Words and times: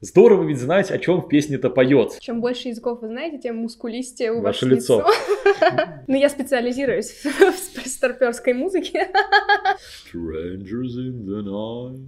Здорово 0.00 0.44
ведь 0.44 0.58
знать, 0.58 0.90
о 0.90 0.98
чем 0.98 1.22
в 1.22 1.28
песне-то 1.28 1.70
поется. 1.70 2.20
Чем 2.20 2.42
больше 2.42 2.68
языков 2.68 3.00
вы 3.00 3.08
знаете, 3.08 3.38
тем 3.38 3.56
мускулистее 3.56 4.32
у 4.32 4.42
Ваше 4.42 4.66
вас 4.66 4.74
лицо. 4.74 5.06
Ну, 6.06 6.16
я 6.16 6.28
специализируюсь 6.28 7.24
в 7.24 7.88
старперской 7.88 8.52
музыке. 8.52 9.08
Strangers 10.12 10.98
in 10.98 11.24
the 11.24 11.42
night. 11.42 11.98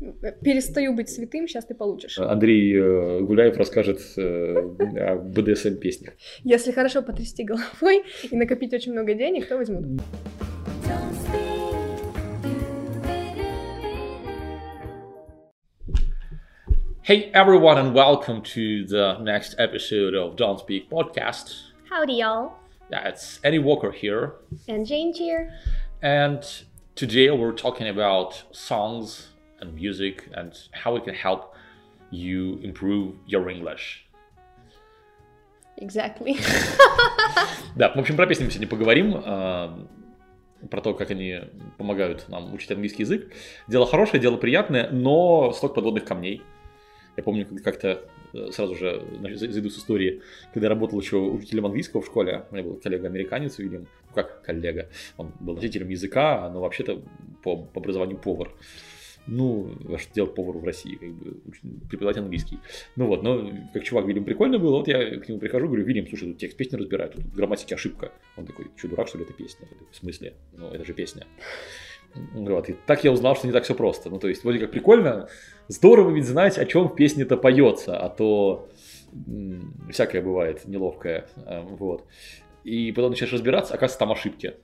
Перестаю 0.42 0.94
быть 0.94 1.08
святым, 1.08 1.48
сейчас 1.48 1.64
ты 1.64 1.74
получишь. 1.74 2.18
Андрей 2.18 2.76
э, 2.76 3.20
Гуляев 3.20 3.56
расскажет 3.56 4.00
э, 4.16 4.54
о 4.98 5.16
БДСМ-песнях. 5.16 6.12
Если 6.44 6.72
хорошо 6.72 7.00
потрясти 7.02 7.44
головой 7.44 8.04
и 8.30 8.36
накопить 8.36 8.74
очень 8.74 8.92
много 8.92 9.14
денег, 9.14 9.48
то 9.48 9.56
возьмут. 9.56 9.84
Hey 17.09 17.31
everyone 17.33 17.77
and 17.77 17.93
welcome 17.93 18.41
to 18.41 18.85
the 18.85 19.17
next 19.19 19.55
episode 19.57 20.13
of 20.15 20.35
Don't 20.35 20.59
Speak 20.59 20.89
podcast. 20.89 21.53
Howdy, 21.89 22.13
y'all. 22.13 22.53
Yeah, 22.91 23.07
it's 23.07 23.39
Eddie 23.43 23.59
Walker 23.59 23.91
here. 23.91 24.33
And 24.67 24.85
Jane 24.85 25.13
here. 25.13 25.53
And 26.01 26.43
today 26.95 27.29
we're 27.31 27.51
talking 27.53 27.87
about 27.87 28.43
songs 28.51 29.27
and 29.59 29.75
music 29.75 30.27
and 30.33 30.53
how 30.71 30.95
it 30.95 31.03
can 31.05 31.15
help 31.15 31.55
you 32.11 32.59
improve 32.63 33.15
your 33.27 33.49
English. 33.49 34.07
Exactly. 35.77 36.37
Да, 37.75 37.89
в 37.93 37.99
общем, 37.99 38.15
про 38.15 38.25
песни 38.25 38.45
мы 38.45 38.51
сегодня 38.51 38.69
поговорим, 38.69 39.21
а, 39.25 39.77
про 40.71 40.81
то, 40.81 40.93
как 40.93 41.11
они 41.11 41.41
помогают 41.77 42.29
нам 42.29 42.53
учить 42.53 42.71
английский 42.71 43.03
язык. 43.03 43.33
Дело 43.67 43.85
хорошее, 43.85 44.21
дело 44.21 44.37
приятное, 44.37 44.89
но 44.89 45.51
столько 45.51 45.75
подводных 45.75 46.05
камней. 46.05 46.41
Я 47.16 47.22
помню, 47.22 47.46
когда 47.46 47.62
как-то 47.62 48.04
э, 48.32 48.50
сразу 48.52 48.74
же 48.74 49.02
зайду 49.34 49.70
с 49.70 49.78
истории, 49.78 50.22
когда 50.52 50.66
я 50.66 50.70
работал 50.70 51.00
еще 51.00 51.16
учителем 51.16 51.66
английского 51.66 52.02
в 52.02 52.06
школе, 52.06 52.44
у 52.50 52.54
меня 52.54 52.64
был 52.64 52.76
коллега-американец, 52.76 53.58
видим, 53.58 53.86
ну 54.08 54.14
как 54.14 54.42
коллега, 54.42 54.88
он 55.16 55.32
был 55.40 55.54
носителем 55.54 55.88
языка, 55.88 56.48
но 56.50 56.60
вообще-то 56.60 57.02
по, 57.42 57.56
по 57.56 57.80
образованию 57.80 58.18
повар. 58.18 58.52
Ну, 59.26 59.76
а 59.88 59.98
что 59.98 60.14
делать 60.14 60.34
повару 60.34 60.60
в 60.60 60.64
России, 60.64 60.96
как 60.96 61.12
бы, 61.12 61.36
преподавать 61.88 62.16
английский. 62.16 62.58
Ну 62.96 63.06
вот, 63.06 63.22
но 63.22 63.52
как 63.72 63.84
чувак, 63.84 64.06
видим, 64.06 64.24
прикольно 64.24 64.58
было, 64.58 64.78
вот 64.78 64.88
я 64.88 65.18
к 65.18 65.28
нему 65.28 65.38
прихожу, 65.38 65.66
говорю, 65.66 65.84
Вильям, 65.84 66.08
слушай, 66.08 66.28
тут 66.28 66.38
текст 66.38 66.56
песни 66.56 66.76
разбирают, 66.76 67.14
тут 67.14 67.24
в 67.24 67.34
грамматике 67.34 67.74
ошибка. 67.74 68.12
Он 68.36 68.46
такой, 68.46 68.68
что, 68.76 68.88
дурак, 68.88 69.08
что 69.08 69.18
ли, 69.18 69.24
это 69.24 69.32
песня? 69.34 69.68
В 69.90 69.96
смысле? 69.96 70.34
Ну, 70.52 70.68
это 70.70 70.84
же 70.84 70.94
песня. 70.94 71.26
Вот, 72.34 72.68
и 72.68 72.76
так 72.86 73.04
я 73.04 73.12
узнал, 73.12 73.36
что 73.36 73.46
не 73.46 73.52
так 73.52 73.64
все 73.64 73.74
просто. 73.74 74.10
Ну, 74.10 74.18
то 74.18 74.28
есть, 74.28 74.42
вроде 74.44 74.58
как 74.58 74.70
прикольно, 74.70 75.28
здорово 75.68 76.10
ведь 76.10 76.26
знать, 76.26 76.58
о 76.58 76.64
чем 76.64 76.88
в 76.88 76.94
песне-то 76.94 77.36
поется, 77.36 77.98
а 77.98 78.08
то 78.08 78.68
всякое 79.90 80.22
бывает 80.22 80.66
неловкое. 80.66 81.26
а, 81.46 81.62
Вот. 81.62 82.04
И 82.64 82.92
потом 82.92 83.10
начинаешь 83.10 83.32
разбираться, 83.32 83.74
оказывается, 83.74 83.98
там 83.98 84.12
ошибки. 84.12 84.54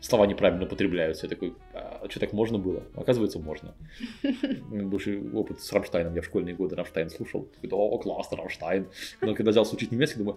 Слова 0.00 0.26
неправильно 0.26 0.66
употребляются. 0.66 1.24
Я 1.26 1.30
такой, 1.30 1.54
а 1.72 2.06
что 2.08 2.20
так 2.20 2.34
можно 2.34 2.58
было? 2.58 2.82
Оказывается, 2.94 3.38
можно. 3.38 3.74
Бывший 4.70 5.32
опыт 5.32 5.60
с 5.60 5.72
Рамштайном. 5.72 6.14
Я 6.14 6.20
в 6.20 6.26
школьные 6.26 6.54
годы 6.54 6.76
Рамштайн 6.76 7.08
слушал. 7.08 7.48
Такой, 7.54 7.70
о, 7.72 7.98
классно, 7.98 8.36
Рамштайн. 8.36 8.88
Но 9.22 9.34
когда 9.34 9.52
взялся 9.52 9.74
учить 9.74 9.92
немецкий, 9.92 10.18
думаю, 10.18 10.36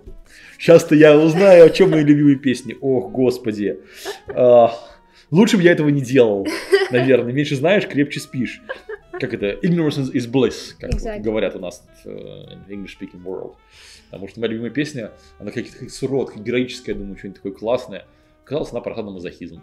сейчас-то 0.58 0.95
я 0.95 1.17
узнаю, 1.17 1.66
о 1.66 1.70
чем 1.70 1.92
мои 1.92 2.04
любимые 2.04 2.38
песни. 2.38 2.78
Ох, 2.80 3.11
господи. 3.11 3.81
А, 4.30 4.72
Лучше 5.32 5.58
бы 5.58 5.64
я 5.64 5.72
этого 5.74 5.90
не 5.90 6.02
делал, 6.02 6.48
наверное. 6.92 7.34
Меньше 7.34 7.56
знаешь, 7.56 7.88
крепче 7.88 8.20
спишь. 8.20 8.62
Как 9.12 9.34
это? 9.34 9.52
Ignorance 9.66 10.12
is 10.14 10.32
bliss, 10.32 10.76
как 10.80 10.94
вот 10.94 11.02
Exactly. 11.02 11.20
говорят 11.22 11.56
у 11.56 11.60
нас 11.60 11.86
в 12.04 12.08
э, 12.08 12.58
English 12.70 12.92
speaking 13.00 13.22
world. 13.24 13.56
Потому 14.10 14.28
что 14.30 14.40
моя 14.40 14.52
любимая 14.54 14.72
песня, 14.72 15.12
она 15.40 15.52
какая-то 15.52 15.78
как 15.78 15.90
сурод, 15.92 16.36
героическая, 16.36 16.96
думаю, 16.96 17.18
что-нибудь 17.18 17.38
такое 17.38 17.52
классное. 17.52 18.06
Оказалось, 18.44 18.72
она 18.72 18.82
про 18.82 19.02
мазохизм. 19.04 19.62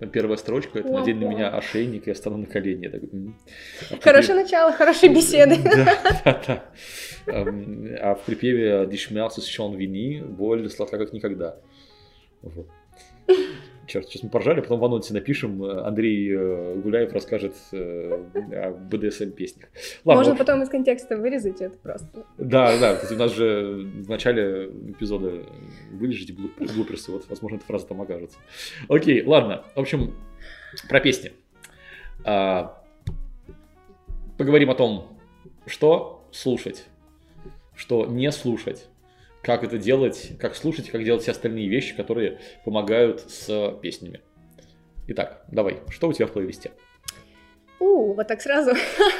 Там 0.00 0.10
первая 0.10 0.36
строчка, 0.36 0.78
это 0.80 0.88
надень 0.90 1.18
на 1.18 1.26
меня 1.28 1.48
ошейник, 1.50 2.06
и 2.06 2.10
я 2.10 2.14
стану 2.14 2.38
на 2.38 2.46
колени. 2.46 2.84
Я 2.84 2.90
такой, 2.90 3.08
«М». 3.12 3.36
А 3.90 3.96
в 3.96 4.02
Хорошее 4.02 4.42
начало, 4.42 4.72
хорошие 4.72 5.14
беседы. 5.14 5.56
да, 5.62 6.22
да, 6.24 6.42
да. 7.26 7.32
Эм, 7.32 7.88
А 8.00 8.14
в 8.14 8.22
припеве 8.22 8.84
«Die 8.90 8.96
Schmerz 8.96 9.38
ist 9.38 9.50
schon 9.50 9.76
wie 9.76 9.86
nie», 9.86 10.20
боль 10.22 10.68
сладка 10.70 10.98
как 10.98 11.12
никогда. 11.12 11.56
Вот. 12.42 12.68
Черт, 13.86 14.08
сейчас 14.08 14.22
мы 14.22 14.30
поржали, 14.30 14.60
потом 14.60 14.78
в 14.78 14.84
анонсе 14.84 15.12
напишем, 15.12 15.62
э, 15.64 15.82
Андрей 15.82 16.30
э, 16.30 16.74
Гуляев 16.76 17.12
расскажет 17.12 17.54
э, 17.72 18.24
о 18.34 18.70
БДСМ-песнях. 18.70 19.68
Ладно, 20.04 20.20
Можно 20.20 20.36
потом 20.36 20.62
из 20.62 20.68
контекста 20.68 21.16
вырезать 21.16 21.60
это 21.60 21.76
просто. 21.78 22.24
Да, 22.38 22.78
да, 22.78 23.00
у 23.10 23.14
нас 23.16 23.32
же 23.32 23.88
в 24.04 24.08
начале 24.08 24.66
эпизода 24.66 25.44
вырежете 25.90 26.32
блуперсы, 26.32 27.10
вот, 27.10 27.28
возможно, 27.28 27.56
эта 27.56 27.64
фраза 27.64 27.86
там 27.88 28.00
окажется. 28.00 28.38
Окей, 28.88 29.24
ладно, 29.24 29.64
в 29.74 29.80
общем, 29.80 30.14
про 30.88 31.00
песни. 31.00 31.32
А, 32.24 32.82
поговорим 34.38 34.70
о 34.70 34.74
том, 34.76 35.18
что 35.66 36.28
слушать, 36.30 36.84
что 37.74 38.06
не 38.06 38.30
слушать, 38.30 38.86
как 39.42 39.64
это 39.64 39.78
делать, 39.78 40.32
как 40.38 40.54
слушать, 40.54 40.88
как 40.90 41.04
делать 41.04 41.22
все 41.22 41.32
остальные 41.32 41.68
вещи, 41.68 41.96
которые 41.96 42.38
помогают 42.64 43.20
с 43.20 43.76
песнями. 43.82 44.20
Итак, 45.08 45.44
давай, 45.50 45.80
что 45.90 46.08
у 46.08 46.12
тебя 46.12 46.26
в 46.26 46.32
плейлисте? 46.32 46.70
У, 47.80 48.14
вот 48.14 48.28
так 48.28 48.40
сразу. 48.40 48.70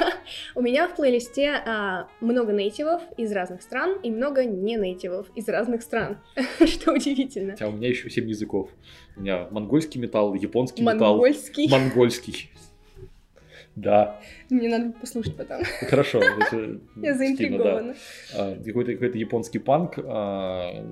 У 0.55 0.61
меня 0.61 0.87
в 0.87 0.95
плейлисте 0.95 1.49
а, 1.65 2.07
много 2.21 2.53
нейтивов 2.53 3.01
из 3.17 3.33
разных 3.33 3.61
стран 3.61 3.99
и 4.01 4.09
много 4.09 4.45
не 4.45 4.77
нейтивов 4.77 5.27
из 5.35 5.49
разных 5.49 5.81
стран, 5.81 6.19
что 6.65 6.93
удивительно. 6.93 7.51
Хотя 7.51 7.67
у 7.67 7.73
меня 7.73 7.89
еще 7.89 8.09
7 8.09 8.25
языков. 8.29 8.69
У 9.17 9.21
меня 9.21 9.49
монгольский 9.51 9.99
металл, 9.99 10.33
японский 10.33 10.81
металл, 10.81 11.17
Монгольский. 11.17 11.69
монгольский. 11.69 12.51
Да, 13.75 14.19
Мне 14.49 14.69
надо 14.69 14.91
послушать 14.91 15.35
потом. 15.35 15.63
хорошо. 15.89 16.21
Я 16.95 17.15
заинтригована. 17.15 17.95
А, 18.35 18.55
Какой-то 18.63 18.91
японский 18.91 19.57
панк 19.57 19.97
а, 19.97 20.85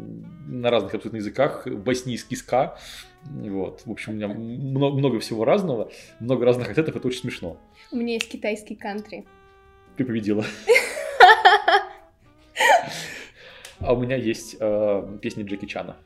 на 0.48 0.70
разных 0.72 0.96
абсолютно 0.96 1.18
языках, 1.18 1.68
боснийский 1.68 2.36
ска. 2.38 2.78
Вот. 3.24 3.84
В 3.86 3.92
общем, 3.92 4.14
у 4.14 4.16
меня 4.16 4.28
много, 4.30 4.98
много 4.98 5.20
всего 5.20 5.46
разного, 5.46 5.92
много 6.20 6.44
разных 6.44 6.70
акцентов, 6.70 6.96
это 6.96 7.08
очень 7.08 7.22
смешно. 7.22 7.58
У 7.92 7.98
меня 7.98 8.14
есть 8.14 8.30
китайский 8.30 8.76
кантри. 8.76 9.26
Ты 9.98 10.06
победила. 10.06 10.44
А 13.84 13.94
у 13.94 14.00
меня 14.00 14.16
есть 14.16 14.58
а, 14.60 15.18
песни 15.18 15.42
Джеки 15.44 15.66
Чана. 15.66 15.98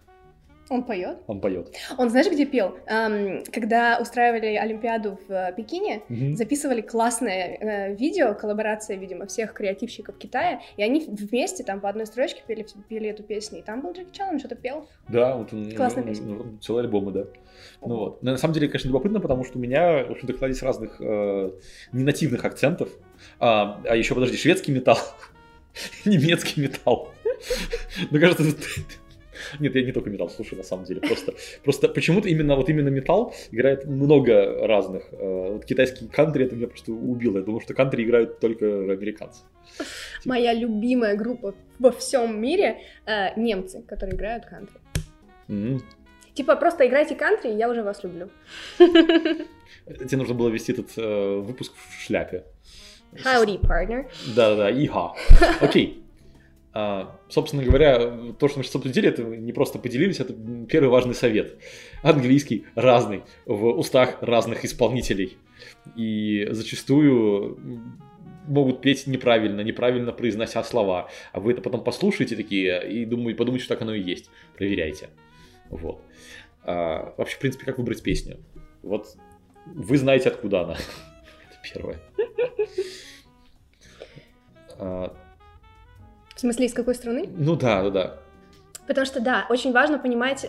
Он 0.69 0.83
поет. 0.83 1.19
Он 1.27 1.39
поет. 1.41 1.71
Он 1.97 2.09
знаешь, 2.09 2.27
где 2.27 2.45
пел? 2.45 2.75
Эм, 2.87 3.43
когда 3.53 3.99
устраивали 4.01 4.55
Олимпиаду 4.55 5.19
в 5.27 5.31
э, 5.31 5.53
Пекине, 5.55 6.01
Мгм. 6.09 6.35
записывали 6.35 6.81
классное 6.81 7.57
э, 7.59 7.95
видео, 7.95 8.33
коллаборация, 8.33 8.97
видимо, 8.97 9.27
всех 9.27 9.53
креативщиков 9.53 10.17
Китая, 10.17 10.61
и 10.77 10.81
они 10.83 11.05
вместе 11.07 11.63
там 11.63 11.81
по 11.81 11.89
одной 11.89 12.07
строчке 12.07 12.41
пели, 12.47 12.65
пели 12.89 13.09
эту 13.09 13.21
песню, 13.21 13.59
и 13.59 13.61
там 13.61 13.81
был 13.81 13.91
Джеки 13.93 14.11
Чан, 14.11 14.29
он 14.33 14.39
что-то 14.39 14.55
пел. 14.55 14.89
Да, 15.07 15.35
вот 15.35 15.53
он, 15.53 15.71
Классная 15.71 16.03
ну, 16.03 16.09
песня. 16.09 16.25
ну, 16.25 16.57
целые 16.59 16.85
альбомы, 16.85 17.11
да. 17.11 17.25
Ну 17.81 17.97
вот. 17.97 18.23
Но 18.23 18.31
на 18.31 18.37
самом 18.37 18.53
деле, 18.55 18.67
конечно, 18.67 18.87
любопытно, 18.87 19.19
потому 19.19 19.43
что 19.45 19.59
у 19.59 19.61
меня, 19.61 20.03
в 20.05 20.11
общем-то, 20.11 20.33
кладезь 20.33 20.63
разных 20.63 20.99
э, 20.99 21.51
ненативных 21.91 22.43
акцентов. 22.43 22.89
А, 23.39 23.81
а 23.87 23.95
еще, 23.95 24.15
подожди, 24.15 24.35
шведский 24.35 24.71
металл, 24.71 24.97
немецкий 26.05 26.61
металл. 26.61 27.11
Мне 28.11 28.19
кажется, 28.19 28.43
нет, 29.59 29.75
я 29.75 29.83
не 29.83 29.91
только 29.91 30.09
металл 30.09 30.29
слушаю, 30.29 30.57
на 30.57 30.63
самом 30.63 30.85
деле. 30.85 31.01
Просто, 31.01 31.33
просто 31.63 31.89
почему-то 31.89 32.29
именно 32.29 32.55
вот 32.55 32.69
именно 32.69 32.89
металл 32.89 33.33
играет 33.51 33.85
много 33.85 34.67
разных. 34.67 35.03
Э, 35.11 35.53
Вот 35.53 35.65
китайский 35.65 36.07
кантри 36.07 36.45
это 36.45 36.55
меня 36.55 36.67
просто 36.67 36.91
убило. 36.91 37.37
Я 37.37 37.43
думал, 37.43 37.61
что 37.61 37.73
кантри 37.73 38.03
играют 38.03 38.39
только 38.39 38.65
американцы. 38.65 39.43
Моя 40.25 40.53
любимая 40.53 41.15
группа 41.15 41.53
во 41.79 41.91
всем 41.91 42.41
мире 42.41 42.77
э, 43.05 43.39
немцы, 43.39 43.81
которые 43.87 44.15
играют 44.15 44.45
кантри. 44.45 44.79
М. 45.49 45.81
Типа, 46.33 46.55
просто 46.55 46.85
играйте 46.85 47.15
кантри, 47.15 47.51
я 47.51 47.69
уже 47.69 47.81
вас 47.81 48.03
люблю. 48.03 48.29
Тебе 48.77 50.17
нужно 50.17 50.33
было 50.33 50.49
вести 50.49 50.73
этот 50.73 50.97
э, 50.97 51.39
выпуск 51.39 51.73
в 51.75 52.01
шляпе. 52.03 52.43
Howdy, 53.13 53.61
partner. 53.61 54.05
Да-да-да, 54.35 54.71
иха. 54.71 55.13
Окей. 55.61 56.04
А, 56.77 57.17
собственно 57.29 57.63
говоря, 57.63 58.33
то, 58.37 58.49
что 58.49 58.57
мы 58.59 58.65
сейчас 58.65 58.75
обсудили, 58.75 59.07
это 59.07 59.23
не 59.23 59.53
просто 59.53 59.79
поделились, 59.79 60.19
это 60.19 60.33
первый 60.67 60.89
важный 60.89 61.15
совет. 61.15 61.57
Английский 62.03 62.65
разный, 62.75 63.23
в 63.45 63.67
устах 63.67 64.17
разных 64.19 64.65
исполнителей. 64.65 65.37
И 65.95 66.45
зачастую 66.51 67.57
могут 68.45 68.81
петь 68.81 69.07
неправильно, 69.07 69.61
неправильно 69.61 70.11
произнося 70.11 70.61
слова. 70.65 71.09
А 71.31 71.39
вы 71.39 71.53
это 71.53 71.61
потом 71.61 71.81
послушаете 71.81 72.35
такие 72.35 72.85
и 72.91 73.05
думаете, 73.05 73.37
подумаете, 73.37 73.63
что 73.63 73.75
так 73.75 73.81
оно 73.81 73.93
и 73.93 74.01
есть. 74.01 74.29
Проверяйте. 74.57 75.07
Вот. 75.69 76.01
А, 76.63 77.13
вообще, 77.15 77.37
в 77.37 77.39
принципе, 77.39 77.63
как 77.63 77.77
выбрать 77.77 78.03
песню? 78.03 78.37
Вот 78.83 79.15
вы 79.65 79.97
знаете, 79.97 80.27
откуда 80.27 80.63
она. 80.63 80.73
Это 81.49 81.73
первое. 81.73 82.01
А, 86.45 86.47
В 86.47 86.51
смысле, 86.53 86.65
из 86.67 86.73
какой 86.73 86.95
страны? 86.95 87.29
ну 87.35 87.55
да, 87.55 87.81
да, 87.83 87.89
да. 87.89 88.13
Потому 88.87 89.05
что, 89.05 89.19
да, 89.19 89.45
очень 89.49 89.71
важно 89.71 89.97
понимать, 89.97 90.45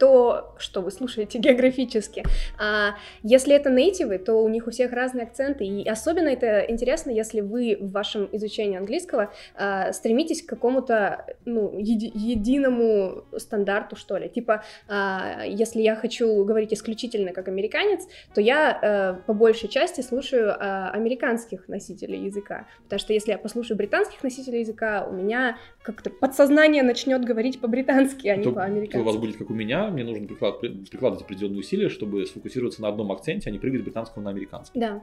а, 0.00 0.54
что, 0.58 0.82
вы 0.82 0.90
слушаете 0.90 1.38
географически. 1.46 2.24
А, 2.58 2.94
если 3.22 3.54
это 3.54 3.70
нейтивы, 3.70 4.18
то 4.18 4.34
у 4.42 4.48
них 4.48 4.66
у 4.66 4.70
всех 4.70 4.92
разные 4.92 5.24
акценты, 5.24 5.64
и 5.64 5.88
особенно 5.88 6.28
это 6.28 6.60
интересно, 6.68 7.10
если 7.10 7.40
вы 7.40 7.76
в 7.80 7.90
вашем 7.92 8.28
изучении 8.32 8.76
английского 8.78 9.32
а, 9.54 9.92
стремитесь 9.92 10.42
к 10.42 10.48
какому-то 10.48 11.24
ну, 11.44 11.78
еди- 11.78 12.10
единому 12.14 13.24
стандарту, 13.36 13.96
что 13.96 14.16
ли. 14.16 14.28
Типа, 14.28 14.62
а, 14.88 15.42
если 15.46 15.80
я 15.82 15.96
хочу 15.96 16.44
говорить 16.44 16.72
исключительно 16.72 17.32
как 17.32 17.48
американец, 17.48 18.06
то 18.34 18.40
я 18.40 18.78
а, 18.82 19.14
по 19.26 19.32
большей 19.32 19.68
части 19.68 20.00
слушаю 20.00 20.54
а, 20.58 20.90
американских 20.90 21.68
носителей 21.68 22.24
языка. 22.24 22.66
Потому 22.84 23.00
что 23.00 23.12
если 23.12 23.32
я 23.32 23.38
послушаю 23.38 23.76
британских 23.76 24.22
носителей 24.22 24.60
языка, 24.60 25.06
у 25.08 25.12
меня 25.12 25.58
как-то 25.82 26.10
подсознание 26.10 26.82
начнет 26.82 27.24
говорить 27.24 27.60
по-британски, 27.60 28.28
а 28.28 28.36
не 28.36 28.42
То- 28.44 28.50
то 28.50 28.56
по-американски. 28.56 28.96
у 28.98 29.04
вас 29.04 29.16
будет 29.16 29.36
как 29.36 29.50
у 29.50 29.54
меня, 29.54 29.85
мне 29.90 30.04
нужно 30.04 30.26
приклад- 30.26 30.60
прикладывать 30.60 31.24
определенные 31.24 31.60
усилия, 31.60 31.88
чтобы 31.88 32.24
сфокусироваться 32.26 32.82
на 32.82 32.88
одном 32.88 33.10
акценте, 33.12 33.48
а 33.50 33.52
не 33.52 33.58
прыгать 33.58 33.82
британского 33.82 34.22
на 34.22 34.30
американский. 34.30 34.78
Да. 34.78 35.02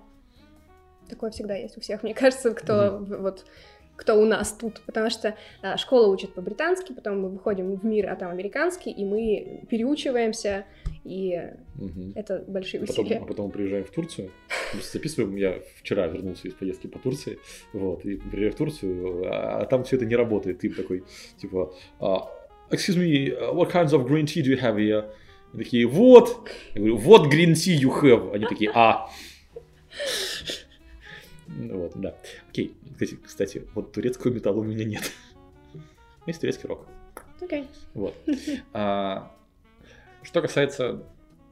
Такое 1.10 1.32
всегда 1.32 1.56
есть 1.56 1.78
у 1.78 1.82
всех, 1.82 2.02
мне 2.04 2.14
кажется, 2.14 2.52
кто 2.54 2.98
в- 3.00 3.22
вот 3.22 3.46
кто 3.96 4.20
у 4.20 4.26
нас 4.26 4.52
тут, 4.54 4.82
потому 4.88 5.12
что 5.12 5.36
а, 5.62 5.78
школа 5.78 6.08
учит 6.08 6.34
по-британски, 6.34 6.94
потом 6.94 7.22
мы 7.22 7.30
выходим 7.30 7.76
в 7.76 7.86
мир, 7.86 8.10
а 8.10 8.16
там 8.16 8.32
американский, 8.32 8.90
и 8.90 9.06
мы 9.06 9.62
переучиваемся, 9.70 10.66
и 11.04 11.40
Мгм. 11.76 12.14
это 12.16 12.44
большие 12.48 12.82
Потом, 12.88 13.06
усилия. 13.06 13.20
а 13.20 13.26
потом 13.26 13.46
мы 13.48 13.52
приезжаем 13.52 13.86
в 13.86 13.92
Турцию. 13.92 14.32
Записываем, 14.92 15.36
я 15.36 15.60
вчера 15.80 16.08
вернулся 16.08 16.48
из 16.48 16.56
поездки 16.56 16.88
по 16.88 16.98
Турции, 16.98 17.38
вот, 17.72 18.04
и 18.04 18.16
приезжаю 18.16 18.54
в 18.54 18.56
Турцию, 18.56 19.26
а, 19.32 19.60
а 19.62 19.66
там 19.68 19.84
все 19.84 19.98
это 19.98 20.06
не 20.08 20.16
работает. 20.16 20.58
Ты 20.60 20.70
такой, 20.72 21.04
типа, 21.38 21.72
а, 22.00 22.28
excuse 22.72 22.98
me, 22.98 23.32
uh, 23.32 23.54
what 23.54 23.70
kinds 23.70 23.94
of 23.94 24.06
green 24.08 24.26
tea 24.26 24.42
do 24.42 24.50
you 24.50 24.60
have 24.60 24.78
here? 24.78 25.06
Они 25.54 25.64
такие, 25.64 25.86
вот. 25.86 26.50
Я 26.74 26.82
говорю, 26.82 26.98
what 26.98 27.30
green 27.30 27.54
tea 27.54 27.80
you 27.80 27.90
have? 28.02 28.34
Они 28.34 28.46
такие, 28.46 28.72
а. 28.74 29.10
Ну 31.48 31.80
Вот, 31.80 31.92
да. 31.96 32.16
Окей, 32.50 32.76
кстати, 32.94 33.18
кстати, 33.24 33.68
вот 33.76 33.92
турецкого 33.92 34.32
металла 34.32 34.60
у 34.60 34.64
меня 34.64 34.86
нет. 34.86 35.12
Есть 36.26 36.42
турецкий 36.42 36.68
рок. 36.68 36.88
Окей. 37.42 37.68
Вот. 37.94 38.16
А, 38.74 39.32
что 40.24 40.42
касается 40.42 41.04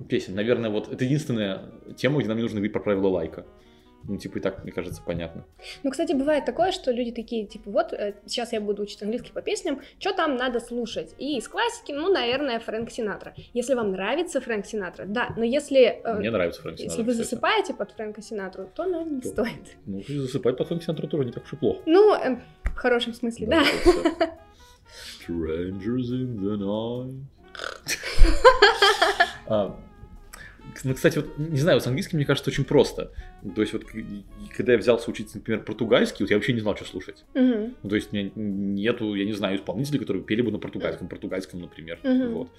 песен, 0.07 0.33
наверное, 0.33 0.69
вот 0.69 0.91
это 0.91 1.03
единственная 1.03 1.69
тема, 1.97 2.19
где 2.19 2.27
нам 2.27 2.37
не 2.37 2.43
нужно 2.43 2.57
говорить 2.57 2.73
про 2.73 2.79
правила 2.79 3.07
лайка. 3.07 3.45
Ну, 4.07 4.17
типа, 4.17 4.37
и 4.39 4.41
так, 4.41 4.63
мне 4.63 4.71
кажется, 4.71 5.01
понятно. 5.05 5.45
Ну, 5.83 5.91
кстати, 5.91 6.13
бывает 6.13 6.43
такое, 6.45 6.71
что 6.71 6.91
люди 6.91 7.11
такие, 7.11 7.45
типа, 7.45 7.69
вот, 7.69 7.93
э, 7.93 8.15
сейчас 8.25 8.51
я 8.53 8.59
буду 8.59 8.81
учить 8.83 9.01
английский 9.03 9.31
по 9.31 9.41
песням, 9.41 9.81
что 9.99 10.11
там 10.13 10.35
надо 10.35 10.59
слушать? 10.59 11.13
И 11.19 11.37
из 11.37 11.47
классики, 11.47 11.91
ну, 11.91 12.11
наверное, 12.11 12.59
Фрэнк 12.59 12.89
Синатра. 12.89 13.33
Если 13.53 13.73
вам 13.75 13.91
нравится 13.91 14.41
Фрэнк 14.41 14.65
Синатра, 14.65 15.05
да, 15.05 15.33
но 15.37 15.43
если... 15.43 16.01
э, 16.03 16.13
Мне 16.17 16.31
нравится 16.31 16.61
Фрэнк 16.61 16.77
Если 16.79 16.89
Синатра, 16.89 17.03
вы 17.05 17.11
кстати. 17.11 17.25
засыпаете 17.29 17.73
под 17.73 17.91
Фрэнка 17.91 18.21
Синатру, 18.21 18.69
то, 18.75 18.85
наверное, 18.85 19.15
не 19.15 19.21
То- 19.21 19.29
стоит. 19.29 19.77
Ну, 19.85 20.01
засыпать 20.07 20.57
под 20.57 20.67
Фрэнк 20.67 20.83
Синатра 20.83 21.07
тоже 21.07 21.25
не 21.25 21.31
так 21.31 21.43
уж 21.43 21.53
и 21.53 21.55
плохо. 21.57 21.81
Ну, 21.85 22.13
э, 22.15 22.37
в 22.63 22.75
хорошем 22.75 23.13
смысле, 23.13 23.47
да. 23.47 23.63
всё. 23.63 24.03
Strangers 25.27 26.09
in 26.11 26.39
the 26.39 26.57
night. 26.57 27.13
Ну, 30.83 30.93
кстати, 30.93 31.17
вот, 31.17 31.37
не 31.37 31.57
знаю, 31.59 31.77
вот 31.77 31.83
с 31.83 31.87
английским, 31.87 32.17
мне 32.17 32.25
кажется, 32.25 32.49
очень 32.49 32.63
просто. 32.65 33.11
То 33.55 33.61
есть, 33.61 33.73
вот, 33.73 33.83
когда 34.55 34.73
я 34.73 34.77
взялся 34.77 35.09
учить, 35.09 35.33
например, 35.35 35.63
португальский, 35.63 36.23
вот 36.23 36.29
я 36.29 36.37
вообще 36.37 36.53
не 36.53 36.59
знал, 36.59 36.75
что 36.75 36.85
слушать. 36.85 37.25
Ну, 37.33 37.73
то 37.89 37.95
есть, 37.95 38.11
у 38.11 38.15
меня 38.15 38.31
нету, 38.35 39.13
я 39.15 39.25
не 39.25 39.33
знаю, 39.33 39.57
исполнителей, 39.57 39.99
которые 39.99 40.23
пели 40.23 40.41
бы 40.41 40.51
на 40.51 40.59
португальском, 40.59 41.07
португальском, 41.07 41.61
например. 41.61 41.99
Мгм. 42.03 42.33
Вот. 42.33 42.49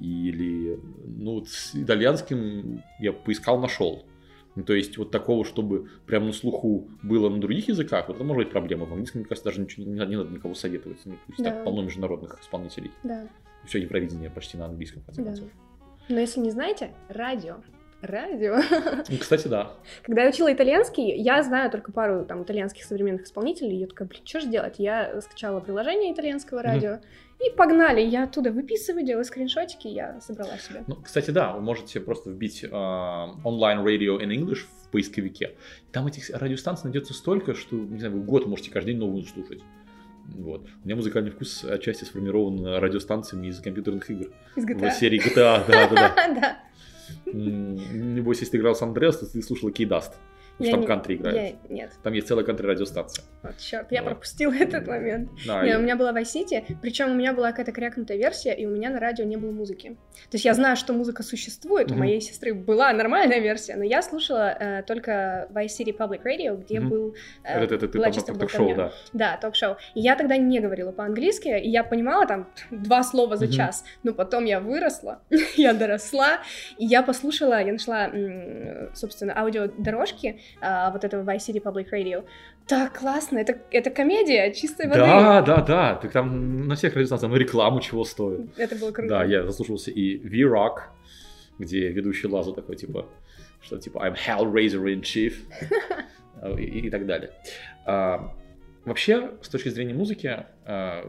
Или, 0.00 0.78
ну, 1.04 1.34
вот 1.34 1.48
с 1.48 1.74
итальянским 1.74 2.82
я 3.00 3.12
поискал, 3.12 3.58
нашел. 3.60 4.04
Ну, 4.54 4.64
то 4.64 4.74
есть, 4.74 4.98
вот 4.98 5.10
такого, 5.10 5.44
чтобы 5.44 5.88
прям 6.06 6.26
на 6.26 6.32
слуху 6.32 6.88
было 7.02 7.28
на 7.28 7.40
других 7.40 7.68
языках, 7.68 8.08
вот 8.08 8.16
это 8.16 8.24
может 8.24 8.44
быть 8.44 8.52
проблема. 8.52 8.86
В 8.86 8.90
английском, 8.92 9.20
мне 9.20 9.28
кажется, 9.28 9.48
даже 9.50 9.60
ничего 9.60 9.84
не, 9.86 9.94
надо- 9.94 10.10
не 10.10 10.16
надо 10.16 10.30
никого 10.30 10.54
советовать. 10.54 10.98
Ну, 11.04 11.16
Да. 11.38 11.44
там 11.44 11.64
полно 11.64 11.82
международных 11.82 12.40
исполнителей. 12.40 12.90
Да. 13.04 13.28
Все 13.66 13.78
Евровидение 13.78 14.30
почти 14.30 14.56
на 14.56 14.66
английском, 14.66 15.02
в 15.02 15.06
конце 15.06 15.22
Да. 15.22 15.28
концов. 15.28 15.48
Но 16.08 16.20
если 16.20 16.40
не 16.40 16.50
знаете, 16.50 16.94
радио. 17.08 17.56
Радио. 18.00 18.60
Ну, 19.08 19.18
кстати, 19.18 19.48
да. 19.48 19.72
Когда 20.02 20.22
я 20.22 20.28
учила 20.28 20.52
итальянский, 20.52 21.16
я 21.20 21.42
знаю 21.42 21.68
только 21.68 21.90
пару 21.90 22.24
там 22.24 22.44
итальянских 22.44 22.84
современных 22.84 23.24
исполнителей. 23.24 23.76
И 23.76 23.80
я 23.80 23.86
такая, 23.88 24.06
блин, 24.06 24.22
что 24.24 24.40
же 24.40 24.46
делать? 24.46 24.76
Я 24.78 25.20
скачала 25.20 25.58
приложение 25.58 26.12
итальянского 26.12 26.62
радио. 26.62 27.00
И 27.44 27.50
погнали. 27.56 28.00
Я 28.00 28.24
оттуда 28.24 28.52
выписываю, 28.52 29.04
делаю 29.04 29.24
скриншотики, 29.24 29.88
я 29.88 30.20
собрала 30.20 30.58
себе. 30.58 30.84
Ну, 30.86 30.96
кстати, 30.96 31.30
да, 31.30 31.52
вы 31.52 31.60
можете 31.60 32.00
просто 32.00 32.30
вбить 32.30 32.64
онлайн 32.64 33.80
radio 33.80 34.20
in 34.20 34.28
English 34.28 34.64
в 34.84 34.90
поисковике. 34.90 35.56
Там 35.90 36.06
этих 36.06 36.30
радиостанций 36.30 36.84
найдется 36.84 37.14
столько, 37.14 37.54
что, 37.54 37.74
не 37.74 37.98
знаю, 37.98 38.14
вы 38.14 38.22
год 38.22 38.46
можете 38.46 38.70
каждый 38.70 38.92
день 38.92 39.00
новую 39.00 39.24
слушать. 39.24 39.60
Вот. 40.28 40.66
У 40.82 40.86
меня 40.86 40.96
музыкальный 40.96 41.30
вкус 41.30 41.64
отчасти 41.64 42.04
сформирован 42.04 42.64
радиостанциями 42.64 43.48
из 43.48 43.60
компьютерных 43.60 44.10
игр. 44.10 44.26
Из 44.56 44.64
В 44.64 44.68
GTA. 44.68 44.90
серии 44.92 45.18
GTA, 45.18 45.66
да, 45.66 45.88
да, 45.88 46.34
да. 46.34 46.58
Небось, 47.32 48.40
если 48.40 48.52
ты 48.52 48.56
играл 48.58 48.74
с 48.74 48.82
Андреас, 48.82 49.18
то 49.18 49.26
ты 49.26 49.42
слушала 49.42 49.72
Кейдаст. 49.72 50.14
Что 50.60 50.70
там 50.72 50.80
не- 50.80 50.86
кантри 50.86 51.14
играет. 51.16 51.56
я- 51.68 51.74
Нет, 51.74 51.90
Там 52.02 52.12
есть 52.12 52.26
целая 52.28 52.44
кантри 52.44 52.66
радиостанция. 52.66 53.24
вот 53.42 53.56
черт, 53.58 53.92
я 53.92 54.02
Вот. 54.02 54.10
пропустила 54.10 54.52
этот 54.60 54.86
момент. 54.86 55.30
Да, 55.46 55.62
Не, 55.64 55.72
и- 55.72 55.76
у 55.76 55.80
меня 55.80 55.96
была 55.96 56.12
Vice 56.12 56.34
City, 56.34 56.76
причем 56.82 57.10
у 57.10 57.14
меня 57.14 57.32
была 57.32 57.50
какая-то 57.50 57.72
крякнутая 57.72 58.16
версия, 58.18 58.54
и 58.54 58.66
у 58.66 58.70
меня 58.70 58.90
на 58.90 58.98
радио 59.00 59.24
не 59.24 59.36
было 59.36 59.52
музыки. 59.52 59.90
То 60.30 60.34
есть 60.34 60.44
я 60.44 60.54
знаю, 60.54 60.76
что 60.76 60.92
музыка 60.92 61.22
существует, 61.22 61.90
у 61.90 61.94
Мгм. 61.94 62.00
моей 62.00 62.20
сестры 62.20 62.54
была 62.54 62.92
нормальная 62.92 63.38
версия, 63.40 63.76
но 63.76 63.84
я 63.84 64.02
слушала 64.02 64.48
э, 64.58 64.82
только 64.82 65.48
Vice 65.52 65.78
City 65.78 65.96
Public 65.96 66.22
Radio, 66.24 66.56
где 66.60 66.80
Мгм. 66.80 66.88
был... 66.88 67.14
э, 67.44 67.62
Это, 67.64 67.74
это 67.76 67.88
ты 67.88 67.98
там 68.26 68.38
ток-шоу, 68.38 68.74
да. 68.74 68.92
Да, 69.12 69.36
ток-шоу. 69.36 69.76
И 69.94 70.00
я 70.00 70.16
тогда 70.16 70.36
не 70.36 70.60
говорила 70.60 70.90
по-английски, 70.92 71.48
и 71.48 71.68
я 71.68 71.84
понимала 71.84 72.26
там 72.26 72.48
два 72.70 73.02
слова 73.04 73.36
за 73.36 73.44
Мгм. 73.46 73.52
час. 73.54 73.84
Но 74.02 74.12
потом 74.12 74.44
я 74.44 74.58
выросла, 74.60 75.20
я 75.56 75.72
доросла, 75.72 76.40
и 76.78 76.84
я 76.84 77.02
послушала, 77.02 77.62
я 77.62 77.72
нашла, 77.72 78.10
собственно, 78.94 79.38
аудиодорожки 79.38 80.40
а, 80.60 80.90
вот 80.90 81.04
этого 81.04 81.22
Vice 81.22 81.48
City 81.48 81.62
Public 81.62 81.90
Radio. 81.90 82.24
Так 82.66 82.98
классно, 82.98 83.38
это, 83.38 83.58
это 83.70 83.90
комедия 83.90 84.52
чистой 84.52 84.86
воды. 84.86 85.00
Да, 85.00 85.42
да, 85.42 85.62
да. 85.62 85.94
Так 85.94 86.12
там 86.12 86.68
на 86.68 86.74
всех 86.74 86.94
радиостанциях, 86.94 87.32
ну 87.32 87.38
реклама 87.38 87.80
чего 87.80 88.04
стоит. 88.04 88.58
Это 88.58 88.76
было 88.76 88.92
круто. 88.92 89.08
Да, 89.08 89.24
я 89.24 89.44
заслушался 89.44 89.90
и 89.90 90.18
V-Rock, 90.18 90.80
где 91.58 91.88
ведущий 91.88 92.28
Лазу 92.28 92.52
такой, 92.52 92.76
типа, 92.76 93.06
что 93.62 93.78
типа 93.78 93.98
I'm 94.06 94.14
Hellraiser 94.14 94.84
in 94.84 95.00
Chief 95.00 95.34
и, 96.58 96.86
и 96.86 96.90
так 96.90 97.06
далее. 97.06 97.32
А, 97.86 98.34
вообще, 98.84 99.30
с 99.40 99.48
точки 99.48 99.70
зрения 99.70 99.94
музыки, 99.94 100.44
а, 100.66 101.04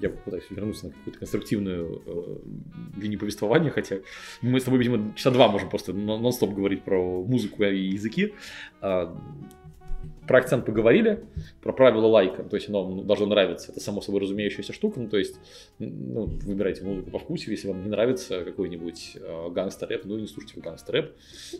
я 0.00 0.10
пытаюсь 0.10 0.44
вернуться 0.50 0.86
на 0.86 0.92
какую-то 0.92 1.18
конструктивную 1.18 2.02
э, 2.06 3.00
линию 3.00 3.18
повествования, 3.18 3.70
хотя 3.70 3.98
мы 4.42 4.60
с 4.60 4.64
тобой, 4.64 4.78
видимо, 4.78 5.14
часа 5.14 5.30
два 5.30 5.48
можем 5.48 5.68
просто 5.68 5.92
нон- 5.92 6.20
нон-стоп 6.20 6.52
говорить 6.52 6.82
про 6.82 7.22
музыку 7.22 7.64
и 7.64 7.78
языки. 7.78 8.34
А, 8.80 9.16
про 10.26 10.38
акцент 10.38 10.64
поговорили, 10.64 11.24
про 11.62 11.72
правила 11.72 12.06
лайка, 12.06 12.44
то 12.44 12.56
есть 12.56 12.68
оно 12.68 13.02
должно 13.02 13.26
нравиться, 13.26 13.72
это 13.72 13.80
само 13.80 14.00
собой 14.00 14.22
разумеющаяся 14.22 14.72
штука, 14.72 15.00
ну 15.00 15.08
то 15.08 15.18
есть 15.18 15.36
ну, 15.78 16.24
выбирайте 16.24 16.82
музыку 16.82 17.10
по 17.10 17.18
вкусу, 17.18 17.50
если 17.50 17.68
вам 17.68 17.82
не 17.82 17.90
нравится 17.90 18.42
какой-нибудь 18.42 19.16
э, 19.16 19.48
гангстер-рэп, 19.50 20.04
ну 20.04 20.18
не 20.18 20.26
слушайте 20.26 20.60
гангстер-рэп, 20.60 21.12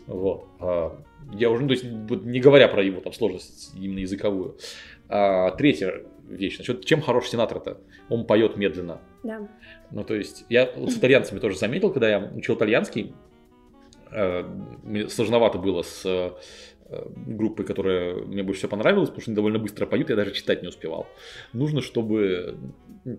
вот. 0.07 0.47
А, 0.59 0.99
я 1.33 1.49
уже, 1.49 1.63
ну, 1.63 1.67
то 1.67 1.73
есть 1.73 1.85
не 1.85 2.39
говоря 2.39 2.67
про 2.67 2.83
его 2.83 3.01
там 3.01 3.13
сложность 3.13 3.71
именно 3.79 3.99
языковую. 3.99 4.57
А, 5.09 5.51
третья 5.51 6.01
вещь, 6.27 6.57
насчет 6.57 6.85
чем 6.85 7.01
хорош 7.01 7.29
Синатра-то, 7.29 7.79
он 8.09 8.25
поет 8.25 8.57
медленно, 8.57 9.01
Да. 9.23 9.47
ну, 9.91 10.03
то 10.03 10.15
есть, 10.15 10.45
я 10.49 10.71
вот 10.75 10.91
с 10.91 10.97
итальянцами 10.97 11.39
тоже 11.39 11.57
заметил, 11.57 11.91
когда 11.91 12.09
я 12.09 12.19
учил 12.19 12.55
итальянский, 12.55 13.13
э, 14.11 14.43
мне 14.83 15.09
сложновато 15.09 15.57
было 15.57 15.81
с 15.81 16.03
э, 16.05 16.31
группой, 17.15 17.65
которая 17.65 18.15
мне 18.15 18.43
больше 18.43 18.59
всего 18.59 18.71
понравилась, 18.71 19.09
потому 19.09 19.21
что 19.21 19.31
они 19.31 19.35
довольно 19.35 19.59
быстро 19.59 19.85
поют, 19.85 20.09
я 20.09 20.15
даже 20.15 20.31
читать 20.33 20.61
не 20.61 20.67
успевал. 20.67 21.07
Нужно, 21.53 21.81
чтобы 21.81 22.57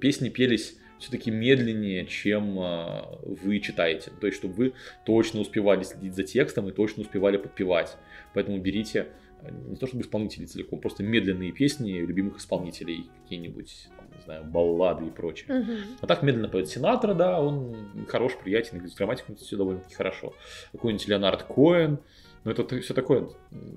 песни 0.00 0.28
пелись 0.28 0.76
все-таки 0.98 1.30
медленнее, 1.30 2.06
чем 2.06 2.58
э, 2.58 3.02
вы 3.22 3.60
читаете. 3.60 4.10
То 4.20 4.26
есть, 4.26 4.38
чтобы 4.38 4.54
вы 4.54 4.72
точно 5.04 5.40
успевали 5.40 5.82
следить 5.82 6.14
за 6.14 6.22
текстом 6.22 6.68
и 6.68 6.72
точно 6.72 7.02
успевали 7.02 7.36
подпевать. 7.36 7.96
Поэтому 8.34 8.58
берите 8.58 9.00
э, 9.00 9.06
не 9.50 9.76
то 9.76 9.86
чтобы 9.86 10.02
исполнителей 10.02 10.46
целиком, 10.46 10.80
просто 10.80 11.02
медленные 11.02 11.52
песни 11.52 11.92
любимых 11.92 12.38
исполнителей, 12.38 13.08
какие-нибудь, 13.22 13.88
там, 13.96 14.06
не 14.16 14.22
знаю, 14.24 14.44
баллады 14.44 15.06
и 15.06 15.10
прочее. 15.10 15.60
Мгм. 15.60 15.76
А 16.00 16.06
так 16.06 16.22
медленно 16.22 16.48
поет 16.48 16.68
Синатра, 16.68 17.14
да, 17.14 17.40
он 17.40 18.06
хорош, 18.08 18.36
приятен, 18.36 18.86
с 18.88 18.94
грамматикой 18.94 19.36
все 19.36 19.56
довольно-таки 19.56 19.94
хорошо. 19.94 20.34
Какой-нибудь 20.72 21.08
Леонард 21.08 21.42
Коэн, 21.44 21.98
ну 22.44 22.50
это 22.50 22.80
все 22.80 22.94
такое, 22.94 23.28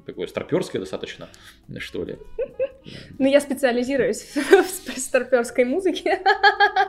такое 0.06 0.28
старперское 0.28 0.80
достаточно, 0.80 1.28
что 1.80 2.04
ли. 2.04 2.18
Ну, 3.18 3.28
я 3.28 3.40
специализируюсь 3.40 4.36
в 4.36 5.00
старперской 5.00 5.66
музыке, 5.66 6.20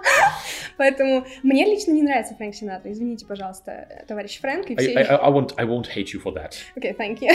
поэтому 0.77 1.27
мне 1.43 1.65
лично 1.65 1.93
не 1.93 2.03
нравится 2.03 2.35
Фрэнк 2.35 2.55
Синатра. 2.55 2.91
Извините, 2.91 3.27
пожалуйста, 3.27 4.05
товарищ 4.09 4.41
Фрэнк. 4.41 4.71
И 4.71 4.77
все 4.77 4.95
I, 4.95 5.03
I, 5.03 5.17
I, 5.17 5.31
won't, 5.31 5.55
I 5.57 5.67
won't 5.67 5.87
hate 5.87 6.13
you 6.13 6.21
for 6.23 6.33
that. 6.35 6.55
Okay, 6.77 6.97
thank 6.97 7.21
you. 7.21 7.31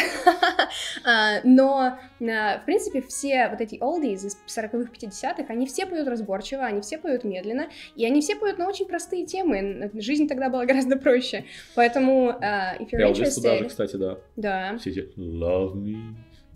uh, 1.06 1.42
но, 1.44 1.98
uh, 2.20 2.62
в 2.62 2.66
принципе, 2.66 3.02
все 3.02 3.50
вот 3.50 3.62
эти 3.62 3.76
oldies 3.76 4.26
из 4.26 4.38
40-х, 4.48 4.92
50-х, 4.92 5.46
они 5.50 5.66
все 5.66 5.86
поют 5.86 6.08
разборчиво, 6.08 6.64
они 6.64 6.82
все 6.82 6.98
поют 6.98 7.24
медленно, 7.24 7.70
и 7.96 8.06
они 8.06 8.22
все 8.22 8.36
поют 8.36 8.58
на 8.58 8.68
очень 8.68 8.86
простые 8.86 9.26
темы. 9.26 9.92
Жизнь 9.96 10.28
тогда 10.28 10.50
была 10.50 10.66
гораздо 10.66 10.98
проще. 10.98 11.46
Поэтому, 11.76 12.30
uh, 12.30 12.80
if 12.80 12.90
you're 12.92 13.02
interested... 13.02 13.36
туда 13.36 13.58
же, 13.58 13.66
кстати, 13.66 13.96
да. 13.96 14.18
Да. 14.36 14.78
Все 14.78 14.92
эти 14.92 15.00
love 15.18 15.74
me, 15.76 16.16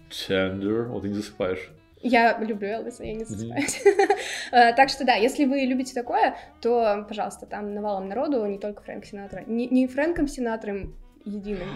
tender, 0.09 0.87
вот 0.87 1.03
ты 1.03 1.09
не 1.09 1.15
засыпаешь. 1.15 1.71
Я 2.01 2.37
люблю 2.39 2.67
Элвиса, 2.67 3.03
я 3.03 3.13
не 3.13 3.25
засыпаюсь. 3.25 3.83
Mm-hmm. 3.85 4.73
так 4.75 4.89
что 4.89 5.05
да, 5.05 5.15
если 5.15 5.45
вы 5.45 5.61
любите 5.61 5.93
такое, 5.93 6.35
то, 6.61 7.05
пожалуйста, 7.07 7.45
там 7.45 7.73
навалом 7.73 8.07
народу, 8.07 8.45
не 8.45 8.57
только 8.57 8.81
Фрэнк 8.83 9.05
Синатра. 9.05 9.43
Не, 9.45 9.67
не 9.67 9.87
Фрэнком 9.87 10.27
Синатром 10.27 10.95
единым. 11.25 11.67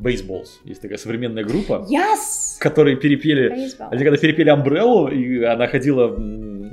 Baseball's. 0.00 0.58
Есть 0.64 0.82
такая 0.82 0.98
современная 0.98 1.44
группа, 1.44 1.86
yes! 1.88 2.58
которые 2.58 2.96
перепели... 2.96 3.52
Baseball. 3.52 3.88
Они 3.90 4.02
когда 4.02 4.16
перепели 4.16 4.52
Umbrella, 4.52 5.12
и 5.12 5.44
она 5.44 5.66
ходила... 5.68 6.08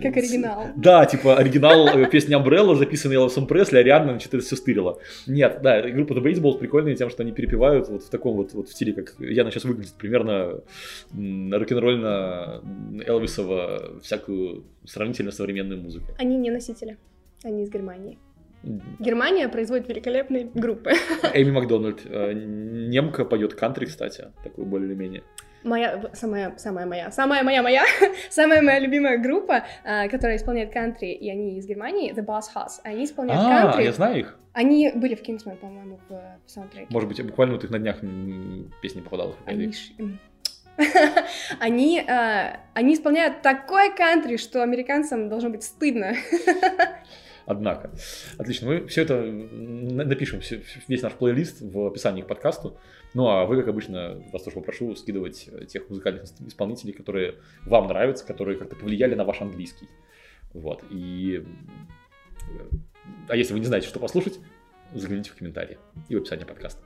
Как 0.01 0.17
оригинал. 0.17 0.67
Да, 0.75 1.05
типа 1.05 1.37
оригинал 1.37 1.87
э, 1.87 2.09
песни 2.09 2.35
Umbrella, 2.35 2.75
записанный 2.75 3.15
Элвисом 3.15 3.47
Пресли, 3.47 3.77
Ариадна, 3.77 4.11
значит, 4.11 4.33
это 4.33 4.43
все 4.43 4.55
стырила. 4.55 4.99
Нет, 5.27 5.59
да, 5.61 5.81
группа 5.89 6.13
The 6.13 6.23
Baseball 6.23 6.57
прикольная 6.57 6.95
тем, 6.95 7.09
что 7.09 7.23
они 7.23 7.31
перепевают 7.31 7.89
вот 7.89 8.03
в 8.03 8.09
таком 8.09 8.35
вот, 8.35 8.53
вот 8.53 8.69
в 8.69 8.71
стиле, 8.71 8.93
как 8.93 9.15
Яна 9.19 9.51
сейчас 9.51 9.65
выглядит, 9.65 9.93
примерно 9.93 10.61
рок-н-ролльно 11.11 12.61
Элвисово, 13.05 13.99
всякую 14.01 14.65
сравнительно 14.85 15.31
современную 15.31 15.81
музыку. 15.81 16.07
Они 16.17 16.37
не 16.37 16.51
носители, 16.51 16.97
они 17.43 17.63
из 17.63 17.69
Германии. 17.69 18.17
Германия 18.99 19.49
производит 19.49 19.89
великолепные 19.89 20.49
группы. 20.53 20.91
Эми 21.33 21.51
Макдональд. 21.51 22.01
Э, 22.05 22.33
немка 22.33 23.25
поет 23.25 23.55
кантри, 23.55 23.85
кстати, 23.85 24.27
такой 24.43 24.65
более-менее. 24.65 25.23
Моя, 25.63 26.09
самая, 26.13 26.57
самая 26.57 26.85
моя, 26.85 27.11
самая 27.11 27.43
моя 27.43 27.61
моя, 27.61 27.83
самая 28.29 28.61
моя 28.61 28.79
любимая 28.79 29.17
группа, 29.17 29.63
э, 29.83 30.09
которая 30.09 30.37
исполняет 30.37 30.73
кантри, 30.73 31.11
и 31.11 31.29
они 31.29 31.57
из 31.57 31.67
Германии, 31.67 32.13
The 32.13 32.25
Boss 32.25 32.45
House. 32.55 32.79
Они 32.83 33.05
исполняют 33.05 33.43
а, 33.43 33.61
кантри. 33.61 33.83
я 33.83 33.93
знаю 33.93 34.19
их. 34.19 34.39
Они 34.53 34.91
были 34.93 35.15
в 35.15 35.21
Kingsman, 35.21 35.55
по-моему, 35.57 35.99
в, 36.09 36.13
в 36.45 36.49
саундтреке. 36.49 36.87
Может 36.89 37.07
быть, 37.07 37.25
буквально 37.25 37.55
вот 37.55 37.63
их 37.63 37.69
на 37.69 37.79
днях 37.79 37.97
песни 38.81 39.01
попадала. 39.01 39.35
Они, 39.45 39.71
они, 41.59 41.99
э, 41.99 42.57
они 42.73 42.93
исполняют 42.93 43.41
такой 43.41 43.95
кантри, 43.95 44.37
что 44.37 44.63
американцам 44.63 45.29
должно 45.29 45.49
быть 45.49 45.63
стыдно. 45.63 46.15
Однако. 47.45 47.91
Отлично. 48.37 48.67
Мы 48.67 48.87
все 48.87 49.01
это 49.01 49.23
напишем, 49.23 50.41
весь 50.87 51.01
наш 51.01 51.13
плейлист 51.13 51.61
в 51.61 51.87
описании 51.87 52.21
к 52.21 52.27
подкасту. 52.27 52.77
Ну 53.13 53.27
а 53.27 53.45
вы, 53.45 53.57
как 53.57 53.67
обычно, 53.67 54.23
вас 54.31 54.43
тоже 54.43 54.55
попрошу 54.55 54.95
скидывать 54.95 55.49
тех 55.67 55.89
музыкальных 55.89 56.23
исполнителей, 56.47 56.93
которые 56.93 57.35
вам 57.65 57.87
нравятся, 57.87 58.25
которые 58.25 58.57
как-то 58.57 58.75
повлияли 58.75 59.15
на 59.15 59.25
ваш 59.25 59.41
английский. 59.41 59.89
Вот. 60.53 60.83
И... 60.89 61.45
А 63.27 63.35
если 63.35 63.53
вы 63.53 63.59
не 63.59 63.65
знаете, 63.65 63.87
что 63.87 63.99
послушать, 63.99 64.39
загляните 64.93 65.31
в 65.31 65.35
комментарии 65.35 65.77
и 66.09 66.15
в 66.15 66.19
описании 66.19 66.45
подкаста. 66.45 66.81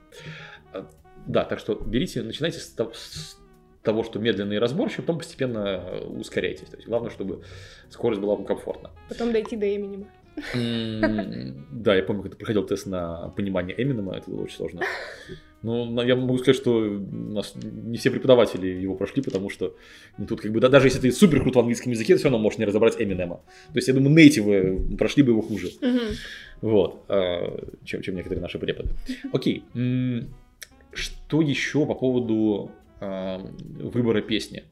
А, 0.72 0.90
да, 1.26 1.44
так 1.44 1.58
что 1.58 1.74
берите, 1.74 2.22
начинайте 2.22 2.58
с 2.58 2.70
того, 3.82 4.02
что 4.02 4.18
медленно 4.18 4.52
и 4.52 4.58
разборчиво, 4.58 5.02
потом 5.02 5.18
постепенно 5.18 6.00
ускоряйтесь. 6.08 6.68
То 6.68 6.76
есть 6.76 6.88
главное, 6.88 7.10
чтобы 7.10 7.44
скорость 7.90 8.20
была 8.20 8.34
вам 8.34 8.44
комфортна. 8.44 8.90
Потом 9.08 9.32
дойти 9.32 9.56
до 9.56 9.74
Эминема. 9.74 10.06
Да, 10.54 11.94
я 11.94 12.02
помню, 12.02 12.22
когда 12.22 12.36
проходил 12.36 12.66
тест 12.66 12.86
на 12.86 13.28
понимание 13.36 13.74
Эминема, 13.80 14.16
это 14.16 14.30
было 14.30 14.42
очень 14.42 14.56
сложно. 14.56 14.82
Ну, 15.62 16.00
я 16.02 16.14
могу 16.14 16.38
сказать, 16.38 16.54
что 16.54 16.76
у 16.76 17.32
нас 17.32 17.54
не 17.56 17.96
все 17.96 18.10
преподаватели 18.10 18.68
его 18.68 18.94
прошли, 18.94 19.20
потому 19.20 19.50
что 19.50 19.74
ну, 20.16 20.26
тут 20.26 20.40
как 20.40 20.52
бы, 20.52 20.60
да, 20.60 20.68
даже 20.68 20.86
если 20.86 21.00
ты 21.00 21.10
супер 21.10 21.40
крут 21.40 21.56
в 21.56 21.58
английском 21.58 21.90
языке, 21.90 22.12
ты 22.12 22.18
все 22.18 22.28
равно 22.28 22.38
можешь 22.38 22.58
не 22.58 22.66
разобрать 22.66 23.00
Эминема. 23.00 23.36
То 23.72 23.76
есть, 23.76 23.88
я 23.88 23.94
думаю, 23.94 24.14
нейтивы 24.14 24.96
прошли 24.96 25.24
бы 25.24 25.32
его 25.32 25.42
хуже. 25.42 25.70
Вот, 26.60 27.04
а, 27.08 27.66
чем, 27.84 28.02
чем 28.02 28.14
некоторые 28.14 28.42
наши 28.42 28.58
преподы. 28.58 28.90
Окей, 29.32 29.64
что 30.92 31.40
еще 31.40 31.84
по 31.84 31.94
поводу 31.94 32.70
а, 33.00 33.40
выбора 33.78 34.22
песни? 34.22 34.64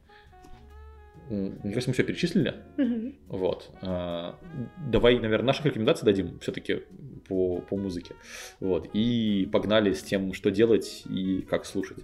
Мне 1.29 1.73
кажется, 1.73 1.89
мы 1.89 1.93
все 1.93 2.03
перечислили. 2.03 2.55
Mm-hmm. 2.77 3.15
Вот. 3.29 3.69
А, 3.81 4.39
давай, 4.89 5.19
наверное, 5.19 5.47
наших 5.47 5.65
рекомендаций 5.65 6.05
дадим 6.05 6.39
все-таки 6.39 6.83
по, 7.27 7.61
по 7.61 7.77
музыке. 7.77 8.15
Вот. 8.59 8.89
И 8.93 9.49
погнали 9.51 9.93
с 9.93 10.03
тем, 10.03 10.33
что 10.33 10.51
делать 10.51 11.03
и 11.09 11.41
как 11.41 11.65
слушать. 11.65 12.03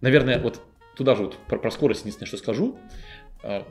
Наверное, 0.00 0.40
вот 0.40 0.60
туда 0.96 1.14
же 1.14 1.24
вот 1.24 1.36
про, 1.46 1.58
про 1.58 1.70
скорость 1.70 2.00
единственное, 2.00 2.26
что 2.26 2.36
скажу. 2.36 2.78
А, 3.42 3.66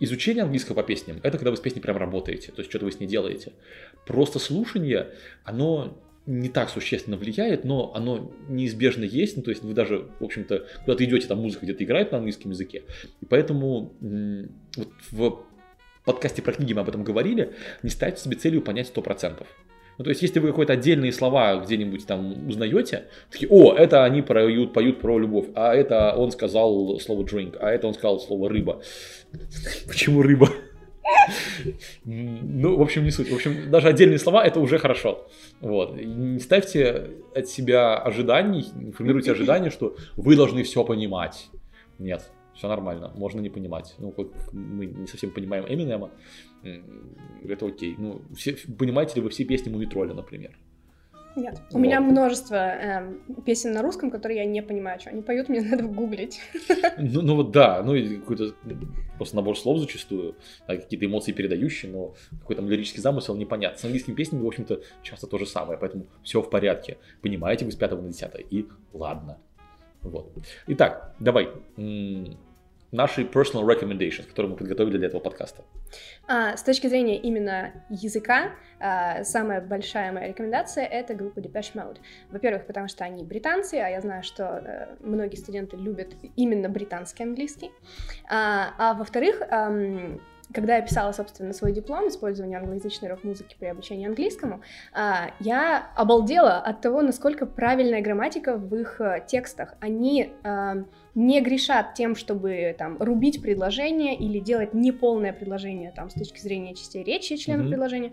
изучение 0.00 0.44
английского 0.44 0.76
по 0.76 0.82
песням– 0.82 1.18
это 1.22 1.38
когда 1.38 1.50
вы 1.50 1.56
с 1.56 1.60
песней 1.60 1.80
прям 1.80 1.96
работаете, 1.96 2.52
то 2.52 2.60
есть 2.60 2.70
что-то 2.70 2.84
вы 2.84 2.92
с 2.92 3.00
ней 3.00 3.06
делаете. 3.06 3.52
Просто 4.06 4.38
слушание, 4.38 5.10
оно 5.44 5.98
не 6.26 6.48
так 6.48 6.68
существенно 6.70 7.16
влияет, 7.16 7.64
но 7.64 7.92
оно 7.94 8.32
неизбежно 8.48 9.04
есть. 9.04 9.36
Ну, 9.36 9.42
то 9.42 9.50
есть 9.50 9.62
вы 9.62 9.74
даже, 9.74 10.08
в 10.18 10.24
общем-то, 10.24 10.66
куда-то 10.84 11.04
идете, 11.04 11.28
там 11.28 11.38
музыка 11.38 11.64
где-то 11.64 11.84
играет 11.84 12.12
на 12.12 12.18
английском 12.18 12.50
языке. 12.50 12.82
И 13.20 13.26
поэтому 13.26 13.92
вот 14.70 14.88
в 15.10 15.38
подкасте 16.04 16.42
про 16.42 16.52
книги 16.52 16.72
мы 16.72 16.80
об 16.80 16.88
этом 16.88 17.04
говорили, 17.04 17.52
не 17.82 17.90
ставьте 17.90 18.22
себе 18.22 18.36
целью 18.36 18.62
понять 18.62 18.92
100%. 18.94 19.46
Ну, 19.98 20.04
то 20.04 20.10
есть, 20.10 20.20
если 20.20 20.40
вы 20.40 20.50
какие-то 20.50 20.74
отдельные 20.74 21.12
слова 21.12 21.56
где-нибудь 21.56 22.06
там 22.06 22.48
узнаете, 22.48 23.04
такие, 23.30 23.48
о, 23.50 23.74
это 23.74 24.04
они 24.04 24.20
поют, 24.20 24.74
поют 24.74 25.00
про 25.00 25.18
любовь, 25.18 25.46
а 25.54 25.74
это 25.74 26.14
он 26.16 26.32
сказал 26.32 27.00
слово 27.00 27.22
drink, 27.24 27.56
а 27.60 27.70
это 27.70 27.86
он 27.86 27.94
сказал 27.94 28.20
слово 28.20 28.50
рыба. 28.50 28.82
Почему 29.86 30.22
рыба? 30.22 30.50
Ну, 32.04 32.76
в 32.76 32.82
общем, 32.82 33.04
не 33.04 33.10
суть. 33.10 33.30
В 33.30 33.34
общем, 33.34 33.70
даже 33.70 33.88
отдельные 33.88 34.18
слова 34.18 34.44
это 34.44 34.60
уже 34.60 34.78
хорошо. 34.78 35.26
Вот. 35.60 35.96
Не 35.96 36.38
ставьте 36.40 37.10
от 37.34 37.48
себя 37.48 37.98
ожиданий, 37.98 38.64
формируйте 38.92 39.32
ожидания, 39.32 39.70
что 39.70 39.96
вы 40.16 40.36
должны 40.36 40.62
все 40.62 40.84
понимать. 40.84 41.48
Нет, 41.98 42.30
все 42.54 42.68
нормально, 42.68 43.12
можно 43.16 43.40
не 43.40 43.50
понимать. 43.50 43.94
Ну, 43.98 44.12
как 44.12 44.28
мы 44.52 44.86
не 44.86 45.06
совсем 45.06 45.30
понимаем 45.30 45.64
Эминема, 45.68 46.10
это 47.44 47.66
окей. 47.66 47.94
Ну, 47.98 48.22
все, 48.36 48.56
понимаете 48.78 49.16
ли 49.16 49.20
вы 49.20 49.30
все 49.30 49.44
песни 49.44 49.70
Мумитроля, 49.70 50.14
например? 50.14 50.56
Нет. 51.36 51.60
У 51.70 51.74
вот. 51.74 51.80
меня 51.80 52.00
множество 52.00 52.54
эм, 52.54 53.20
песен 53.44 53.72
на 53.72 53.82
русском, 53.82 54.10
которые 54.10 54.38
я 54.38 54.44
не 54.46 54.62
понимаю, 54.62 54.98
что 54.98 55.10
они 55.10 55.22
поют, 55.22 55.48
мне 55.48 55.60
надо 55.70 55.84
гуглить. 55.84 56.40
Ну, 56.98 57.20
ну 57.20 57.36
вот 57.36 57.52
да, 57.52 57.82
ну 57.82 57.94
и 57.94 58.16
какой-то 58.16 58.54
просто 59.16 59.36
набор 59.36 59.56
слов 59.58 59.78
зачастую, 59.78 60.36
да, 60.66 60.76
какие-то 60.76 61.04
эмоции 61.04 61.32
передающие, 61.32 61.92
но 61.92 62.14
какой-то 62.40 62.62
лирический 62.62 63.02
замысел 63.02 63.36
непонятно. 63.36 63.78
С 63.78 63.84
английскими 63.84 64.14
песнями, 64.14 64.42
в 64.42 64.46
общем-то, 64.46 64.80
часто 65.02 65.26
то 65.26 65.38
же 65.38 65.46
самое, 65.46 65.78
поэтому 65.78 66.06
все 66.22 66.40
в 66.40 66.48
порядке. 66.48 66.96
Понимаете 67.20 67.66
вы 67.66 67.72
с 67.72 67.76
5 67.76 67.92
на 67.92 68.08
10 68.08 68.30
и 68.50 68.66
ладно. 68.94 69.38
Вот. 70.00 70.32
Итак, 70.68 71.14
давай 71.20 71.50
наши 72.92 73.22
personal 73.22 73.64
recommendations, 73.66 74.26
которые 74.26 74.52
мы 74.52 74.56
подготовили 74.56 74.98
для 74.98 75.08
этого 75.08 75.20
подкаста? 75.20 75.62
А, 76.26 76.56
с 76.56 76.62
точки 76.62 76.86
зрения 76.86 77.18
именно 77.18 77.72
языка, 77.88 78.52
а, 78.78 79.24
самая 79.24 79.60
большая 79.60 80.12
моя 80.12 80.28
рекомендация— 80.28 80.84
это 80.86 81.14
группа 81.14 81.38
Depeche 81.40 81.74
Mode. 81.74 81.98
Во-первых, 82.30 82.66
потому 82.66 82.88
что 82.88 83.04
они 83.04 83.24
британцы, 83.24 83.74
а 83.74 83.88
я 83.88 84.00
знаю, 84.00 84.22
что 84.22 84.44
а, 84.44 84.96
многие 85.00 85.36
студенты 85.36 85.76
любят 85.76 86.14
именно 86.36 86.68
британский 86.68 87.22
английский. 87.22 87.70
А, 88.28 88.74
а 88.78 88.94
во-вторых, 88.94 89.42
а, 89.50 90.18
когда 90.52 90.76
я 90.76 90.82
писала, 90.82 91.12
собственно, 91.12 91.52
свой 91.52 91.72
диплом 91.72 92.08
использования 92.08 92.58
англоязычной 92.58 93.08
рок-музыки 93.08 93.56
при 93.58 93.66
обучении 93.66 94.06
английскому, 94.06 94.62
а, 94.92 95.32
я 95.40 95.90
обалдела 95.96 96.58
от 96.58 96.80
того, 96.80 97.02
насколько 97.02 97.46
правильная 97.46 98.00
грамматика 98.00 98.56
в 98.56 98.74
их 98.74 99.00
э, 99.00 99.24
текстах. 99.26 99.74
Они 99.80 100.32
не 101.16 101.40
грешат 101.40 101.94
тем, 101.94 102.14
чтобы 102.14 102.76
там 102.78 102.98
рубить 103.00 103.42
предложение 103.42 104.14
или 104.16 104.38
делать 104.38 104.74
неполное 104.74 105.32
предложение 105.32 105.90
там 105.90 106.10
с 106.10 106.12
точки 106.12 106.38
зрения 106.38 106.74
частей 106.74 107.02
речи 107.02 107.36
членов 107.36 107.66
mm-hmm. 107.66 107.70
предложения. 107.70 108.12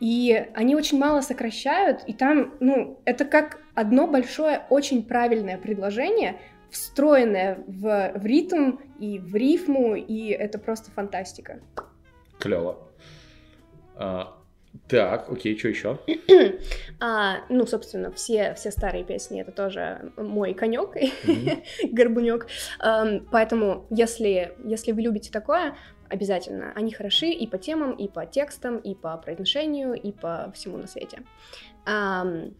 И 0.00 0.48
они 0.54 0.74
очень 0.74 0.98
мало 0.98 1.20
сокращают, 1.20 2.04
и 2.06 2.14
там, 2.14 2.54
ну, 2.58 2.98
это 3.04 3.26
как 3.26 3.60
одно 3.74 4.06
большое, 4.06 4.62
очень 4.70 5.04
правильное 5.04 5.58
предложение, 5.58 6.40
встроенное 6.70 7.62
в, 7.66 8.12
в 8.14 8.24
ритм 8.24 8.78
и 8.98 9.18
в 9.18 9.36
рифму, 9.36 9.94
и 9.96 10.28
это 10.28 10.58
просто 10.58 10.90
фантастика. 10.90 11.60
Клево. 12.38 12.78
А, 13.94 14.39
Так, 14.90 15.30
окей, 15.30 15.56
что 15.56 15.68
еще? 15.68 15.98
а, 17.00 17.44
ну, 17.48 17.64
собственно, 17.66 18.10
все, 18.10 18.54
все 18.54 18.72
старые 18.72 19.04
песни 19.04 19.40
это 19.40 19.52
тоже 19.52 20.12
мой 20.16 20.52
конек, 20.52 20.96
mm-hmm. 20.96 21.92
горбунек. 21.92 22.48
Um, 22.84 23.26
поэтому, 23.30 23.86
если, 23.90 24.52
если 24.64 24.90
вы 24.90 25.02
любите 25.02 25.30
такое, 25.30 25.76
обязательно. 26.08 26.72
Они 26.74 26.92
хороши 26.92 27.28
и 27.28 27.46
по 27.46 27.56
темам, 27.56 27.92
и 27.92 28.08
по 28.08 28.26
текстам, 28.26 28.78
и 28.78 28.96
по 28.96 29.16
произношению, 29.16 29.94
и 29.94 30.10
по 30.10 30.50
всему 30.54 30.76
на 30.76 30.88
свете. 30.88 31.22
Um, 31.86 32.54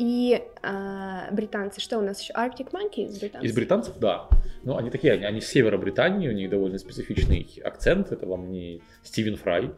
и 0.00 0.42
а, 0.62 1.28
британцы, 1.30 1.78
что 1.78 1.98
у 1.98 2.00
нас 2.00 2.22
еще? 2.22 2.32
Arctic 2.32 2.70
Monkeys 2.70 3.08
из 3.08 3.20
британцев? 3.20 3.50
Из 3.50 3.54
британцев, 3.54 3.98
да. 3.98 4.28
Ну, 4.62 4.78
они 4.78 4.88
такие, 4.88 5.12
они, 5.12 5.24
они 5.24 5.40
с 5.42 5.48
севера 5.48 5.76
Британии, 5.76 6.26
у 6.26 6.32
них 6.32 6.48
довольно 6.48 6.78
специфичный 6.78 7.46
акцент, 7.62 8.10
это 8.10 8.26
вам 8.26 8.50
не 8.50 8.80
Стивен 9.02 9.36
Фрай, 9.36 9.72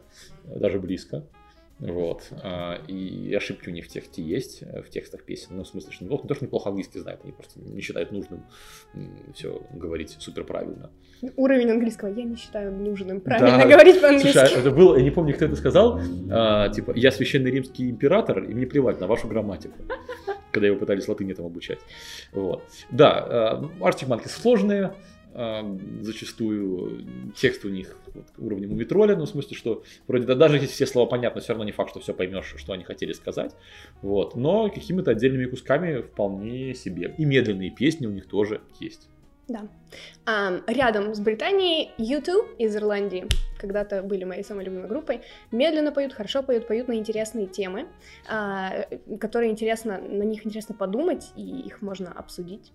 даже 0.45 0.79
близко. 0.79 1.25
Вот. 1.91 2.29
А, 2.43 2.81
и 2.87 3.33
ошибки 3.33 3.69
у 3.69 3.71
них 3.71 3.85
в 3.85 3.89
тексте 3.89 4.21
есть, 4.21 4.61
э, 4.61 4.81
в 4.81 4.89
текстах 4.89 5.23
песен. 5.23 5.57
Ну, 5.57 5.63
в 5.63 5.67
смысле, 5.67 5.91
что 5.91 6.03
неплохо, 6.05 6.23
не 6.23 6.27
то, 6.29 6.35
что 6.35 6.45
неплохо 6.45 6.69
английский 6.69 6.99
знают, 6.99 7.21
они 7.23 7.33
просто 7.33 7.59
не 7.59 7.81
считают 7.81 8.11
нужным 8.11 8.45
все 9.33 9.61
говорить 9.73 10.15
супер 10.19 10.45
правильно. 10.45 10.91
Уровень 11.35 11.71
английского 11.71 12.09
я 12.09 12.23
не 12.23 12.35
считаю 12.35 12.71
нужным 12.71 13.19
правильно 13.19 13.57
да. 13.57 13.67
говорить 13.69 14.01
по-английски. 14.01 14.37
Слушай, 14.37 14.55
а 14.55 14.59
это 14.59 14.71
был, 14.71 14.95
я 14.95 15.03
не 15.03 15.11
помню, 15.11 15.33
кто 15.33 15.45
это 15.45 15.55
сказал, 15.55 15.99
а, 16.31 16.69
типа, 16.69 16.93
я 16.95 17.11
священный 17.11 17.51
римский 17.51 17.89
император, 17.89 18.43
и 18.43 18.53
мне 18.53 18.65
плевать 18.65 18.99
на 18.99 19.07
вашу 19.07 19.27
грамматику 19.27 19.77
когда 20.51 20.67
его 20.67 20.77
пытались 20.77 21.07
латыни 21.07 21.33
там 21.33 21.47
обучать. 21.47 21.79
Вот. 22.31 22.63
Да, 22.91 23.59
Arctic 23.79 24.07
Monkeys 24.07 24.29
сложные, 24.29 24.93
зачастую 26.01 27.05
текст 27.35 27.65
у 27.65 27.69
них 27.69 27.97
вот, 28.13 28.25
уровнем 28.37 28.71
у 28.71 28.75
Метроля, 28.75 29.15
ну, 29.15 29.25
в 29.25 29.29
смысле, 29.29 29.57
что 29.57 29.83
вроде 30.07 30.25
да, 30.25 30.35
даже 30.35 30.57
если 30.57 30.67
все 30.67 30.85
слова 30.85 31.07
понятны, 31.07 31.41
все 31.41 31.53
равно 31.53 31.65
не 31.65 31.71
факт, 31.71 31.89
что 31.89 31.99
все 31.99 32.13
поймешь, 32.13 32.53
что 32.57 32.73
они 32.73 32.83
хотели 32.83 33.13
сказать, 33.13 33.55
вот, 34.01 34.35
но 34.35 34.69
какими-то 34.69 35.11
отдельными 35.11 35.45
кусками 35.45 36.01
вполне 36.01 36.75
себе. 36.75 37.15
И 37.17 37.25
медленные 37.25 37.71
песни 37.71 38.05
у 38.05 38.11
них 38.11 38.27
тоже 38.27 38.61
есть. 38.79 39.09
Да. 39.47 39.67
А, 40.25 40.61
рядом 40.67 41.13
с 41.13 41.19
Британией 41.19 41.91
YouTube 41.97 42.47
из 42.57 42.75
Ирландии, 42.75 43.27
когда-то 43.59 44.01
были 44.01 44.23
моей 44.23 44.43
самой 44.43 44.63
любимой 44.63 44.87
группой, 44.87 45.21
медленно 45.51 45.91
поют, 45.91 46.13
хорошо 46.13 46.43
поют, 46.43 46.67
поют 46.67 46.87
на 46.87 46.93
интересные 46.93 47.47
темы, 47.47 47.87
а, 48.29 48.85
которые 49.19 49.51
интересно, 49.51 49.99
на 49.99 50.23
них 50.23 50.45
интересно 50.45 50.75
подумать, 50.75 51.31
и 51.35 51.41
их 51.41 51.81
можно 51.81 52.11
обсудить. 52.11 52.71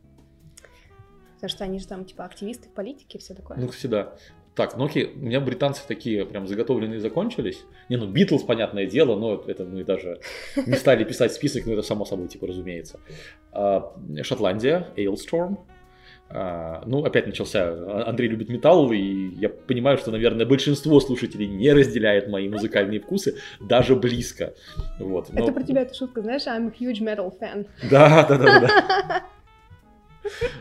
Потому 1.38 1.50
что 1.50 1.64
они 1.64 1.78
же 1.78 1.86
там, 1.86 2.04
типа, 2.04 2.24
активисты, 2.24 2.68
политики 2.68 3.16
и 3.16 3.20
все 3.20 3.32
такое. 3.32 3.58
Ну, 3.58 3.68
всегда. 3.68 4.14
Так, 4.56 4.76
ну 4.76 4.86
окей, 4.86 5.12
у 5.14 5.18
меня 5.20 5.40
британцы 5.40 5.82
такие 5.86 6.26
прям 6.26 6.48
заготовленные 6.48 6.98
закончились. 6.98 7.64
Не, 7.88 7.96
ну 7.96 8.08
Битлз, 8.08 8.42
понятное 8.42 8.86
дело, 8.86 9.16
но 9.16 9.40
это 9.46 9.64
мы 9.64 9.84
даже 9.84 10.18
не 10.66 10.74
стали 10.74 11.04
писать 11.04 11.32
список, 11.32 11.64
но 11.66 11.74
это 11.74 11.82
само 11.82 12.04
собой, 12.04 12.26
типа, 12.26 12.48
разумеется. 12.48 12.98
А, 13.52 13.94
Шотландия, 14.24 14.88
Ailstorm. 14.96 15.58
А, 16.28 16.82
ну, 16.86 17.04
опять 17.04 17.28
начался. 17.28 18.04
Андрей 18.04 18.26
любит 18.26 18.48
металл, 18.48 18.90
и 18.90 19.28
я 19.36 19.48
понимаю, 19.48 19.96
что, 19.96 20.10
наверное, 20.10 20.44
большинство 20.44 20.98
слушателей 20.98 21.46
не 21.46 21.72
разделяет 21.72 22.28
мои 22.28 22.48
музыкальные 22.48 22.98
вкусы, 22.98 23.36
даже 23.60 23.94
близко. 23.94 24.54
Вот, 24.98 25.32
но... 25.32 25.44
Это 25.44 25.52
про 25.52 25.62
тебя 25.62 25.82
эта 25.82 25.94
шутка, 25.94 26.20
знаешь, 26.20 26.48
I'm 26.48 26.66
a 26.66 26.72
huge 26.76 27.00
metal 27.00 27.32
fan. 27.40 27.68
Да, 27.88 28.26
да, 28.28 28.36
да, 28.36 28.60
да. 28.60 29.26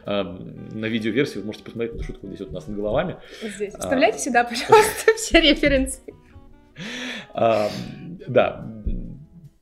на 0.05 0.87
видеоверсии 0.87 1.39
вы 1.39 1.45
можете 1.45 1.65
посмотреть 1.65 1.95
эту 1.95 2.03
шутку 2.03 2.27
здесь 2.27 2.39
вот 2.39 2.49
у 2.49 2.53
нас 2.53 2.67
над 2.67 2.77
головами. 2.77 3.17
Здесь. 3.41 3.73
А, 3.75 3.79
Вставляйте 3.79 4.19
сюда, 4.19 4.43
пожалуйста, 4.43 5.13
все 5.17 5.39
референсы. 5.41 5.99
Да, 7.33 8.67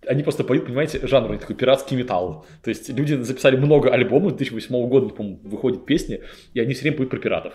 они 0.07 0.23
просто 0.23 0.43
поют, 0.43 0.65
понимаете, 0.65 1.05
жанр 1.05 1.37
такой 1.37 1.55
пиратский 1.55 1.97
металл. 1.97 2.45
То 2.63 2.69
есть 2.69 2.89
люди 2.89 3.13
записали 3.15 3.55
много 3.57 3.91
альбомов, 3.91 4.35
2008 4.35 4.87
года, 4.87 5.09
по-моему, 5.09 5.39
выходит 5.43 5.85
песни, 5.85 6.21
и 6.53 6.59
они 6.59 6.73
все 6.73 6.83
время 6.83 6.97
поют 6.97 7.09
про 7.09 7.19
пиратов. 7.19 7.53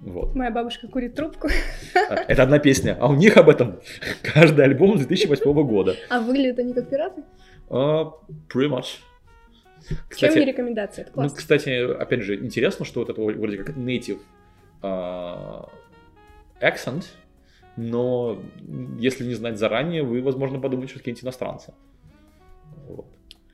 Вот. 0.00 0.34
Моя 0.34 0.50
бабушка 0.50 0.88
курит 0.88 1.14
трубку. 1.14 1.48
А, 1.94 2.14
это 2.14 2.42
одна 2.42 2.58
песня, 2.58 2.96
а 3.00 3.08
у 3.08 3.14
них 3.14 3.36
об 3.36 3.48
этом 3.48 3.80
каждый 4.22 4.64
альбом 4.64 4.96
2008 4.96 5.52
года. 5.66 5.96
А 6.10 6.20
выглядят 6.20 6.58
они 6.58 6.74
как 6.74 6.90
пираты? 6.90 7.22
Uh, 7.70 8.12
pretty 8.52 8.68
much. 8.68 8.98
Кстати, 10.08 10.32
Чем 10.32 10.40
не 10.40 10.46
рекомендация? 10.46 11.02
Это 11.02 11.10
ну, 11.10 11.14
классно. 11.14 11.34
Ну, 11.34 11.38
кстати, 11.38 11.92
опять 11.92 12.22
же, 12.22 12.36
интересно, 12.36 12.84
что 12.84 13.00
вот 13.00 13.10
это 13.10 13.20
вроде 13.20 13.58
как 13.58 13.76
native 13.76 14.20
uh, 14.82 15.68
accent, 16.60 17.04
но 17.76 18.42
если 18.98 19.24
не 19.24 19.34
знать 19.34 19.58
заранее, 19.58 20.02
вы, 20.02 20.22
возможно, 20.22 20.60
подумаете, 20.60 20.90
что 20.90 20.98
какие-нибудь 21.00 21.24
иностранцы. 21.24 21.74
Вот. 22.86 23.06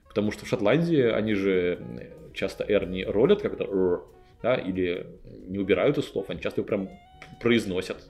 Потому 0.08 0.30
что 0.32 0.44
в 0.44 0.48
Шотландии 0.48 1.02
они 1.02 1.34
же 1.34 1.82
часто 2.34 2.64
R 2.64 2.86
не 2.86 3.04
ролят, 3.04 3.42
как 3.42 3.54
это 3.54 3.64
R, 3.64 4.02
да, 4.42 4.54
или 4.54 5.06
не 5.48 5.58
убирают 5.58 5.98
из 5.98 6.04
слов, 6.04 6.30
они 6.30 6.40
часто 6.40 6.60
его 6.60 6.66
прям 6.66 6.88
произносят. 7.40 8.08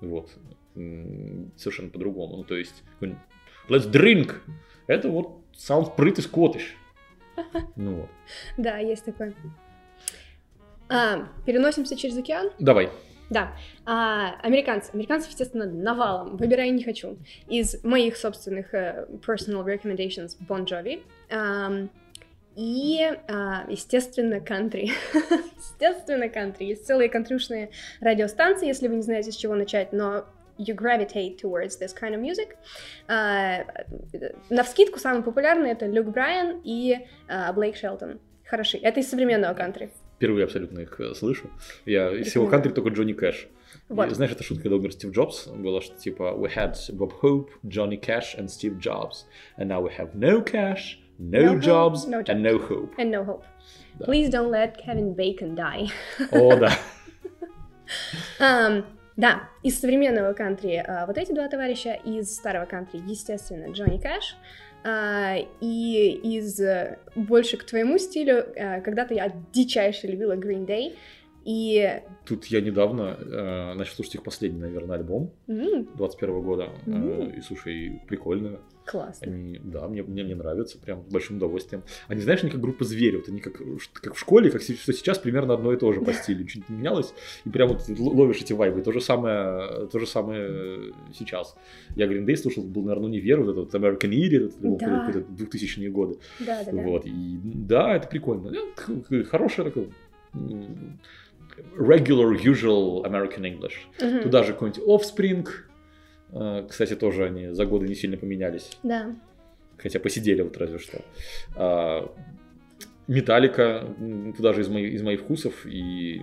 Вот. 0.00 0.30
Совершенно 0.74 1.90
по-другому. 1.90 2.38
Ну, 2.38 2.44
то 2.44 2.56
есть, 2.56 2.82
let's 3.68 3.90
drink. 3.90 4.34
Это 4.86 5.08
вот 5.08 5.42
sounds 5.54 5.94
pretty 5.96 6.16
Scottish. 6.16 6.74
Ну 7.76 8.00
вот. 8.02 8.10
Да, 8.56 8.78
есть 8.78 9.04
такой. 9.04 9.34
А, 10.88 11.28
переносимся 11.46 11.96
через 11.96 12.16
океан? 12.16 12.50
Давай. 12.58 12.90
Да. 13.30 13.52
А, 13.86 14.34
американцы. 14.42 14.90
Американцев, 14.92 15.30
естественно, 15.30 15.64
навалом. 15.64 16.36
Выбираю 16.36 16.74
не 16.74 16.84
хочу. 16.84 17.16
Из 17.48 17.82
моих 17.82 18.16
собственных 18.16 18.74
uh, 18.74 19.20
personal 19.20 19.64
recommendations 19.64 20.36
Bon 20.46 20.66
Jovi. 20.66 21.02
Um, 21.30 21.88
и, 22.54 23.00
uh, 23.00 23.70
естественно, 23.70 24.40
кантри. 24.40 24.92
естественно, 25.56 26.28
кантри. 26.28 26.66
Есть 26.66 26.86
целые 26.86 27.08
контрюшные 27.08 27.70
радиостанции, 28.00 28.66
если 28.66 28.88
вы 28.88 28.96
не 28.96 29.02
знаете, 29.02 29.32
с 29.32 29.36
чего 29.36 29.54
начать, 29.54 29.94
но 29.94 30.26
you 30.58 30.74
gravitate 30.74 31.38
towards 31.38 31.78
this 31.78 31.92
kind 31.92 32.14
of 32.14 32.20
music. 32.20 32.56
Uh, 33.08 33.64
на 34.50 34.62
вскидку 34.62 34.98
самый 34.98 35.22
популярный 35.22 35.70
это 35.70 35.86
Люк 35.86 36.06
Брайан 36.08 36.60
и 36.64 36.98
uh, 37.28 37.52
Блейк 37.52 37.76
Шелтон. 37.76 38.20
Хороши. 38.44 38.78
Это 38.78 39.00
из 39.00 39.08
современного 39.08 39.54
кантри. 39.54 39.90
Впервые 40.16 40.44
абсолютно 40.44 40.80
их 40.80 41.00
э, 41.00 41.14
слышу. 41.14 41.50
Я 41.84 42.10
из 42.12 42.28
всего 42.28 42.46
кантри 42.46 42.70
только 42.70 42.90
Джонни 42.90 43.12
Кэш. 43.12 43.48
Вот. 43.88 44.10
И, 44.10 44.14
знаешь, 44.14 44.32
эта 44.32 44.42
шутка, 44.42 44.64
когда 44.64 44.76
умер 44.76 44.92
Стив 44.92 45.10
Джобс, 45.10 45.48
было, 45.48 45.80
что 45.80 45.96
типа 45.98 46.34
we 46.36 46.54
had 46.54 46.76
Bob 46.90 47.12
Hope, 47.22 47.48
Johnny 47.64 48.00
Cash 48.00 48.38
and 48.38 48.46
Steve 48.46 48.78
Jobs, 48.78 49.24
and 49.58 49.68
now 49.68 49.82
we 49.82 49.90
have 49.96 50.14
no 50.14 50.42
cash, 50.42 50.98
no, 51.18 51.54
no 51.54 51.58
jobs, 51.58 52.04
hope, 52.04 52.10
no 52.10 52.18
and 52.26 52.42
no 52.42 52.58
hope. 52.58 52.94
And 52.98 53.10
no 53.10 53.24
hope. 53.24 53.44
Да. 53.98 54.06
Please 54.06 54.28
don't 54.28 54.50
let 54.50 54.78
Kevin 54.78 55.14
Bacon 55.14 55.54
die. 55.54 55.90
О, 56.30 56.56
да. 56.56 56.72
um, 58.40 58.84
Да, 59.16 59.48
из 59.62 59.78
современного 59.78 60.32
кантри 60.32 60.82
а, 60.86 61.06
вот 61.06 61.18
эти 61.18 61.32
два 61.32 61.48
товарища, 61.48 61.92
из 62.04 62.34
старого 62.34 62.66
кантри, 62.66 63.00
естественно, 63.06 63.70
Джонни 63.72 63.98
Кэш, 63.98 64.36
а, 64.84 65.36
и 65.60 66.20
из 66.22 66.58
э, 66.60 66.98
больше 67.14 67.56
к 67.56 67.64
твоему 67.64 67.98
стилю, 67.98 68.46
а, 68.56 68.80
когда-то 68.80 69.14
я 69.14 69.32
дичайше 69.52 70.06
любила 70.06 70.36
Green 70.36 70.66
Day, 70.66 70.96
и... 71.44 72.02
Тут 72.24 72.46
я 72.46 72.60
недавно 72.60 73.18
э, 73.20 73.74
начал 73.74 73.96
слушать 73.96 74.16
их 74.16 74.22
последний, 74.22 74.60
наверное, 74.60 74.96
альбом 74.96 75.32
mm. 75.48 75.96
21 75.96 76.42
года. 76.42 76.68
Mm. 76.86 77.32
Э, 77.34 77.36
и 77.36 77.40
слушай, 77.40 78.00
прикольно. 78.06 78.60
Классно. 78.84 79.32
Они, 79.32 79.60
да, 79.62 79.88
мне, 79.88 80.02
мне, 80.02 80.24
мне 80.24 80.34
нравятся, 80.34 80.78
прям 80.78 81.04
с 81.08 81.12
большим 81.12 81.36
удовольствием. 81.36 81.82
Они, 82.08 82.20
знаешь, 82.20 82.42
они 82.42 82.50
как 82.50 82.60
группа 82.60 82.84
звери, 82.84 83.16
вот 83.16 83.28
они 83.28 83.40
как, 83.40 83.60
как 83.94 84.14
в 84.14 84.18
школе, 84.18 84.50
как 84.50 84.62
что 84.62 84.92
сейчас 84.92 85.18
примерно 85.18 85.54
одно 85.54 85.72
и 85.72 85.76
то 85.76 85.92
же 85.92 86.00
по 86.00 86.12
стилю. 86.12 86.44
Чуть 86.46 86.68
не 86.68 86.76
менялось, 86.76 87.14
и 87.44 87.50
прям 87.50 87.68
вот 87.68 87.82
ловишь 87.88 88.40
эти 88.40 88.52
вайбы. 88.52 88.82
То 88.82 88.92
же 88.92 89.00
самое, 89.00 89.86
то 89.86 89.98
же 89.98 90.06
самое 90.06 90.92
сейчас. 91.16 91.54
Я 91.94 92.06
Green 92.06 92.24
Day 92.24 92.36
слушал, 92.36 92.64
был, 92.64 92.82
наверное, 92.82 93.08
универ, 93.08 93.42
вот 93.42 93.56
этот 93.56 93.74
American 93.74 94.10
Idiot, 94.10 94.46
это 94.46 95.20
да. 95.20 95.44
2000-е 95.44 95.90
годы. 95.90 96.18
Да, 96.40 96.64
да, 96.64 96.72
да. 96.72 96.82
Вот, 96.82 97.06
и 97.06 97.38
да, 97.42 97.96
это 97.96 98.08
прикольно. 98.08 98.52
Хорошая 99.30 99.66
такая 99.66 99.86
regular, 101.76 102.34
usual 102.34 103.04
American 103.04 103.42
English. 103.42 103.74
Mm-hmm. 103.98 104.22
Туда 104.22 104.42
же 104.42 104.52
какой-нибудь 104.52 104.82
Offspring. 104.86 105.46
Э, 106.32 106.64
кстати, 106.68 106.94
тоже 106.96 107.26
они 107.26 107.48
за 107.48 107.66
годы 107.66 107.88
не 107.88 107.94
сильно 107.94 108.16
поменялись. 108.16 108.70
Да. 108.82 109.14
Хотя 109.78 109.98
посидели 110.00 110.42
вот 110.42 110.56
разве 110.56 110.78
что. 110.78 111.00
А, 111.56 112.12
Металлика, 113.08 113.86
туда 114.36 114.52
же 114.52 114.60
из, 114.60 114.68
моих, 114.68 114.94
из 114.94 115.02
моих 115.02 115.20
вкусов, 115.20 115.66
и 115.66 116.22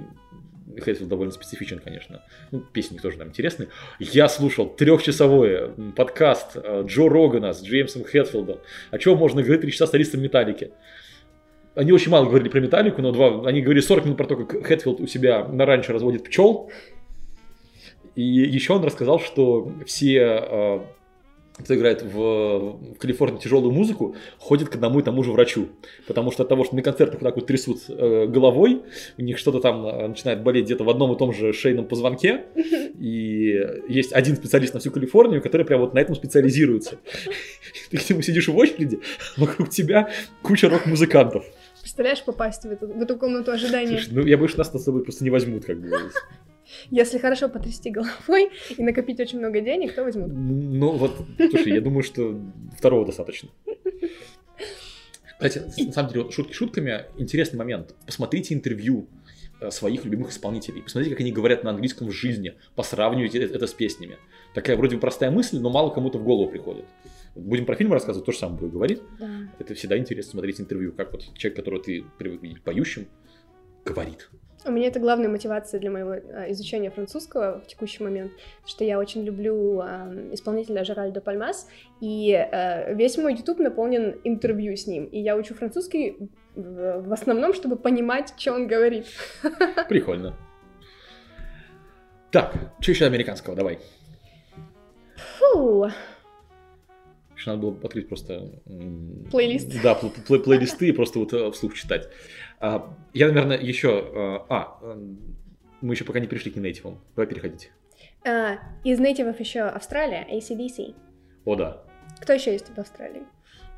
Хэтфилд 0.77 1.09
довольно 1.09 1.31
специфичен, 1.31 1.79
конечно. 1.79 2.23
Ну, 2.51 2.61
песни 2.61 2.97
тоже 2.97 3.17
нам 3.17 3.29
интересны. 3.29 3.67
Я 3.99 4.29
слушал 4.29 4.67
трехчасовой 4.69 5.71
подкаст 5.95 6.55
э, 6.55 6.83
Джо 6.85 7.09
Рогана 7.09 7.53
с 7.53 7.63
Джеймсом 7.63 8.03
Хэтфилдом. 8.03 8.59
О 8.91 8.97
чем 8.97 9.17
можно 9.17 9.41
говорить 9.41 9.61
три 9.61 9.71
часа 9.71 9.87
солистом 9.87 10.21
Металлики? 10.21 10.71
Они 11.75 11.91
очень 11.91 12.11
мало 12.11 12.25
говорили 12.25 12.49
про 12.49 12.59
металлику, 12.59 13.01
но 13.01 13.11
два, 13.11 13.47
они 13.47 13.61
говорили 13.61 13.81
40 13.81 14.05
минут 14.05 14.17
про 14.17 14.25
то, 14.25 14.35
как 14.35 14.65
Хэтфилд 14.65 14.99
у 14.99 15.07
себя 15.07 15.45
на 15.45 15.65
раньше 15.65 15.93
разводит 15.93 16.23
пчел. 16.23 16.71
И 18.15 18.23
еще 18.23 18.73
он 18.73 18.83
рассказал, 18.83 19.19
что 19.19 19.71
все 19.85 20.17
э, 20.17 20.79
кто 21.63 21.75
играет 21.75 22.01
в, 22.03 22.13
в 22.15 22.97
Калифорнии 22.97 23.39
тяжелую 23.39 23.73
музыку, 23.73 24.15
ходит 24.37 24.69
к 24.69 24.75
одному 24.75 24.99
и 24.99 25.03
тому 25.03 25.23
же 25.23 25.31
врачу. 25.31 25.69
Потому 26.07 26.31
что 26.31 26.43
от 26.43 26.49
того, 26.49 26.63
что 26.63 26.75
на 26.75 26.81
концертах 26.81 27.21
вот 27.21 27.27
так 27.27 27.35
вот 27.35 27.47
трясут 27.47 27.81
э, 27.89 28.27
головой, 28.27 28.81
у 29.17 29.21
них 29.21 29.37
что-то 29.37 29.59
там 29.59 29.85
э, 29.85 30.07
начинает 30.07 30.41
болеть 30.41 30.65
где-то 30.65 30.83
в 30.83 30.89
одном 30.89 31.13
и 31.13 31.17
том 31.17 31.33
же 31.33 31.53
шейном 31.53 31.85
позвонке. 31.85 32.45
И 32.99 33.57
есть 33.87 34.13
один 34.13 34.35
специалист 34.35 34.73
на 34.73 34.79
всю 34.79 34.91
Калифорнию, 34.91 35.41
который 35.41 35.65
прям 35.65 35.81
вот 35.81 35.93
на 35.93 35.99
этом 35.99 36.15
специализируется. 36.15 36.97
Ты 37.91 37.97
к 37.97 38.09
нему 38.09 38.21
сидишь 38.21 38.47
в 38.47 38.55
очереди, 38.55 38.99
вокруг 39.37 39.69
тебя 39.69 40.09
куча 40.41 40.69
рок-музыкантов. 40.69 41.45
Представляешь, 41.81 42.23
попасть 42.23 42.63
в 42.63 42.71
эту, 42.71 42.87
в 42.87 43.01
эту 43.01 43.17
комнату 43.17 43.51
ожидания? 43.51 43.97
Слушай, 43.97 44.09
ну 44.11 44.25
я 44.25 44.37
боюсь, 44.37 44.55
нас 44.57 44.71
с 44.71 44.83
собой 44.83 45.03
просто 45.03 45.23
не 45.23 45.29
возьмут, 45.29 45.65
как 45.65 45.79
бы. 45.79 45.89
Если 46.91 47.17
хорошо 47.17 47.49
потрясти 47.49 47.91
головой 47.91 48.51
и 48.77 48.83
накопить 48.83 49.19
очень 49.19 49.39
много 49.39 49.61
денег, 49.61 49.93
то 49.93 50.03
возьмут. 50.03 50.31
Ну 50.31 50.91
вот, 50.91 51.17
слушай, 51.37 51.73
я 51.73 51.81
думаю, 51.81 52.03
что 52.03 52.39
второго 52.77 53.05
достаточно. 53.05 53.49
Кстати, 55.39 55.85
на 55.85 55.93
самом 55.93 56.11
деле, 56.11 56.31
шутки 56.31 56.53
шутками, 56.53 57.05
интересный 57.17 57.57
момент. 57.57 57.95
Посмотрите 58.05 58.53
интервью 58.53 59.07
э, 59.61 59.71
своих 59.71 60.03
любимых 60.03 60.31
исполнителей. 60.31 60.81
Посмотрите, 60.81 61.15
как 61.15 61.21
они 61.21 61.31
говорят 61.31 61.63
на 61.63 61.69
английском 61.69 62.09
в 62.09 62.11
жизни. 62.11 62.55
Посравнивайте 62.75 63.39
это 63.39 63.65
с 63.65 63.73
песнями. 63.73 64.17
Такая 64.53 64.75
вроде 64.75 64.95
бы 64.95 65.01
простая 65.01 65.31
мысль, 65.31 65.59
но 65.59 65.69
мало 65.69 65.91
кому-то 65.91 66.17
в 66.17 66.23
голову 66.25 66.51
приходит. 66.51 66.85
Будем 67.35 67.65
про 67.65 67.75
фильмы 67.75 67.93
рассказывать, 67.93 68.25
то 68.25 68.33
же 68.33 68.37
самое 68.37 68.59
буду 68.59 68.73
говорить. 68.73 69.01
Да. 69.17 69.29
Это 69.59 69.75
всегда 69.75 69.97
интересно 69.97 70.31
смотреть 70.31 70.59
интервью, 70.59 70.91
как 70.91 71.13
вот 71.13 71.23
человек, 71.35 71.55
которого 71.55 71.81
ты 71.81 72.03
привык 72.17 72.41
видеть 72.41 72.61
поющим, 72.61 73.07
говорит. 73.85 74.29
У 74.65 74.71
меня 74.71 74.87
это 74.87 74.99
главная 74.99 75.29
мотивация 75.29 75.79
для 75.79 75.89
моего 75.89 76.11
а, 76.11 76.51
изучения 76.51 76.91
французского 76.91 77.61
в 77.61 77.67
текущий 77.67 78.03
момент, 78.03 78.31
что 78.65 78.83
я 78.83 78.99
очень 78.99 79.23
люблю 79.23 79.81
э, 79.81 80.33
исполнителя 80.33 80.83
Жеральда 80.83 81.21
Пальмас, 81.21 81.69
и 82.01 82.31
э, 82.31 82.93
весь 82.93 83.17
мой 83.17 83.35
YouTube 83.35 83.59
наполнен 83.59 84.19
интервью 84.25 84.75
с 84.75 84.85
ним, 84.85 85.05
и 85.05 85.19
я 85.19 85.37
учу 85.37 85.53
французский 85.53 86.17
в, 86.55 87.01
в 87.07 87.13
основном, 87.13 87.53
чтобы 87.53 87.77
понимать, 87.77 88.33
что 88.37 88.53
он 88.53 88.67
говорит. 88.67 89.05
Прикольно. 89.87 90.35
Так, 92.31 92.53
что 92.81 92.91
еще 92.91 93.05
американского, 93.05 93.55
давай. 93.55 93.79
Фу. 95.39 95.89
Еще 97.39 97.51
надо 97.51 97.61
было 97.61 97.77
открыть 97.81 98.09
просто... 98.09 98.51
Плейлист. 99.31 99.81
Да, 99.81 99.95
плей 99.95 100.41
плейлисты 100.41 100.89
и 100.89 100.91
просто 100.91 101.19
вот 101.19 101.31
э, 101.31 101.49
вслух 101.51 101.73
читать. 101.73 102.09
А, 102.59 102.93
я, 103.13 103.27
наверное, 103.27 103.57
еще... 103.57 103.87
Э, 104.13 104.39
а, 104.49 104.97
мы 105.79 105.93
еще 105.93 106.03
пока 106.03 106.19
не 106.19 106.27
пришли 106.27 106.51
к 106.51 106.57
нейтивам. 106.57 106.99
Давай 107.15 107.27
переходите. 107.27 107.69
Uh, 108.25 108.57
из 108.83 108.99
нейтивов 108.99 109.39
еще 109.39 109.61
Австралия, 109.61 110.27
ACDC. 110.29 110.93
О, 111.45 111.55
да. 111.55 111.81
Кто 112.19 112.33
еще 112.33 112.51
есть 112.51 112.65
в 112.75 112.77
Австралии? 112.77 113.21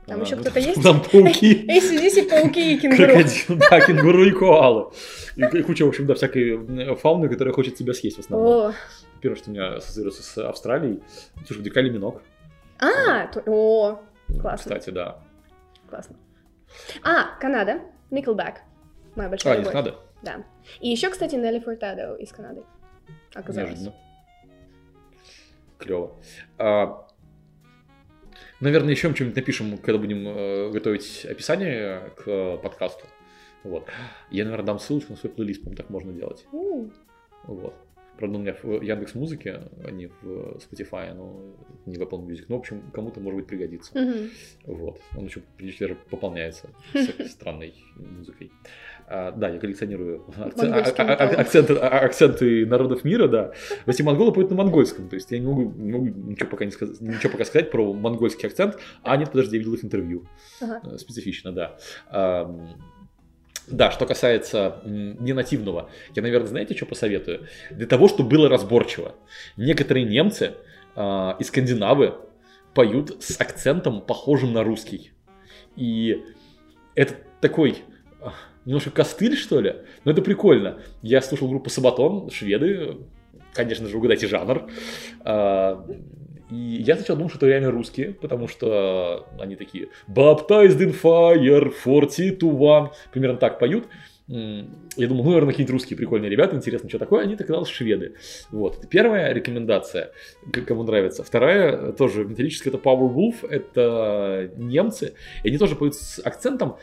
Там 0.07 0.21
а, 0.21 0.23
еще 0.23 0.37
кто-то 0.37 0.59
есть? 0.59 0.81
Там 0.81 1.03
пауки. 1.03 1.63
ACDC, 1.69 2.29
пауки 2.29 2.73
и 2.73 2.79
кенгуру. 2.79 3.13
Крокодил, 3.13 3.57
да, 3.69 3.85
кенгуру 3.85 4.25
и 4.25 4.31
коалы. 4.31 4.91
И 5.35 5.61
куча, 5.61 5.85
в 5.85 5.89
общем, 5.89 6.07
да, 6.07 6.15
всякой 6.15 6.95
фауны, 6.95 7.29
которая 7.29 7.53
хочет 7.53 7.75
тебя 7.75 7.93
съесть 7.93 8.17
в 8.17 8.21
основном. 8.21 8.71
О. 8.71 8.73
Первое, 9.21 9.37
что 9.37 9.51
у 9.51 9.53
меня 9.53 9.75
ассоциируется 9.75 10.23
с 10.23 10.49
Австралией, 10.49 11.03
слушай, 11.45 11.61
где 11.61 11.69
Кали 11.69 11.91
Минок. 11.91 12.23
А, 12.81 13.27
то... 13.27 13.43
о, 13.45 14.01
классно. 14.39 14.75
Кстати, 14.75 14.89
да. 14.89 15.19
Классно. 15.89 16.15
А, 17.03 17.37
Канада, 17.39 17.81
Nickelback. 18.09 18.57
Моя 19.15 19.29
большая 19.29 19.53
а, 19.53 19.57
любовь. 19.57 19.67
из 19.67 19.71
Канады? 19.71 19.93
Да. 20.23 20.43
И 20.79 20.89
еще, 20.89 21.09
кстати, 21.09 21.35
Нелли 21.35 21.59
Фуртадо 21.59 22.15
из 22.15 22.31
Канады. 22.31 22.63
Оказалось. 23.33 23.71
Неожиданно. 23.71 23.95
Клево. 25.77 26.15
А, 26.57 27.07
наверное, 28.59 28.91
еще 28.91 29.13
чем-нибудь 29.13 29.35
напишем, 29.35 29.77
когда 29.77 29.97
будем 29.99 30.27
э, 30.27 30.69
готовить 30.71 31.25
описание 31.25 32.11
к 32.17 32.27
э, 32.27 32.57
подкасту. 32.57 33.05
Вот. 33.63 33.87
Я, 34.29 34.45
наверное, 34.45 34.65
дам 34.65 34.79
ссылочку 34.79 35.13
на 35.13 35.17
свой 35.17 35.31
плейлист, 35.31 35.63
по 35.63 35.75
так 35.75 35.89
можно 35.89 36.11
делать. 36.13 36.45
Mm. 36.51 36.91
Вот. 37.45 37.75
Правда, 38.21 38.37
у 38.37 38.41
меня 38.41 38.53
в 38.53 38.83
Яндекс 38.83 39.15
Музыке, 39.15 39.61
а 39.83 39.89
не 39.89 40.05
в 40.05 40.59
Spotify, 40.59 41.11
но 41.15 41.41
не 41.87 41.97
в 41.97 42.01
Apple 42.03 42.23
Music. 42.23 42.45
Но, 42.49 42.57
в 42.57 42.59
общем, 42.59 42.83
кому-то, 42.93 43.19
может 43.19 43.39
быть, 43.39 43.47
пригодится. 43.47 43.91
Mm-hmm. 43.97 44.29
Вот. 44.65 45.01
Он 45.17 45.25
еще 45.25 45.41
даже 45.79 45.95
пополняется 45.95 46.69
странной 47.27 47.73
музыкой. 47.95 48.51
А, 49.07 49.31
да, 49.31 49.49
я 49.49 49.57
коллекционирую 49.57 50.23
акцент, 50.37 50.99
а, 50.99 51.03
а, 51.03 51.41
акценты, 51.41 51.73
акценты 51.73 52.65
народов 52.67 53.03
мира, 53.03 53.27
да. 53.27 53.53
Но 53.87 53.91
эти 53.91 54.03
монголы 54.03 54.31
поют 54.33 54.51
на 54.51 54.55
монгольском, 54.55 55.09
то 55.09 55.15
есть 55.15 55.31
я 55.31 55.39
не 55.39 55.47
могу, 55.47 55.71
не 55.71 55.91
могу 55.91 56.05
ничего, 56.05 56.47
пока 56.47 56.65
не 56.65 56.71
сказать, 56.71 57.01
ничего 57.01 57.31
пока 57.31 57.45
сказать 57.45 57.71
про 57.71 57.91
монгольский 57.91 58.47
акцент. 58.47 58.77
А 59.01 59.17
нет, 59.17 59.31
подожди, 59.31 59.57
я 59.57 59.63
видел 59.63 59.73
их 59.73 59.83
интервью. 59.83 60.27
Ага. 60.61 60.99
Специфично, 60.99 61.51
да. 61.51 61.77
Да, 63.67 63.91
что 63.91 64.05
касается 64.05 64.81
ненативного, 64.83 65.89
я, 66.15 66.21
наверное, 66.21 66.47
знаете, 66.47 66.75
что 66.75 66.85
посоветую? 66.85 67.47
Для 67.69 67.87
того, 67.87 68.07
чтобы 68.07 68.29
было 68.29 68.49
разборчиво. 68.49 69.15
Некоторые 69.55 70.05
немцы 70.05 70.55
э, 70.95 71.33
и 71.39 71.43
скандинавы 71.43 72.15
поют 72.73 73.23
с 73.23 73.39
акцентом, 73.39 74.01
похожим 74.01 74.53
на 74.53 74.63
русский. 74.63 75.11
И 75.75 76.23
это 76.95 77.15
такой 77.39 77.83
немножко 78.65 78.91
костыль, 78.91 79.35
что 79.35 79.59
ли, 79.59 79.75
но 80.03 80.11
это 80.11 80.21
прикольно. 80.21 80.81
Я 81.01 81.21
слушал 81.21 81.49
группу 81.49 81.69
Сабатон, 81.69 82.29
шведы, 82.29 82.97
конечно 83.53 83.87
же, 83.87 83.97
угадайте 83.97 84.27
жанр. 84.27 84.69
Э, 85.25 85.77
и 86.51 86.83
я 86.83 86.95
сначала 86.95 87.17
думал, 87.17 87.29
что 87.29 87.37
это 87.37 87.47
реально 87.47 87.71
русские, 87.71 88.13
потому 88.13 88.47
что 88.47 89.27
они 89.39 89.55
такие 89.55 89.87
Baptized 90.07 90.79
in 90.79 90.93
Fire, 91.01 91.71
40 91.83 92.09
to 92.37 92.51
One, 92.51 92.91
примерно 93.11 93.37
так 93.37 93.57
поют. 93.57 93.87
Я 94.27 95.07
думал, 95.07 95.23
ну, 95.23 95.29
наверное, 95.31 95.51
какие-нибудь 95.51 95.73
русские 95.73 95.97
прикольные 95.97 96.29
ребята, 96.29 96.55
интересно, 96.55 96.87
что 96.89 96.99
такое. 96.99 97.23
Они, 97.23 97.35
так 97.35 97.45
оказалось, 97.45 97.69
шведы. 97.69 98.15
Вот. 98.49 98.77
Это 98.77 98.87
первая 98.87 99.33
рекомендация, 99.33 100.11
кому 100.67 100.83
нравится. 100.83 101.23
Вторая, 101.23 101.93
тоже 101.93 102.23
металлическая, 102.25 102.73
это 102.73 102.81
Power 102.81 103.13
Wolf, 103.13 103.47
это 103.49 104.51
немцы. 104.55 105.15
И 105.43 105.49
они 105.49 105.57
тоже 105.57 105.75
поют 105.75 105.95
с 105.95 106.19
акцентом. 106.19 106.77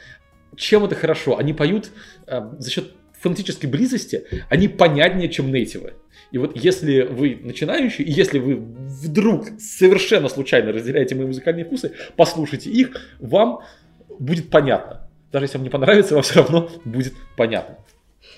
Чем 0.56 0.84
это 0.84 0.94
хорошо? 0.94 1.38
Они 1.38 1.52
поют 1.52 1.90
э, 2.26 2.40
за 2.58 2.70
счет 2.70 2.92
фонетической 3.20 3.68
близости, 3.68 4.24
они 4.48 4.68
понятнее, 4.68 5.28
чем 5.28 5.52
нейтивы. 5.52 5.94
И 6.30 6.38
вот 6.38 6.56
если 6.56 7.02
вы 7.02 7.40
начинающий, 7.42 8.04
и 8.04 8.10
если 8.10 8.38
вы 8.38 8.56
вдруг 8.56 9.48
совершенно 9.58 10.28
случайно 10.28 10.72
разделяете 10.72 11.14
мои 11.14 11.26
музыкальные 11.26 11.64
вкусы, 11.64 11.92
послушайте 12.16 12.70
их, 12.70 12.96
вам 13.18 13.60
будет 14.18 14.50
понятно. 14.50 15.08
Даже 15.32 15.44
если 15.44 15.58
вам 15.58 15.64
не 15.64 15.70
понравится, 15.70 16.14
вам 16.14 16.22
все 16.22 16.40
равно 16.40 16.70
будет 16.84 17.14
понятно. 17.36 17.78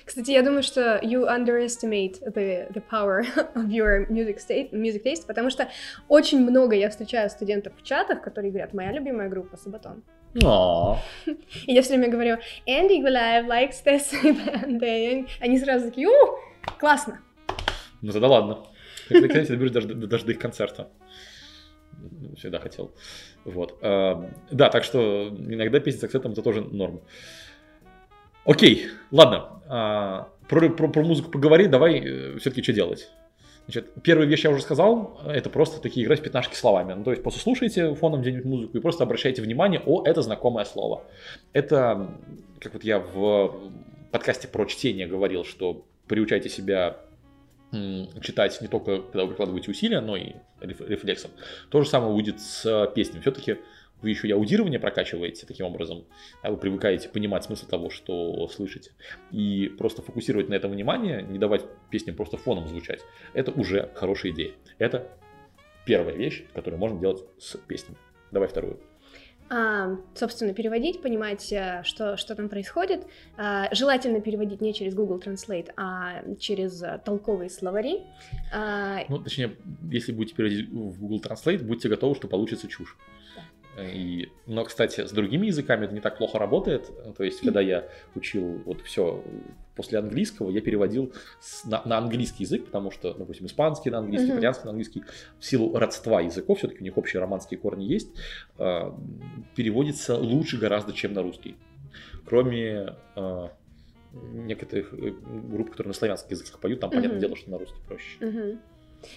Кстати, 0.04 0.30
я 0.30 0.42
думаю, 0.42 0.62
что 0.62 1.00
you 1.02 1.26
underestimate 1.26 2.20
the, 2.34 2.72
the 2.72 2.82
power 2.90 3.24
of 3.54 3.68
your 3.68 4.08
music, 4.08 4.38
state, 4.38 4.72
music 4.72 5.04
taste, 5.04 5.26
потому 5.26 5.50
что 5.50 5.68
очень 6.08 6.40
много 6.40 6.74
я 6.74 6.90
встречаю 6.90 7.30
студентов 7.30 7.72
в 7.76 7.82
чатах, 7.82 8.22
которые 8.22 8.50
говорят, 8.50 8.74
моя 8.74 8.92
любимая 8.92 9.28
группа 9.28 9.56
Сабатон. 9.56 10.02
И 10.34 11.72
я 11.72 11.82
все 11.82 11.96
время 11.96 12.08
говорю, 12.10 12.38
Andy 12.66 13.00
Gulaev 13.00 13.46
likes 13.46 13.84
this 13.84 14.12
band. 14.22 15.26
И 15.26 15.26
они 15.40 15.58
сразу 15.58 15.86
такие, 15.86 16.08
у, 16.08 16.12
классно. 16.78 17.20
Ну 18.02 18.12
тогда 18.12 18.28
ладно. 18.28 18.58
Я, 19.08 19.26
кстати, 19.26 19.48
доберусь 19.48 19.72
даже, 19.72 19.88
даже 19.88 20.24
до 20.24 20.32
их 20.32 20.38
концерта. 20.38 20.88
Всегда 22.36 22.60
хотел. 22.60 22.92
Вот. 23.44 23.78
А, 23.82 24.30
да, 24.50 24.70
так 24.70 24.84
что 24.84 25.28
иногда 25.28 25.80
песни 25.80 25.98
с 25.98 26.04
акцентом 26.04 26.32
это 26.32 26.42
тоже 26.42 26.62
норм. 26.62 27.02
Окей, 28.44 28.86
ладно. 29.10 29.62
А, 29.68 30.28
про, 30.48 30.68
про, 30.70 30.88
про 30.88 31.02
музыку 31.02 31.30
поговори, 31.30 31.66
давай 31.66 32.00
э, 32.00 32.38
все-таки 32.38 32.62
что 32.62 32.72
делать. 32.72 33.10
Значит, 33.66 33.92
первая 34.02 34.26
вещь 34.26 34.44
я 34.44 34.50
уже 34.50 34.62
сказал, 34.62 35.20
это 35.26 35.48
просто 35.50 35.80
такие 35.80 36.04
играть 36.04 36.20
в 36.20 36.22
пятнашки 36.22 36.54
словами. 36.56 36.94
Ну, 36.94 37.04
то 37.04 37.10
есть 37.10 37.22
просто 37.22 37.40
слушайте 37.40 37.94
фоном 37.94 38.20
где-нибудь 38.22 38.44
музыку 38.44 38.78
и 38.78 38.80
просто 38.80 39.04
обращайте 39.04 39.42
внимание, 39.42 39.80
о, 39.84 40.02
это 40.04 40.22
знакомое 40.22 40.64
слово. 40.64 41.04
Это, 41.52 42.16
как 42.58 42.72
вот 42.72 42.82
я 42.82 42.98
в 42.98 43.54
подкасте 44.10 44.48
про 44.48 44.64
чтение 44.64 45.06
говорил, 45.06 45.44
что 45.44 45.86
приучайте 46.08 46.48
себя 46.48 46.96
читать 47.70 48.60
не 48.60 48.68
только 48.68 49.02
когда 49.02 49.22
вы 49.22 49.28
прикладываете 49.28 49.70
усилия, 49.70 50.00
но 50.00 50.16
и 50.16 50.34
рефлексом. 50.60 51.30
То 51.70 51.82
же 51.82 51.88
самое 51.88 52.12
будет 52.12 52.40
с 52.40 52.92
песнями. 52.94 53.20
Все-таки 53.20 53.58
вы 54.02 54.10
еще 54.10 54.28
и 54.28 54.32
аудирование 54.32 54.80
прокачиваете 54.80 55.46
таким 55.46 55.66
образом, 55.66 56.06
а 56.42 56.50
вы 56.50 56.56
привыкаете 56.56 57.08
понимать 57.08 57.44
смысл 57.44 57.66
того, 57.66 57.90
что 57.90 58.48
слышите. 58.48 58.92
И 59.30 59.68
просто 59.78 60.02
фокусировать 60.02 60.48
на 60.48 60.54
этом 60.54 60.70
внимание, 60.70 61.22
не 61.22 61.38
давать 61.38 61.64
песням 61.90 62.16
просто 62.16 62.36
фоном 62.38 62.66
звучать, 62.66 63.00
это 63.34 63.52
уже 63.52 63.90
хорошая 63.94 64.32
идея. 64.32 64.52
Это 64.78 65.06
первая 65.84 66.14
вещь, 66.14 66.44
которую 66.54 66.80
можно 66.80 66.98
делать 66.98 67.24
с 67.38 67.56
песнями. 67.58 67.98
Давай 68.30 68.48
вторую. 68.48 68.80
А, 69.52 69.96
собственно, 70.14 70.54
переводить, 70.54 71.02
понимать, 71.02 71.52
э, 71.52 71.82
что, 71.82 72.16
что 72.16 72.36
там 72.36 72.48
происходит. 72.48 73.04
А, 73.36 73.68
желательно 73.74 74.20
переводить 74.20 74.60
не 74.60 74.72
через 74.72 74.94
Google 74.94 75.18
Translate, 75.18 75.72
а 75.76 76.22
через 76.38 76.80
э, 76.80 77.00
толковые 77.04 77.50
словари. 77.50 78.04
А, 78.54 79.00
ну, 79.08 79.18
точнее, 79.18 79.56
если 79.90 80.12
будете 80.12 80.36
переводить 80.36 80.68
в 80.68 81.00
Google 81.00 81.20
Translate, 81.20 81.64
будьте 81.64 81.88
готовы, 81.88 82.14
что 82.14 82.28
получится 82.28 82.68
чушь. 82.68 82.96
И, 83.80 84.30
но, 84.46 84.64
кстати, 84.64 85.06
с 85.06 85.12
другими 85.12 85.46
языками 85.46 85.84
это 85.84 85.94
не 85.94 86.00
так 86.00 86.18
плохо 86.18 86.38
работает. 86.38 86.90
То 87.16 87.24
есть, 87.24 87.40
когда 87.40 87.60
я 87.60 87.88
учил 88.14 88.62
вот 88.64 88.80
все 88.82 89.22
после 89.74 89.98
английского, 89.98 90.50
я 90.50 90.60
переводил 90.60 91.12
с, 91.40 91.64
на, 91.64 91.82
на 91.84 91.98
английский 91.98 92.44
язык, 92.44 92.66
потому 92.66 92.90
что, 92.90 93.14
допустим, 93.14 93.46
испанский 93.46 93.90
на 93.90 93.98
английский, 93.98 94.30
итальянский 94.30 94.64
на 94.64 94.70
английский, 94.70 95.04
в 95.38 95.44
силу 95.44 95.76
родства 95.76 96.20
языков, 96.20 96.58
все-таки 96.58 96.80
у 96.80 96.84
них 96.84 96.98
общие 96.98 97.20
романские 97.20 97.58
корни 97.58 97.84
есть, 97.84 98.10
э, 98.58 98.92
переводится 99.54 100.16
лучше 100.16 100.58
гораздо, 100.58 100.92
чем 100.92 101.12
на 101.12 101.22
русский. 101.22 101.56
Кроме 102.26 102.94
э, 103.16 103.48
некоторых 104.12 104.92
групп, 104.92 105.70
которые 105.70 105.88
на 105.88 105.94
славянских 105.94 106.30
языках 106.32 106.60
поют, 106.60 106.80
там, 106.80 106.90
mm-hmm. 106.90 106.94
понятное 106.94 107.20
дело, 107.20 107.36
что 107.36 107.50
на 107.50 107.58
русский 107.58 107.80
проще. 107.86 108.18
Mm-hmm. 108.20 108.58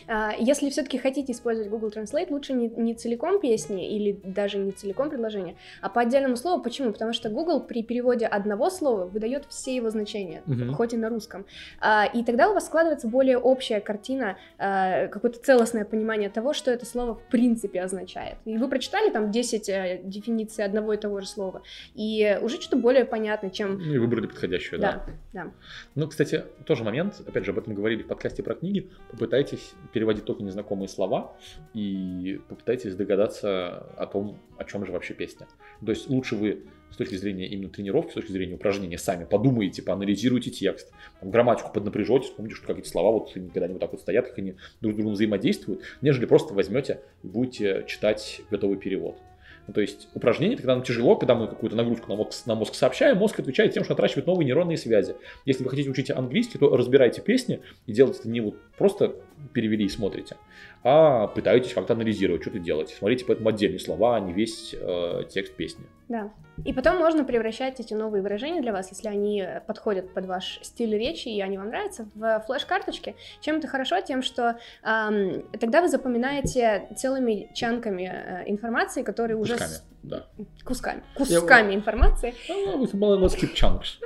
А, 0.08 0.34
если 0.38 0.70
все-таки 0.70 0.98
хотите 0.98 1.32
использовать 1.32 1.70
Google 1.70 1.90
Translate, 1.90 2.28
лучше 2.30 2.54
не, 2.54 2.68
не 2.70 2.94
целиком 2.94 3.40
песни 3.40 3.96
или 3.96 4.20
даже 4.24 4.58
не 4.58 4.72
целиком 4.72 5.10
предложение, 5.10 5.56
а 5.82 5.90
по 5.90 6.02
отдельному 6.02 6.36
слову. 6.36 6.62
Почему? 6.62 6.92
Потому 6.92 7.14
что 7.14 7.30
Google 7.30 7.62
при 7.62 7.84
переводе 7.84 8.26
одного 8.26 8.70
слова 8.70 9.06
выдает 9.06 9.46
все 9.50 9.76
его 9.76 9.90
значения, 9.90 10.44
uh-huh. 10.48 10.74
хоть 10.74 10.94
и 10.94 10.98
на 10.98 11.10
русском. 11.10 11.46
А, 11.80 12.06
и 12.06 12.24
тогда 12.24 12.50
у 12.50 12.54
вас 12.54 12.66
складывается 12.66 13.08
более 13.08 13.38
общая 13.38 13.80
картина, 13.80 14.38
а, 14.58 15.08
какое-то 15.08 15.40
целостное 15.40 15.86
понимание 15.86 16.30
того, 16.30 16.54
что 16.54 16.72
это 16.72 16.86
слово 16.86 17.16
в 17.16 17.24
принципе 17.30 17.82
означает. 17.82 18.38
И 18.46 18.58
вы 18.58 18.68
прочитали 18.68 19.10
там 19.10 19.32
10 19.32 19.70
э, 19.70 20.02
дефиниций 20.04 20.66
одного 20.66 20.94
и 20.94 20.98
того 20.98 21.20
же 21.20 21.28
слова, 21.28 21.62
и 21.96 22.38
уже 22.42 22.62
что-то 22.62 22.78
более 22.78 23.06
понятно, 23.06 23.50
чем... 23.50 23.78
Ну 23.78 23.94
и 23.94 23.98
выбрали 23.98 24.28
подходящую, 24.28 24.80
да. 24.80 25.04
Да, 25.34 25.44
да. 25.44 25.52
Ну, 25.96 26.08
кстати, 26.08 26.44
тоже 26.66 26.84
момент, 26.84 27.22
опять 27.28 27.46
же, 27.46 27.52
об 27.52 27.60
этом 27.60 27.74
говорили 27.74 28.04
в 28.04 28.08
подкасте 28.08 28.44
про 28.44 28.56
книги, 28.56 28.90
попытайтесь 29.12 29.73
переводить 29.92 30.26
только 30.26 30.44
незнакомые 30.44 30.88
слова 30.88 31.36
и 31.74 32.40
попытайтесь 32.50 32.96
догадаться 32.96 33.88
о 33.98 34.08
том, 34.08 34.40
о 34.58 34.64
чем 34.64 34.86
же 34.86 34.92
вообще 34.92 35.14
песня. 35.14 35.48
То 35.86 35.92
есть 35.92 36.10
лучше 36.10 36.36
вы 36.36 36.64
с 36.92 36.96
точки 36.96 37.16
зрения 37.16 37.48
именно 37.48 37.70
тренировки, 37.70 38.12
с 38.12 38.14
точки 38.14 38.32
зрения 38.32 38.56
упражнения 38.56 38.98
сами 38.98 39.26
подумаете, 39.26 39.82
поанализируйте 39.82 40.52
текст, 40.52 40.92
там, 41.20 41.32
грамматику 41.32 41.72
поднапряжете, 41.74 42.28
вспомните, 42.28 42.56
что 42.56 42.68
как 42.68 42.80
эти 42.80 42.88
слова 42.88 43.12
вот 43.12 43.34
когда 43.34 43.66
они 43.66 43.74
вот 43.74 43.80
так 43.80 43.92
вот 43.92 44.02
стоят, 44.02 44.28
как 44.28 44.38
они 44.38 44.56
друг 44.82 44.94
с 44.94 44.96
другом 44.96 45.14
взаимодействуют, 45.14 45.82
нежели 46.02 46.26
просто 46.26 46.54
возьмете 46.54 47.02
и 47.24 47.28
будете 47.28 47.84
читать 47.88 48.42
готовый 48.52 48.78
перевод. 48.78 49.18
Ну, 49.68 49.74
то 49.74 49.82
есть 49.82 50.10
упражнение, 50.14 50.58
когда 50.58 50.76
нам 50.76 50.84
тяжело, 50.84 51.16
когда 51.16 51.36
мы 51.36 51.48
какую-то 51.48 51.76
нагрузку 51.76 52.10
на 52.10 52.16
мозг, 52.16 52.46
на 52.46 52.56
мозг 52.56 52.76
сообщаем, 52.76 53.18
мозг 53.18 53.40
отвечает 53.40 53.74
тем, 53.74 53.84
что 53.84 53.94
отращивает 53.94 54.28
новые 54.28 54.46
нейронные 54.46 54.78
связи. 54.78 55.16
Если 55.46 55.64
вы 55.64 55.70
хотите 55.70 55.90
учить 55.90 56.12
английский, 56.12 56.58
то 56.58 56.76
разбирайте 56.76 57.22
песни 57.22 57.62
и 57.86 57.94
делайте 57.94 58.20
это 58.20 58.30
не 58.30 58.42
вот 58.42 58.56
просто 58.78 59.16
перевели 59.54 59.86
и 59.86 59.90
смотрите, 59.90 60.36
а 60.84 61.28
пытаетесь 61.28 61.74
как-то 61.74 61.94
анализировать, 61.94 62.42
что 62.42 62.52
ты 62.52 62.60
делаете. 62.60 62.96
Смотрите 62.96 63.26
поэтому 63.26 63.50
отдельные 63.50 63.80
слова, 63.80 64.18
а 64.18 64.20
не 64.20 64.34
весь 64.34 64.76
э, 64.78 65.24
текст 65.30 65.56
песни. 65.56 65.86
Да. 66.10 66.32
И 66.66 66.74
потом 66.74 66.98
можно 66.98 67.24
превращать 67.24 67.80
эти 67.80 67.94
новые 67.94 68.22
выражения 68.22 68.62
для 68.62 68.74
вас, 68.74 68.90
если 68.92 69.08
они 69.08 69.44
подходят 69.66 70.14
под 70.14 70.26
ваш 70.26 70.60
стиль 70.62 70.96
речи 70.96 71.30
и 71.30 71.42
они 71.42 71.58
вам 71.58 71.70
нравятся, 71.70 72.08
в 72.14 72.44
флеш-карточки. 72.46 73.16
Чем 73.42 73.58
это 73.58 73.68
хорошо? 73.68 74.02
Тем, 74.02 74.22
что 74.22 74.60
эм, 74.84 75.44
тогда 75.60 75.82
вы 75.82 75.88
запоминаете 75.88 76.90
целыми 76.96 77.50
чанками 77.54 78.04
э, 78.04 78.44
информации, 78.52 79.04
которые 79.04 79.38
уже... 79.38 79.54
Кусками, 79.54 79.72
с... 79.72 79.84
да. 80.04 80.28
Кусками. 80.64 81.04
Кусками 81.16 81.72
Я... 81.72 81.76
информации. 81.76 82.36
Ну, 82.50 82.84
let's 82.84 83.40
keep 83.40 83.56
chunks. 83.56 84.00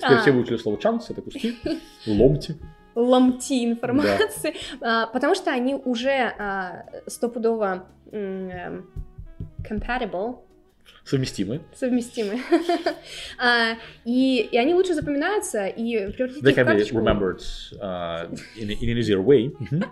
Теперь 0.00 0.18
а. 0.18 0.20
все 0.20 0.32
выучили 0.32 0.58
слово 0.58 0.76
chunks, 0.76 1.06
это 1.08 1.22
куски, 1.22 1.56
ломти 2.06 2.56
ломти 2.94 3.64
информации, 3.64 4.54
да. 4.80 5.02
а, 5.02 5.06
потому 5.06 5.34
что 5.34 5.50
они 5.50 5.74
уже 5.74 6.32
а, 6.38 6.86
стопудово 7.06 7.86
м- 8.12 8.86
compatible, 9.68 10.40
Совместимы. 11.04 11.60
Совместимы. 11.74 12.40
а, 13.38 13.72
и, 14.04 14.48
и 14.52 14.56
они 14.56 14.74
лучше 14.74 14.94
запоминаются 14.94 15.66
и 15.66 16.12
превратить 16.12 16.42
They 16.42 16.50
их 16.50 16.52
в 16.52 16.64
карточку. 16.64 16.98
They 16.98 17.02
can 17.02 17.04
be 17.04 17.18
remembered 17.18 17.42
uh, 17.80 18.30
in, 18.56 18.68
in 18.68 18.90
an 18.90 18.98
easier 18.98 19.20
way. 19.24 19.50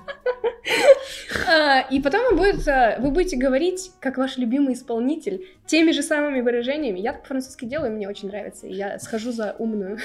а, 1.49 1.81
и 1.91 2.01
потом 2.01 2.37
вы, 2.37 2.53
будет, 2.53 2.67
вы 3.01 3.11
будете 3.11 3.37
говорить, 3.37 3.91
как 4.01 4.19
ваш 4.19 4.37
любимый 4.37 4.75
исполнитель, 4.75 5.47
теми 5.67 5.93
же 5.93 6.03
самыми 6.03 6.41
выражениями. 6.41 7.01
Я 7.01 7.13
так 7.13 7.23
по-французски 7.23 7.65
делаю, 7.65 7.93
мне 7.93 8.09
очень 8.09 8.29
нравится. 8.29 8.67
И 8.67 8.75
я 8.75 8.99
схожу 8.99 9.33
за 9.33 9.57
умную. 9.59 9.99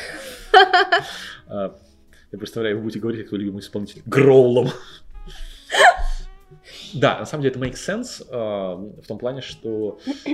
uh, 1.50 1.74
я 2.34 2.40
представляю, 2.40 2.78
вы 2.78 2.84
будете 2.84 3.00
говорить, 3.00 3.24
как 3.24 3.32
любимый 3.34 3.60
исполнитель, 3.60 4.02
гроулом. 4.06 4.70
Да, 6.96 7.20
на 7.20 7.26
самом 7.26 7.44
деле 7.44 7.56
это 7.56 7.64
makes 7.64 7.76
sense 7.76 8.24
э, 8.28 9.02
в 9.02 9.08
том 9.08 9.20
плане, 9.20 9.42
что 9.42 10.00
э, 10.26 10.32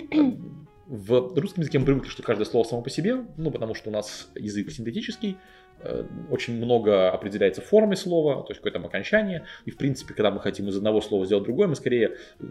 в 0.87 1.39
русском 1.39 1.61
языке 1.61 1.79
мы 1.79 1.85
привыкли, 1.85 2.09
что 2.09 2.23
каждое 2.23 2.45
слово 2.45 2.65
само 2.65 2.81
по 2.81 2.89
себе, 2.89 3.25
ну, 3.37 3.51
потому 3.51 3.75
что 3.75 3.89
у 3.89 3.93
нас 3.93 4.29
язык 4.35 4.71
синтетический, 4.71 5.37
очень 6.29 6.55
много 6.57 7.09
определяется 7.09 7.61
формой 7.61 7.97
слова, 7.97 8.43
то 8.43 8.49
есть 8.49 8.61
какое-то 8.61 8.85
окончание. 8.85 9.45
И, 9.65 9.71
в 9.71 9.77
принципе, 9.77 10.13
когда 10.13 10.31
мы 10.31 10.39
хотим 10.39 10.67
из 10.67 10.77
одного 10.77 11.01
слова 11.01 11.25
сделать 11.25 11.45
другое, 11.45 11.67
мы 11.67 11.75
скорее 11.75 12.15
э, 12.39 12.45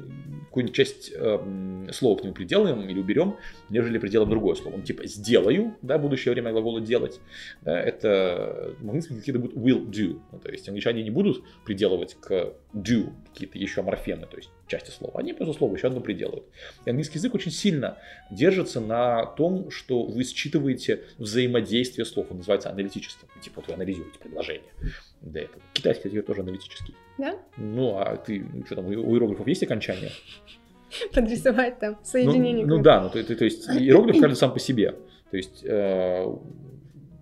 какую-нибудь 0.46 0.74
часть 0.74 1.12
э, 1.14 1.88
слова 1.92 2.18
к 2.18 2.24
нему 2.24 2.34
приделаем 2.34 2.88
или 2.88 2.98
уберем, 2.98 3.36
нежели 3.68 3.98
приделаем 3.98 4.30
другое 4.30 4.54
слово. 4.54 4.76
Ну, 4.76 4.82
типа 4.82 5.06
«сделаю», 5.06 5.76
да, 5.82 5.98
будущее 5.98 6.32
время 6.32 6.52
глагола 6.52 6.80
«делать». 6.80 7.20
Да, 7.62 7.78
это 7.78 8.74
в 8.78 8.84
английском 8.84 9.16
языке 9.16 9.32
это 9.32 9.40
будет 9.40 9.56
«will 9.56 9.86
do». 9.86 10.20
Ну, 10.32 10.38
то 10.38 10.50
есть 10.50 10.68
англичане 10.68 11.02
не 11.02 11.10
будут 11.10 11.42
приделывать 11.64 12.16
к 12.20 12.54
«do» 12.74 13.12
какие-то 13.32 13.58
еще 13.58 13.82
морфемы, 13.82 14.26
то 14.26 14.36
есть 14.36 14.50
части 14.68 14.90
слова. 14.90 15.20
Они 15.20 15.32
просто 15.32 15.54
слово 15.54 15.74
еще 15.74 15.88
одно 15.88 16.00
приделывают. 16.00 16.46
И 16.84 16.90
английский 16.90 17.18
язык 17.18 17.34
очень 17.34 17.50
сильно 17.50 17.98
держится 18.30 18.80
на 18.80 19.26
том, 19.26 19.70
что 19.70 20.04
вы 20.04 20.24
считываете 20.24 21.04
взаимодействие 21.18 22.04
слов. 22.04 22.26
Он 22.30 22.38
называется 22.38 22.70
аналитическим. 22.70 23.17
Типа 23.40 23.60
вот 23.60 23.68
вы 23.68 23.74
анализируете 23.74 24.18
предложение. 24.18 24.70
Для 25.20 25.42
этого. 25.42 25.62
Китайский 25.72 26.08
язык 26.08 26.26
тоже 26.26 26.40
аналитический. 26.40 26.94
Да? 27.18 27.36
Ну, 27.56 27.98
а 27.98 28.16
ты, 28.16 28.44
ну, 28.52 28.64
что 28.64 28.76
там, 28.76 28.86
у 28.86 28.92
иероглифов 28.92 29.46
есть 29.46 29.62
окончание? 29.62 30.10
Подрисовать 31.14 31.78
там 31.78 31.98
соединение. 32.02 32.66
Ну, 32.66 32.76
ну 32.76 32.82
да, 32.82 33.00
ну 33.00 33.10
то, 33.10 33.22
то, 33.22 33.34
то 33.36 33.44
есть 33.44 33.68
иероглиф 33.68 34.20
каждый 34.20 34.36
сам 34.36 34.52
по 34.52 34.58
себе. 34.58 34.94
То 35.30 35.36
есть 35.36 35.64
э, 35.64 36.24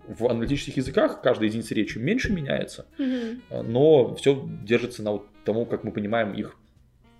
в 0.07 0.27
аналитических 0.27 0.77
языках 0.77 1.21
каждая 1.21 1.49
единица 1.49 1.75
речи 1.75 1.97
меньше 1.97 2.31
меняется, 2.31 2.85
mm-hmm. 2.97 3.63
но 3.63 4.15
все 4.15 4.47
держится 4.63 5.03
на 5.03 5.11
вот 5.13 5.27
тому, 5.43 5.65
как 5.65 5.83
мы 5.83 5.91
понимаем 5.91 6.33
их 6.33 6.55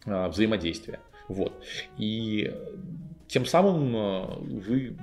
а, 0.05 0.29
взаимодействия. 0.29 0.99
Вот. 1.27 1.51
И 1.97 2.53
тем 3.27 3.45
самым 3.45 3.95
а, 3.95 4.39
вы 4.39 4.95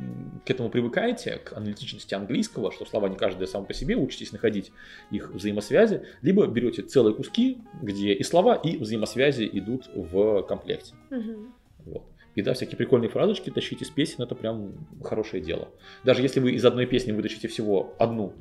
к 0.44 0.50
этому 0.50 0.70
привыкаете, 0.70 1.38
к 1.38 1.52
аналитичности 1.52 2.14
английского, 2.14 2.72
что 2.72 2.87
слова 2.87 3.08
не 3.08 3.16
каждая 3.16 3.46
сам 3.46 3.66
по 3.66 3.74
себе, 3.74 3.96
учитесь 3.96 4.32
находить 4.32 4.72
их 5.10 5.30
взаимосвязи, 5.32 6.02
либо 6.22 6.46
берете 6.46 6.82
целые 6.82 7.14
куски, 7.14 7.58
где 7.82 8.12
и 8.12 8.22
слова, 8.22 8.54
и 8.54 8.78
взаимосвязи 8.78 9.48
идут 9.52 9.88
в 9.94 10.42
комплекте. 10.42 10.94
Угу. 11.10 11.46
Вот. 11.87 12.04
И 12.34 12.42
да, 12.42 12.54
всякие 12.54 12.76
прикольные 12.76 13.08
фразочки 13.08 13.50
тащить 13.50 13.82
из 13.82 13.90
песен, 13.90 14.22
это 14.22 14.34
прям 14.34 14.72
хорошее 15.02 15.42
дело. 15.42 15.68
Даже 16.02 16.22
если 16.22 16.40
вы 16.40 16.52
из 16.52 16.64
одной 16.64 16.87
песни 16.87 17.12
вытащите 17.12 17.46
всего 17.46 17.94
одну 17.98 18.32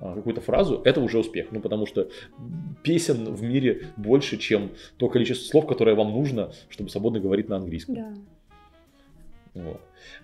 а, 0.00 0.14
какую-то 0.14 0.40
фразу, 0.40 0.82
это 0.84 1.00
уже 1.00 1.18
успех. 1.18 1.48
Ну, 1.52 1.60
потому 1.60 1.86
что 1.86 2.08
песен 2.82 3.32
в 3.32 3.42
мире 3.42 3.88
больше, 3.96 4.36
чем 4.36 4.72
то 4.96 5.08
количество 5.08 5.46
слов, 5.48 5.66
которое 5.66 5.94
вам 5.94 6.10
нужно, 6.10 6.52
чтобы 6.68 6.90
свободно 6.90 7.20
говорить 7.20 7.48
на 7.48 7.56
английском. 7.56 7.94
Да. 7.94 8.14
Вот. 9.56 9.80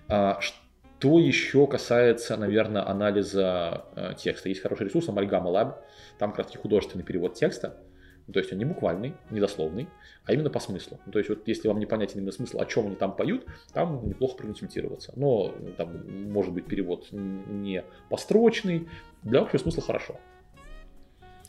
А, 0.07 0.39
что 0.41 1.19
еще 1.19 1.67
касается, 1.67 2.37
наверное, 2.37 2.87
анализа 2.87 3.85
э, 3.95 4.13
текста? 4.17 4.49
Есть 4.49 4.61
хороший 4.61 4.85
ресурс 4.85 5.07
Amalgama 5.09 5.51
Lab. 5.51 5.75
Там 6.17 6.31
как 6.31 6.45
раз 6.45 6.55
художественный 6.55 7.03
перевод 7.03 7.33
текста. 7.33 7.83
То 8.31 8.39
есть 8.39 8.53
он 8.53 8.57
не 8.59 8.63
буквальный, 8.63 9.15
не 9.31 9.41
дословный, 9.41 9.89
а 10.23 10.31
именно 10.33 10.49
по 10.49 10.61
смыслу. 10.61 10.97
То 11.11 11.19
есть 11.19 11.29
вот 11.29 11.45
если 11.45 11.67
вам 11.67 11.79
непонятен 11.79 12.19
именно 12.19 12.31
смысл, 12.31 12.61
о 12.61 12.65
чем 12.65 12.85
они 12.87 12.95
там 12.95 13.15
поют, 13.17 13.45
там 13.73 14.07
неплохо 14.07 14.37
проконсультироваться. 14.37 15.11
Но 15.17 15.53
там 15.77 16.31
может 16.31 16.53
быть 16.53 16.65
перевод 16.65 17.07
не 17.11 17.83
построчный, 18.09 18.87
для 19.23 19.41
общего 19.41 19.57
смысла 19.57 19.83
хорошо. 19.83 20.19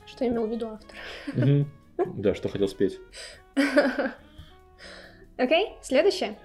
Что 0.05 0.27
имел 0.27 0.47
в 0.47 0.51
виду 0.51 0.69
автор? 0.69 0.97
Да, 2.17 2.35
что 2.35 2.49
хотел 2.49 2.67
спеть. 2.67 2.99
Окей, 5.37 5.77
следующее. 5.81 6.37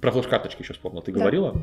Про 0.00 0.12
флеш-карточки 0.12 0.62
еще 0.62 0.72
вспомнил. 0.74 1.02
Ты 1.02 1.12
говорила, 1.12 1.54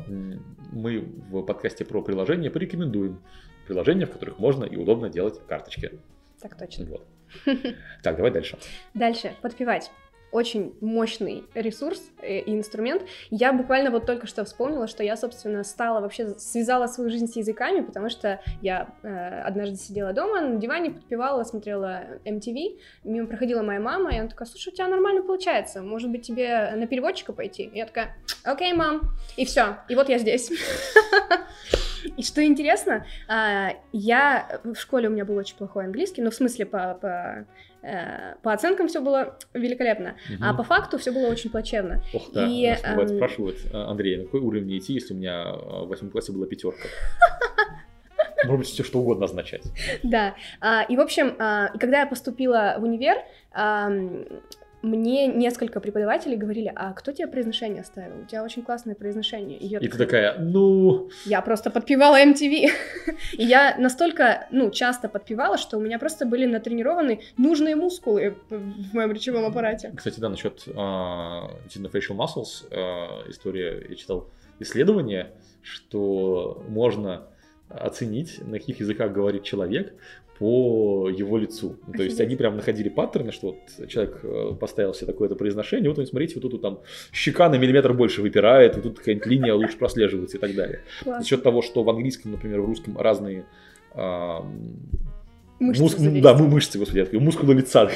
мы 0.72 1.00
в 1.00 1.42
подкасте 1.42 1.84
про 1.84 2.02
приложения 2.02 2.50
порекомендуем 2.50 3.20
приложения, 3.66 4.06
в 4.06 4.12
которых 4.12 4.38
можно 4.38 4.64
и 4.64 4.76
удобно 4.76 5.08
делать 5.08 5.40
карточки. 5.46 5.98
Так 6.40 6.56
точно. 6.56 6.86
Вот. 6.86 7.06
Так, 8.02 8.16
давай 8.16 8.30
дальше. 8.30 8.58
Дальше, 8.94 9.34
подпевать. 9.42 9.90
Очень 10.32 10.74
мощный 10.80 11.44
ресурс 11.54 12.10
и 12.22 12.42
инструмент. 12.46 13.02
Я 13.30 13.52
буквально 13.52 13.90
вот 13.90 14.06
только 14.06 14.26
что 14.26 14.44
вспомнила, 14.44 14.86
что 14.86 15.02
я, 15.02 15.16
собственно, 15.16 15.64
стала 15.64 16.00
вообще 16.00 16.30
связала 16.38 16.86
свою 16.86 17.10
жизнь 17.10 17.26
с 17.26 17.36
языками, 17.36 17.80
потому 17.80 18.10
что 18.10 18.40
я 18.60 18.88
э, 19.02 19.40
однажды 19.42 19.76
сидела 19.76 20.12
дома, 20.12 20.40
на 20.40 20.56
диване 20.56 20.90
подпевала, 20.90 21.44
смотрела 21.44 22.18
MTV, 22.24 22.78
мимо 23.04 23.26
проходила 23.26 23.62
моя 23.62 23.80
мама, 23.80 24.12
и 24.12 24.18
она 24.18 24.28
такая, 24.28 24.46
слушай, 24.46 24.72
у 24.72 24.76
тебя 24.76 24.88
нормально 24.88 25.22
получается, 25.22 25.82
может 25.82 26.10
быть, 26.10 26.26
тебе 26.26 26.72
на 26.74 26.86
переводчика 26.86 27.32
пойти? 27.32 27.64
И 27.64 27.78
я 27.78 27.86
такая, 27.86 28.16
окей, 28.44 28.72
мам, 28.72 29.12
и 29.36 29.44
все, 29.44 29.78
и 29.88 29.94
вот 29.94 30.08
я 30.08 30.18
здесь. 30.18 30.50
И 32.16 32.22
что 32.22 32.44
интересно, 32.44 33.04
а, 33.26 33.70
я 33.92 34.60
в 34.62 34.76
школе 34.76 35.08
у 35.08 35.10
меня 35.10 35.24
был 35.24 35.34
очень 35.36 35.56
плохой 35.56 35.86
английский, 35.86 36.22
ну 36.22 36.30
в 36.30 36.34
смысле 36.34 36.64
по, 36.64 36.94
по 36.94 37.46
Э, 37.75 37.75
по 38.42 38.52
оценкам 38.52 38.88
все 38.88 39.00
было 39.00 39.38
великолепно, 39.54 40.16
угу. 40.28 40.42
а 40.42 40.54
по 40.54 40.62
факту 40.62 40.98
все 40.98 41.12
было 41.12 41.28
очень 41.28 41.50
плачевно. 41.50 42.02
Ох, 42.12 42.32
да, 42.32 42.46
и, 42.46 42.70
нас 42.70 42.82
бывает 42.82 43.10
эм... 43.10 43.16
спрашивают, 43.16 43.58
«А, 43.72 43.90
Андрей, 43.90 44.16
на 44.18 44.24
какой 44.24 44.40
уровень 44.40 44.78
идти, 44.78 44.94
если 44.94 45.14
у 45.14 45.16
меня 45.16 45.52
в 45.52 45.86
восьмом 45.88 46.10
классе 46.10 46.32
была 46.32 46.46
пятерка? 46.46 46.88
Может 48.44 48.66
все 48.66 48.84
что 48.84 49.00
угодно 49.00 49.24
означать. 49.24 49.62
Да. 50.02 50.34
А, 50.60 50.82
и, 50.82 50.96
в 50.96 51.00
общем, 51.00 51.36
а, 51.38 51.68
когда 51.78 52.00
я 52.00 52.06
поступила 52.06 52.76
в 52.78 52.82
универ, 52.82 53.16
мне 54.86 55.26
несколько 55.26 55.80
преподавателей 55.80 56.36
говорили, 56.36 56.72
а 56.74 56.92
кто 56.92 57.12
тебе 57.12 57.26
произношение 57.26 57.84
ставил? 57.84 58.22
У 58.22 58.24
тебя 58.24 58.44
очень 58.44 58.62
классное 58.62 58.94
произношение. 58.94 59.58
И, 59.58 59.66
и 59.66 59.74
такая, 59.74 59.90
ты 59.90 59.98
такая, 59.98 60.38
ну... 60.38 61.10
Я 61.24 61.42
просто 61.42 61.70
подпевала 61.70 62.22
MTV. 62.22 62.70
и 63.32 63.44
я 63.44 63.76
настолько, 63.78 64.46
ну, 64.50 64.70
часто 64.70 65.08
подпевала, 65.08 65.58
что 65.58 65.76
у 65.76 65.80
меня 65.80 65.98
просто 65.98 66.24
были 66.24 66.46
натренированы 66.46 67.20
нужные 67.36 67.76
мускулы 67.76 68.36
в 68.48 68.94
моем 68.94 69.12
речевом 69.12 69.44
аппарате. 69.44 69.92
Кстати, 69.96 70.20
да, 70.20 70.28
насчет 70.28 70.66
uh, 70.68 71.50
facial 71.92 72.16
muscles 72.16 72.70
uh, 72.70 73.28
история, 73.28 73.84
я 73.88 73.96
читал 73.96 74.30
исследование, 74.60 75.32
что 75.62 76.64
можно 76.68 77.26
оценить, 77.68 78.38
на 78.46 78.58
каких 78.58 78.78
языках 78.80 79.12
говорит 79.12 79.42
человек 79.42 79.94
по 80.38 81.08
его 81.08 81.38
лицу. 81.38 81.76
То 81.96 82.02
есть 82.02 82.20
они 82.20 82.36
прям 82.36 82.56
находили 82.56 82.88
паттерны, 82.88 83.32
что 83.32 83.48
вот 83.48 83.88
человек 83.88 84.20
э, 84.22 84.52
поставил 84.60 84.94
себе 84.94 85.06
такое-то 85.06 85.36
произношение, 85.36 85.90
вот 85.92 86.06
смотрите, 86.08 86.38
вот 86.40 86.50
тут 86.50 86.62
там 86.62 86.80
щека 87.12 87.48
на 87.48 87.56
миллиметр 87.56 87.92
больше 87.92 88.22
выпирает, 88.22 88.74
вот 88.74 88.82
тут 88.82 88.98
какая-нибудь 88.98 89.26
линия 89.26 89.54
лучше 89.54 89.78
прослеживается 89.78 90.36
и 90.36 90.40
так 90.40 90.54
далее. 90.54 90.80
Класс. 91.02 91.22
За 91.22 91.28
счет 91.28 91.42
того, 91.42 91.62
что 91.62 91.82
в 91.82 91.90
английском, 91.90 92.32
например, 92.32 92.60
в 92.60 92.66
русском 92.66 92.98
разные 92.98 93.46
а, 93.94 94.44
Мышцы, 95.58 95.82
Муск... 95.82 95.98
да, 95.98 96.34
мышцы, 96.34 96.78
господи, 96.78 97.08
я 97.10 97.18
мускулы 97.18 97.54
лица, 97.54 97.88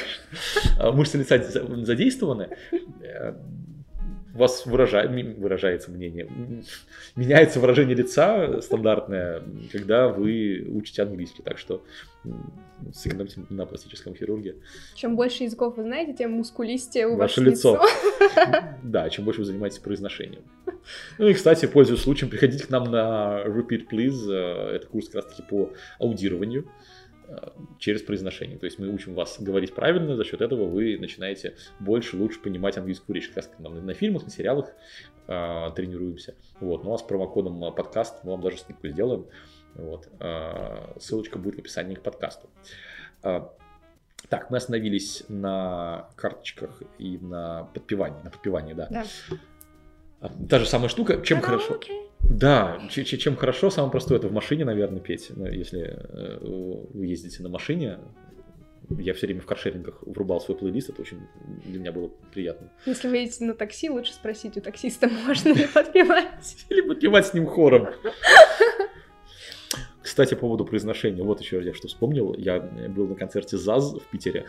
а, 0.79 0.93
мышцы 0.93 1.19
лица 1.19 1.39
задействованы, 1.85 2.49
э, 3.03 3.35
у 4.35 4.39
вас 4.39 4.67
выражает, 4.67 5.11
выражается 5.39 5.91
мнение, 5.91 6.29
меняется 7.17 7.61
выражение 7.61 7.97
лица 7.97 8.61
стандартное, 8.61 9.43
когда 9.73 10.09
вы 10.09 10.67
учите 10.69 11.03
английский. 11.03 11.43
Так 11.43 11.59
что 11.59 11.83
сэкономьте 12.93 13.43
на 13.51 13.67
пластическом 13.67 14.15
хирурге. 14.15 14.57
Чем 14.95 15.17
больше 15.17 15.45
языков 15.45 15.77
вы 15.77 15.85
знаете, 15.85 16.15
тем 16.15 16.33
мускулистее 16.33 17.09
у 17.09 17.17
ваше 17.17 17.41
лицо. 17.43 17.81
Да, 18.83 19.09
чем 19.11 19.25
больше 19.25 19.41
вы 19.41 19.47
занимаетесь 19.47 19.79
произношением. 19.79 20.43
Ну 21.19 21.29
и, 21.29 21.35
кстати, 21.35 21.67
пользуясь 21.67 22.01
случаем, 22.01 22.31
приходите 22.31 22.65
к 22.65 22.71
нам 22.71 22.85
на 22.85 23.43
Repeat 23.47 23.89
Please. 23.91 24.31
Э, 24.31 24.77
это 24.77 24.87
курс 24.87 25.07
как 25.07 25.17
раз 25.17 25.27
таки 25.27 25.43
по 25.43 25.73
аудированию 25.99 26.67
через 27.79 28.03
произношение. 28.03 28.59
То 28.59 28.67
есть 28.67 28.79
мы 28.79 28.89
учим 28.89 29.15
вас 29.15 29.41
говорить 29.41 29.75
правильно, 29.75 30.17
за 30.17 30.25
счет 30.25 30.41
этого 30.41 30.67
вы 30.67 30.99
начинаете 30.99 31.57
больше, 31.79 32.17
лучше 32.17 32.41
понимать 32.41 32.77
английскую 32.77 33.15
речь. 33.15 33.29
Как 33.29 33.39
раз 33.39 33.51
нам 33.59 33.85
на 33.85 33.95
фильмах, 33.95 34.25
на 34.25 34.31
сериалах 34.31 34.71
э, 35.27 35.71
тренируемся. 35.75 36.35
Вот. 36.61 36.85
Ну 36.85 36.93
а 36.95 36.99
с 36.99 37.03
промокодом 37.03 37.75
подкаст 37.75 38.25
мы 38.25 38.33
вам 38.33 38.41
даже 38.41 38.59
скидку 38.59 38.89
сделаем. 38.89 39.27
Вот. 39.75 40.09
Э, 40.21 40.95
ссылочка 40.99 41.39
будет 41.39 41.57
в 41.57 41.59
описании 41.59 41.95
к 41.95 42.03
подкасту. 42.03 42.49
Так, 44.29 44.51
мы 44.51 44.59
остановились 44.59 45.25
на 45.29 46.09
карточках 46.15 46.83
и 46.99 47.19
на 47.19 47.65
подпевании. 47.75 48.23
На 48.23 48.31
подпевании, 48.31 48.75
да. 48.75 48.89
да. 48.91 49.05
Та 50.49 50.59
же 50.59 50.67
самая 50.67 50.89
штука. 50.89 51.21
Чем 51.23 51.41
хорошо? 51.41 51.81
Да, 52.23 52.81
чем 52.91 53.37
хорошо, 53.37 53.71
самое 53.71 53.91
простое, 53.91 54.19
это 54.19 54.29
в 54.29 54.33
машине, 54.33 54.65
наверное, 54.65 55.01
петь. 55.01 55.31
Но 55.35 55.49
если 55.49 55.81
э, 55.83 56.39
вы 56.41 57.07
ездите 57.07 57.43
на 57.43 57.49
машине, 57.49 57.99
я 58.99 59.15
все 59.15 59.27
время 59.27 59.41
в 59.41 59.47
каршерингах 59.47 60.03
врубал 60.03 60.41
свой 60.41 60.57
плейлист, 60.57 60.91
это 60.91 61.03
очень 61.03 61.21
для 61.65 61.79
меня 61.79 61.93
было 61.93 62.11
приятно. 62.33 62.71
Если 62.87 63.09
вы 63.09 63.19
едете 63.19 63.45
на 63.45 63.55
такси, 63.55 63.91
лучше 63.91 64.13
спросить 64.13 64.57
у 64.57 64.61
таксиста, 64.61 65.09
можно 65.27 65.53
ли 65.53 65.67
подпевать. 65.67 66.57
Или 66.69 66.81
подпевать 66.81 67.27
с 67.27 67.35
ним 67.35 67.47
хором. 67.47 67.89
Кстати, 70.03 70.35
по 70.35 70.41
поводу 70.41 70.65
произношения, 70.65 71.23
вот 71.23 71.41
еще 71.41 71.63
я 71.63 71.73
что 71.75 71.89
вспомнил. 71.89 72.35
Я 72.37 72.61
был 72.61 73.07
на 73.07 73.15
концерте 73.15 73.57
ЗАЗ 73.57 73.95
в 73.95 74.11
Питере. 74.11 74.47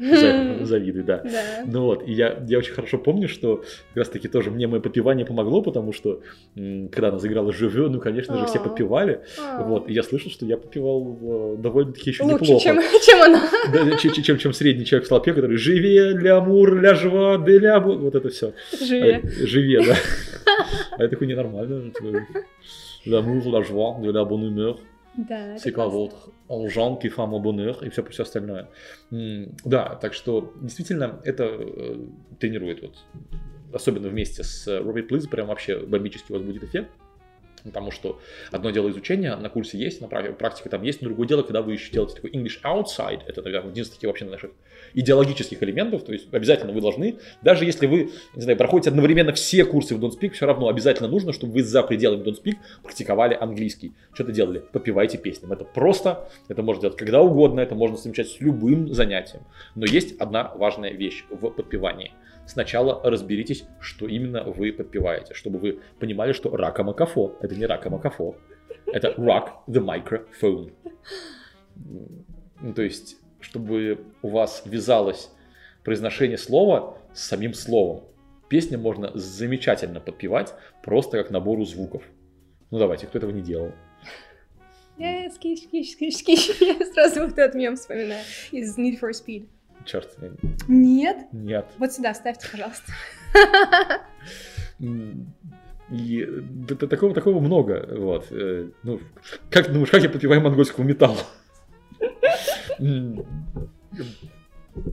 завидуй, 0.64 1.02
да. 1.02 1.18
да. 1.24 1.64
Ну 1.66 1.82
вот, 1.82 2.08
и 2.08 2.12
я, 2.12 2.42
я 2.46 2.58
очень 2.58 2.72
хорошо 2.72 2.98
помню, 2.98 3.28
что 3.28 3.56
как 3.88 3.96
раз 3.96 4.08
таки 4.08 4.28
тоже 4.28 4.50
мне 4.50 4.66
мое 4.66 4.80
подпевание 4.80 5.26
помогло, 5.26 5.62
потому 5.62 5.92
что 5.92 6.22
когда 6.54 7.08
она 7.08 7.18
заиграла 7.18 7.52
«Живе», 7.52 7.88
ну, 7.88 8.00
конечно 8.00 8.38
же, 8.38 8.46
все 8.46 8.60
подпевали. 8.60 9.20
Вот, 9.58 9.88
и 9.88 9.92
я 9.92 10.02
слышал, 10.02 10.30
что 10.30 10.46
я 10.46 10.56
подпевал 10.56 11.18
э, 11.20 11.56
довольно-таки 11.58 12.10
еще 12.10 12.22
Лучше, 12.22 12.44
неплохо. 12.44 12.64
чем, 12.64 12.80
чем 13.02 13.22
она. 13.22 13.42
Да, 13.72 13.96
чем, 13.98 14.38
чем, 14.38 14.52
средний 14.52 14.84
человек 14.84 15.06
в 15.06 15.10
толпе, 15.10 15.34
который 15.34 15.56
«Живе, 15.56 16.10
лямур, 16.12 16.80
ля 16.80 16.94
жва, 16.94 17.38
де 17.38 17.58
ля 17.58 17.78
вот 17.80 18.14
это 18.14 18.28
все. 18.30 18.54
Живе. 18.80 19.22
А, 19.22 19.46
живе, 19.46 19.80
да. 19.86 19.96
А 20.98 21.02
я 21.02 21.08
такой 21.08 21.26
ненормально. 21.26 21.92
L'amour, 23.06 23.50
la 23.50 23.62
joie, 23.62 23.96
de 24.02 24.10
la 24.10 24.24
bonne 24.24 24.44
humeur. 24.44 24.78
Да, 25.16 25.58
quoi 25.72 25.88
votre 25.88 26.30
argent 26.48 26.96
qui 26.96 27.08
bonheur 27.08 27.82
и 27.82 27.90
все, 27.90 28.02
все 28.04 28.22
остальное. 28.22 28.68
Да, 29.10 29.96
так 29.96 30.14
что 30.14 30.52
действительно 30.60 31.20
это 31.24 31.44
э, 31.44 32.06
тренирует 32.38 32.82
вот 32.82 32.96
особенно 33.72 34.08
вместе 34.08 34.42
с 34.42 34.66
Робби 34.80 35.02
Плиз, 35.02 35.26
прям 35.26 35.48
вообще 35.48 35.78
бомбический 35.78 36.34
у 36.34 36.38
вас 36.38 36.46
будет 36.46 36.64
эффект. 36.64 36.90
Потому 37.64 37.90
что 37.90 38.20
одно 38.50 38.70
дело 38.70 38.90
изучение 38.90 39.36
на 39.36 39.48
курсе 39.48 39.78
есть, 39.78 40.00
на 40.00 40.08
практике 40.08 40.68
там 40.68 40.82
есть, 40.82 41.02
но 41.02 41.08
другое 41.08 41.28
дело, 41.28 41.42
когда 41.42 41.62
вы 41.62 41.72
еще 41.72 41.90
делаете 41.90 42.16
такой 42.16 42.30
English 42.30 42.60
outside, 42.64 43.20
это, 43.26 43.42
наверное, 43.42 43.70
один 43.70 43.84
из 43.84 43.90
таких 43.90 44.08
вообще 44.08 44.24
наших 44.24 44.50
идеологических 44.94 45.62
элементов, 45.62 46.04
то 46.04 46.12
есть 46.12 46.32
обязательно 46.32 46.72
вы 46.72 46.80
должны, 46.80 47.16
даже 47.42 47.64
если 47.64 47.86
вы, 47.86 48.10
не 48.34 48.42
знаю, 48.42 48.58
проходите 48.58 48.90
одновременно 48.90 49.32
все 49.32 49.64
курсы 49.64 49.94
в 49.94 50.04
Don't 50.04 50.18
Speak, 50.18 50.30
все 50.30 50.46
равно 50.46 50.68
обязательно 50.68 51.08
нужно, 51.08 51.32
чтобы 51.32 51.52
вы 51.54 51.62
за 51.62 51.82
пределами 51.82 52.22
Don't 52.22 52.42
Speak 52.42 52.56
практиковали 52.82 53.36
английский. 53.40 53.92
Что-то 54.12 54.32
делали, 54.32 54.62
попивайте 54.72 55.18
песням. 55.18 55.52
Это 55.52 55.64
просто, 55.64 56.28
это 56.48 56.62
можно 56.62 56.82
делать 56.82 56.96
когда 56.96 57.20
угодно, 57.20 57.60
это 57.60 57.74
можно 57.74 57.96
совмещать 57.96 58.28
с 58.28 58.40
любым 58.40 58.92
занятием. 58.92 59.42
Но 59.74 59.86
есть 59.86 60.18
одна 60.20 60.52
важная 60.54 60.92
вещь 60.92 61.24
в 61.30 61.50
подпевании. 61.50 62.12
Сначала 62.46 63.00
разберитесь, 63.08 63.64
что 63.80 64.08
именно 64.08 64.42
вы 64.44 64.72
подпеваете, 64.72 65.34
чтобы 65.34 65.58
вы 65.58 65.80
понимали, 65.98 66.32
что 66.32 66.56
рака 66.56 66.82
макафо 66.82 67.36
это 67.40 67.54
не 67.54 67.66
рака 67.66 67.90
макафо, 67.90 68.36
это 68.86 69.14
rock 69.16 69.50
the 69.68 69.80
microphone. 69.80 70.72
Ну, 72.60 72.74
то 72.74 72.82
есть 72.82 73.20
чтобы 73.40 74.04
у 74.22 74.28
вас 74.28 74.62
вязалось 74.66 75.30
произношение 75.84 76.38
слова 76.38 76.98
с 77.14 77.22
самим 77.22 77.54
словом. 77.54 78.04
Песню 78.48 78.78
можно 78.78 79.10
замечательно 79.14 80.00
подпевать, 80.00 80.54
просто 80.82 81.18
как 81.18 81.30
набору 81.30 81.64
звуков. 81.64 82.02
Ну 82.70 82.78
давайте, 82.78 83.06
кто 83.06 83.18
этого 83.18 83.30
не 83.30 83.42
делал? 83.42 83.72
Я 84.98 85.30
скиш, 85.30 85.60
скиш, 85.60 86.16
скиш. 86.16 86.50
Я 86.60 86.84
сразу 86.92 87.20
вот 87.20 87.38
этот 87.38 87.54
мем 87.54 87.76
вспоминаю 87.76 88.22
из 88.50 88.76
Need 88.76 89.00
for 89.00 89.10
Speed. 89.10 89.48
Черт. 89.84 90.16
Нет? 90.68 91.26
Нет. 91.32 91.66
Вот 91.78 91.92
сюда 91.92 92.14
ставьте, 92.14 92.48
пожалуйста. 92.50 92.92
И 95.90 96.24
такого, 96.88 97.14
такого 97.14 97.40
много. 97.40 97.86
Вот. 97.98 98.28
Э, 98.30 98.68
ну, 98.84 99.00
как 99.50 99.72
думаешь, 99.72 99.90
как 99.90 100.02
я 100.02 100.08
подпеваю 100.08 100.40
монгольского 100.40 100.84
металла? 100.84 101.18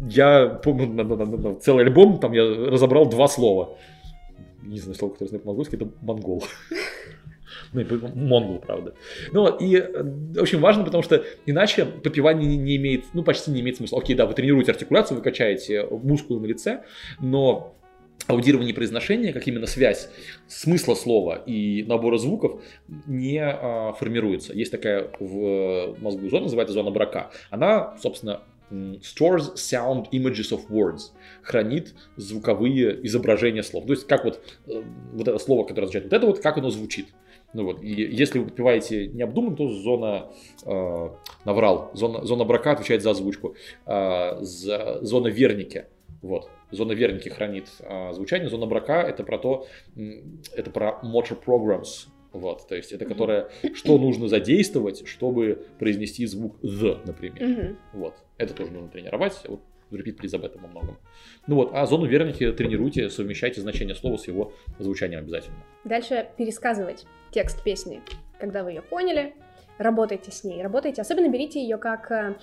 Я 0.10 0.48
помню, 0.64 1.60
целый 1.62 1.86
альбом, 1.86 2.20
там 2.20 2.34
я 2.34 2.44
разобрал 2.44 3.08
два 3.08 3.28
слова. 3.28 3.78
Не 4.64 4.80
знаю, 4.80 4.96
слово, 4.96 5.12
которое 5.14 5.30
знаю 5.30 5.44
по-монгольски, 5.44 5.76
это 5.76 5.88
монгол. 6.02 6.44
Ну, 7.74 7.84
монгол, 8.16 8.60
правда. 8.60 8.94
Ну, 9.32 9.56
и 9.58 9.76
э, 9.78 10.04
очень 10.40 10.60
важно, 10.60 10.84
потому 10.84 11.04
что 11.04 11.24
иначе 11.46 11.86
подпевание 11.86 12.58
не, 12.58 12.76
имеет, 12.78 13.06
ну, 13.14 13.24
почти 13.24 13.52
не 13.52 13.62
имеет 13.62 13.78
смысла. 13.78 14.00
Окей, 14.00 14.16
да, 14.16 14.26
вы 14.26 14.34
тренируете 14.34 14.72
артикуляцию, 14.72 15.18
вы 15.18 15.24
качаете 15.24 15.86
мускулы 15.90 16.42
на 16.42 16.46
лице, 16.46 16.84
но 17.20 17.76
аудирование 18.28 18.74
произношения, 18.74 19.32
как 19.32 19.48
именно 19.48 19.68
связь 19.68 20.10
смысла 20.48 20.96
слова 20.96 21.44
и 21.46 21.84
набора 21.84 22.18
звуков 22.18 22.62
не 23.06 23.40
а, 23.40 23.94
формируется. 23.94 24.54
Есть 24.54 24.72
такая 24.72 25.10
в 25.20 25.96
мозгу 26.00 26.30
зона, 26.30 26.44
называется 26.44 26.74
зона 26.74 26.92
брака. 26.92 27.32
Она, 27.50 27.96
собственно, 28.02 28.42
stores 29.02 29.54
sound 29.56 30.10
images 30.12 30.52
of 30.52 30.68
words, 30.70 31.12
хранит 31.42 31.96
звуковые 32.16 33.06
изображения 33.06 33.64
слов. 33.64 33.86
То 33.86 33.94
есть 33.94 34.08
как 34.08 34.26
вот, 34.26 34.42
э, 34.68 34.84
вот 35.14 35.28
это 35.28 35.38
слово, 35.38 35.64
которое 35.64 35.86
означает 35.86 36.06
вот 36.06 36.14
это 36.14 36.28
вот, 36.28 36.40
как 36.40 36.58
оно 36.58 36.70
звучит. 36.70 37.08
Ну 37.54 37.64
вот, 37.64 37.82
и 37.82 37.88
если 37.88 38.40
вы 38.40 38.46
подпеваете 38.46 39.08
необдуманно, 39.08 39.56
то 39.56 39.70
зона, 39.70 40.30
э, 40.66 41.10
наврал, 41.46 41.92
зона, 41.94 42.26
зона 42.26 42.44
брака 42.44 42.74
отвечает 42.74 43.02
за 43.02 43.12
озвучку, 43.12 43.56
э, 43.86 44.38
за, 44.42 45.00
зона 45.02 45.28
верники, 45.28 45.86
вот, 46.22 46.50
зона 46.72 46.92
верники 46.92 47.30
хранит 47.30 47.68
э, 47.80 48.12
звучание, 48.14 48.50
зона 48.50 48.66
брака 48.66 49.02
это 49.02 49.24
про 49.24 49.38
то, 49.38 49.66
это 50.56 50.72
про 50.72 51.00
motor 51.04 51.38
programs, 51.44 52.08
вот, 52.34 52.68
то 52.68 52.76
есть 52.76 52.92
это 52.92 53.06
которое, 53.06 53.50
что 53.74 53.98
нужно 53.98 54.28
задействовать, 54.28 55.08
чтобы 55.08 55.66
произнести 55.80 56.26
звук 56.26 56.58
the, 56.62 57.00
например. 57.06 57.78
Вот, 57.94 58.16
это 58.38 58.54
тоже 58.54 58.72
нужно 58.72 58.90
тренировать. 58.90 59.42
Вот 59.48 59.62
Repeat 59.92 60.18
Please 60.20 60.36
об 60.36 60.46
этом 60.46 60.62
во 60.62 60.68
многом. 60.68 60.98
Ну 61.48 61.56
вот, 61.56 61.72
а 61.74 61.86
зону 61.86 62.06
верники 62.06 62.52
тренируйте, 62.52 63.10
совмещайте 63.10 63.62
значение 63.62 63.96
слова 63.96 64.18
с 64.18 64.28
его 64.28 64.54
звучанием 64.80 65.22
обязательно. 65.22 65.58
Дальше 65.86 66.28
пересказывать 66.38 67.06
текст 67.32 67.64
песни, 67.64 68.02
когда 68.40 68.64
вы 68.64 68.72
ее 68.72 68.82
поняли, 68.82 69.34
работайте 69.78 70.32
с 70.32 70.44
ней, 70.44 70.62
работайте, 70.62 71.02
особенно 71.02 71.30
берите 71.30 71.62
ее 71.62 71.78
как 71.78 72.12
э, 72.12 72.36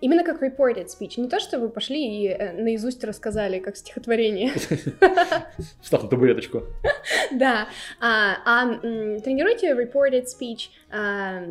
именно 0.00 0.24
как 0.24 0.42
reported 0.42 0.86
speech, 0.86 1.20
не 1.20 1.28
то, 1.28 1.40
что 1.40 1.58
вы 1.58 1.68
пошли 1.68 2.24
и 2.24 2.28
э, 2.28 2.52
наизусть 2.52 3.04
рассказали 3.04 3.58
как 3.58 3.76
стихотворение. 3.76 4.52
Встав 5.80 6.02
на 6.02 6.08
табуреточку. 6.08 6.64
Да, 7.32 7.68
а, 8.00 8.36
а 8.44 8.78
тренируйте 9.20 9.72
reported 9.72 10.24
speech, 10.24 10.70
а, 10.90 11.42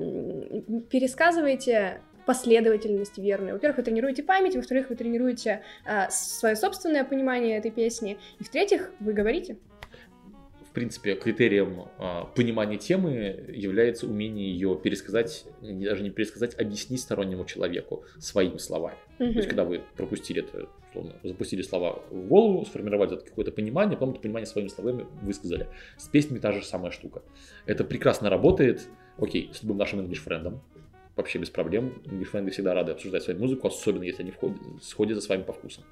пересказывайте 0.89 2.01
последовательность 2.27 3.17
верную. 3.17 3.53
Во-первых, 3.53 3.77
вы 3.77 3.83
тренируете 3.83 4.21
память, 4.21 4.55
во-вторых, 4.55 4.89
вы 4.89 4.95
тренируете 4.95 5.63
а, 5.85 6.09
свое 6.11 6.55
собственное 6.55 7.03
понимание 7.03 7.57
этой 7.57 7.71
песни, 7.71 8.19
и 8.39 8.43
в-третьих, 8.43 8.91
вы 8.99 9.13
говорите 9.13 9.57
принципе, 10.77 11.15
критерием 11.15 11.85
э, 11.97 12.25
понимания 12.35 12.77
темы 12.77 13.45
является 13.51 14.05
умение 14.05 14.51
ее 14.51 14.79
пересказать, 14.79 15.43
даже 15.59 16.03
не 16.03 16.11
пересказать, 16.11 16.53
объяснить 16.53 17.01
стороннему 17.01 17.45
человеку 17.45 18.03
своими 18.19 18.57
словами. 18.57 18.95
Mm-hmm. 19.17 19.31
То 19.31 19.37
есть, 19.37 19.47
когда 19.47 19.63
вы 19.63 19.81
пропустили 19.95 20.43
это, 20.43 20.69
условно, 20.89 21.15
запустили 21.23 21.63
слова 21.63 22.03
в 22.11 22.27
голову, 22.27 22.63
сформировали 22.63 23.15
это 23.15 23.25
какое-то 23.25 23.51
понимание, 23.51 23.97
потом 23.97 24.11
это 24.11 24.19
понимание 24.19 24.45
своими 24.45 24.67
словами 24.67 25.07
высказали. 25.23 25.65
С 25.97 26.07
песнями 26.09 26.37
та 26.37 26.51
же 26.51 26.63
самая 26.63 26.91
штука. 26.91 27.23
Это 27.65 27.83
прекрасно 27.83 28.29
работает, 28.29 28.87
окей, 29.17 29.49
с 29.55 29.63
любым 29.63 29.77
нашим 29.77 30.01
инглиш-френдом, 30.01 30.61
вообще 31.17 31.39
без 31.39 31.49
проблем. 31.49 32.01
Инглиш-френды 32.05 32.51
всегда 32.51 32.73
рады 32.73 32.91
обсуждать 32.91 33.23
свою 33.23 33.39
музыку, 33.39 33.67
особенно 33.67 34.03
если 34.03 34.21
они 34.21 34.31
входят, 34.31 34.57
сходят 34.81 35.15
за 35.15 35.21
своим 35.21 35.43
по 35.43 35.53
вкусам 35.53 35.83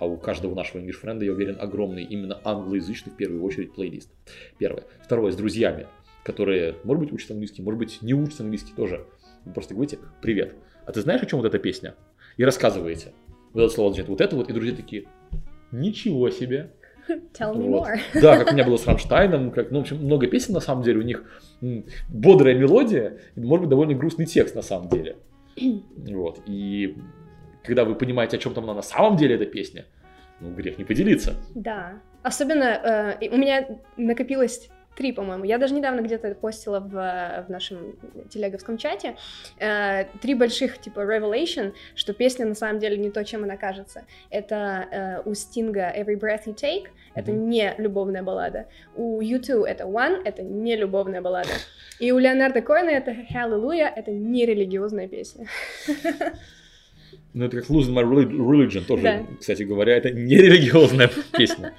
а 0.00 0.06
у 0.06 0.16
каждого 0.16 0.54
нашего 0.54 0.80
English 0.80 0.94
френда, 0.94 1.26
я 1.26 1.32
уверен, 1.32 1.58
огромный 1.60 2.04
именно 2.04 2.40
англоязычный 2.42 3.12
в 3.12 3.16
первую 3.16 3.44
очередь 3.44 3.74
плейлист. 3.74 4.10
Первое. 4.58 4.84
Второе, 5.04 5.30
с 5.30 5.36
друзьями, 5.36 5.86
которые, 6.24 6.74
может 6.84 7.04
быть, 7.04 7.12
учат 7.12 7.30
английский, 7.32 7.60
может 7.60 7.78
быть, 7.78 8.00
не 8.00 8.14
учат 8.14 8.40
английский 8.40 8.72
тоже. 8.74 9.06
Вы 9.44 9.52
просто 9.52 9.74
говорите 9.74 9.98
«Привет, 10.22 10.54
а 10.86 10.92
ты 10.92 11.02
знаешь, 11.02 11.22
о 11.22 11.26
чем 11.26 11.40
вот 11.40 11.46
эта 11.46 11.58
песня?» 11.58 11.94
И 12.38 12.44
рассказываете. 12.44 13.12
Вот 13.52 13.60
это 13.60 13.74
слово 13.74 13.92
значит 13.92 14.08
вот 14.08 14.22
это 14.22 14.36
вот, 14.36 14.48
и 14.48 14.54
друзья 14.54 14.74
такие 14.74 15.04
«Ничего 15.70 16.30
себе!» 16.30 16.72
Tell 17.32 17.54
me 17.54 17.68
вот. 17.68 17.88
more. 17.88 18.00
Да, 18.20 18.36
как 18.38 18.50
у 18.50 18.54
меня 18.54 18.64
было 18.66 18.76
с 18.76 18.86
Рамштайном, 18.86 19.50
как, 19.50 19.70
ну, 19.70 19.78
в 19.78 19.82
общем, 19.82 19.96
много 19.98 20.26
песен, 20.26 20.54
на 20.54 20.60
самом 20.60 20.82
деле, 20.82 20.98
у 20.98 21.02
них 21.02 21.24
бодрая 22.08 22.54
мелодия, 22.54 23.18
и, 23.36 23.40
может 23.40 23.62
быть, 23.62 23.70
довольно 23.70 23.94
грустный 23.94 24.26
текст, 24.26 24.54
на 24.54 24.62
самом 24.62 24.88
деле. 24.88 25.16
Вот, 25.96 26.40
и 26.46 26.96
когда 27.64 27.84
вы 27.84 27.94
понимаете, 27.94 28.36
о 28.36 28.40
чем 28.40 28.54
там 28.54 28.64
она 28.64 28.74
на 28.74 28.82
самом 28.82 29.16
деле 29.16 29.34
эта 29.34 29.46
песня, 29.46 29.84
ну, 30.40 30.54
грех 30.54 30.78
не 30.78 30.84
поделиться. 30.84 31.34
Да. 31.54 32.00
Особенно 32.22 32.64
э, 33.20 33.28
у 33.30 33.36
меня 33.36 33.66
накопилось 33.96 34.70
три, 34.96 35.12
по-моему. 35.12 35.44
Я 35.44 35.58
даже 35.58 35.74
недавно 35.74 36.00
где-то 36.00 36.34
постила 36.34 36.80
в, 36.80 36.90
в 36.90 37.50
нашем 37.50 37.96
телеговском 38.28 38.76
чате 38.78 39.16
э, 39.58 40.04
три 40.20 40.34
больших, 40.34 40.78
типа, 40.78 41.00
revelation, 41.00 41.72
что 41.94 42.12
песня 42.12 42.46
на 42.46 42.54
самом 42.54 42.80
деле 42.80 42.96
не 42.96 43.10
то, 43.10 43.24
чем 43.24 43.44
она 43.44 43.56
кажется. 43.56 44.04
Это 44.30 44.88
э, 45.24 45.28
у 45.28 45.34
Стинга 45.34 45.92
Every 45.96 46.18
Breath 46.18 46.46
You 46.46 46.54
Take, 46.54 46.88
это 47.14 47.32
mm-hmm. 47.32 47.46
не 47.46 47.74
любовная 47.78 48.22
баллада. 48.22 48.66
У 48.94 49.20
U2 49.20 49.66
это 49.66 49.84
One, 49.84 50.22
это 50.24 50.42
не 50.42 50.76
любовная 50.76 51.20
баллада. 51.20 51.50
И 51.98 52.12
у 52.12 52.18
Леонарда 52.18 52.60
Коэна 52.62 52.90
это 52.90 53.10
Hallelujah, 53.10 53.90
это 53.94 54.10
не 54.10 54.46
религиозная 54.46 55.08
песня. 55.08 55.46
Ну, 57.32 57.44
это 57.44 57.60
как 57.60 57.70
Losing 57.70 57.94
My 57.94 58.02
Religion 58.04 58.84
тоже, 58.84 59.02
да. 59.02 59.26
кстати 59.38 59.62
говоря, 59.62 59.96
это 59.96 60.10
не 60.10 60.36
религиозная 60.36 61.08
песня. 61.32 61.74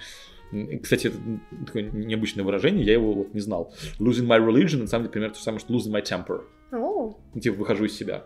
Кстати, 0.82 1.08
это 1.08 1.18
такое 1.66 1.84
необычное 1.84 2.44
выражение, 2.44 2.86
я 2.86 2.94
его 2.94 3.14
вот 3.14 3.34
не 3.34 3.40
знал. 3.40 3.74
Losing 4.00 4.28
my 4.28 4.40
religion, 4.40 4.82
на 4.82 4.88
самом 4.88 5.04
деле, 5.04 5.12
примерно 5.12 5.34
то 5.34 5.40
же 5.40 5.44
самое, 5.44 5.60
что 5.60 5.74
losing 5.74 5.92
my 5.92 6.04
temper. 6.04 6.44
Oh. 6.72 7.16
Типа, 7.40 7.58
выхожу 7.58 7.86
из 7.86 7.98
себя. 7.98 8.26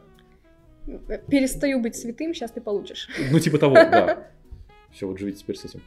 Перестаю 1.30 1.82
быть 1.82 1.96
святым, 1.96 2.34
сейчас 2.34 2.52
ты 2.52 2.62
получишь. 2.62 3.10
Ну, 3.32 3.40
типа 3.40 3.58
того, 3.58 3.76
да. 3.76 4.32
Все, 4.92 5.08
вот 5.08 5.20
живите 5.20 5.40
теперь 5.40 5.58
с 5.58 5.66
этим. 5.66 5.82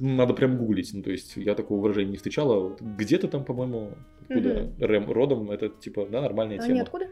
Надо 0.00 0.34
прям 0.34 0.58
гуглить. 0.58 0.92
Ну, 0.92 1.02
то 1.02 1.10
есть, 1.10 1.36
я 1.36 1.54
такого 1.54 1.80
выражения 1.80 2.12
не 2.12 2.16
встречала. 2.16 2.76
Где-то 2.80 3.28
там, 3.28 3.44
по-моему, 3.44 3.92
откуда 4.22 4.72
Рэм 4.78 5.10
родом, 5.10 5.50
это, 5.50 5.68
типа, 5.68 6.06
да, 6.10 6.22
нормальная 6.22 6.58
тема. 6.58 6.70
А 6.70 6.74
не 6.74 6.80
откуда? 6.80 7.06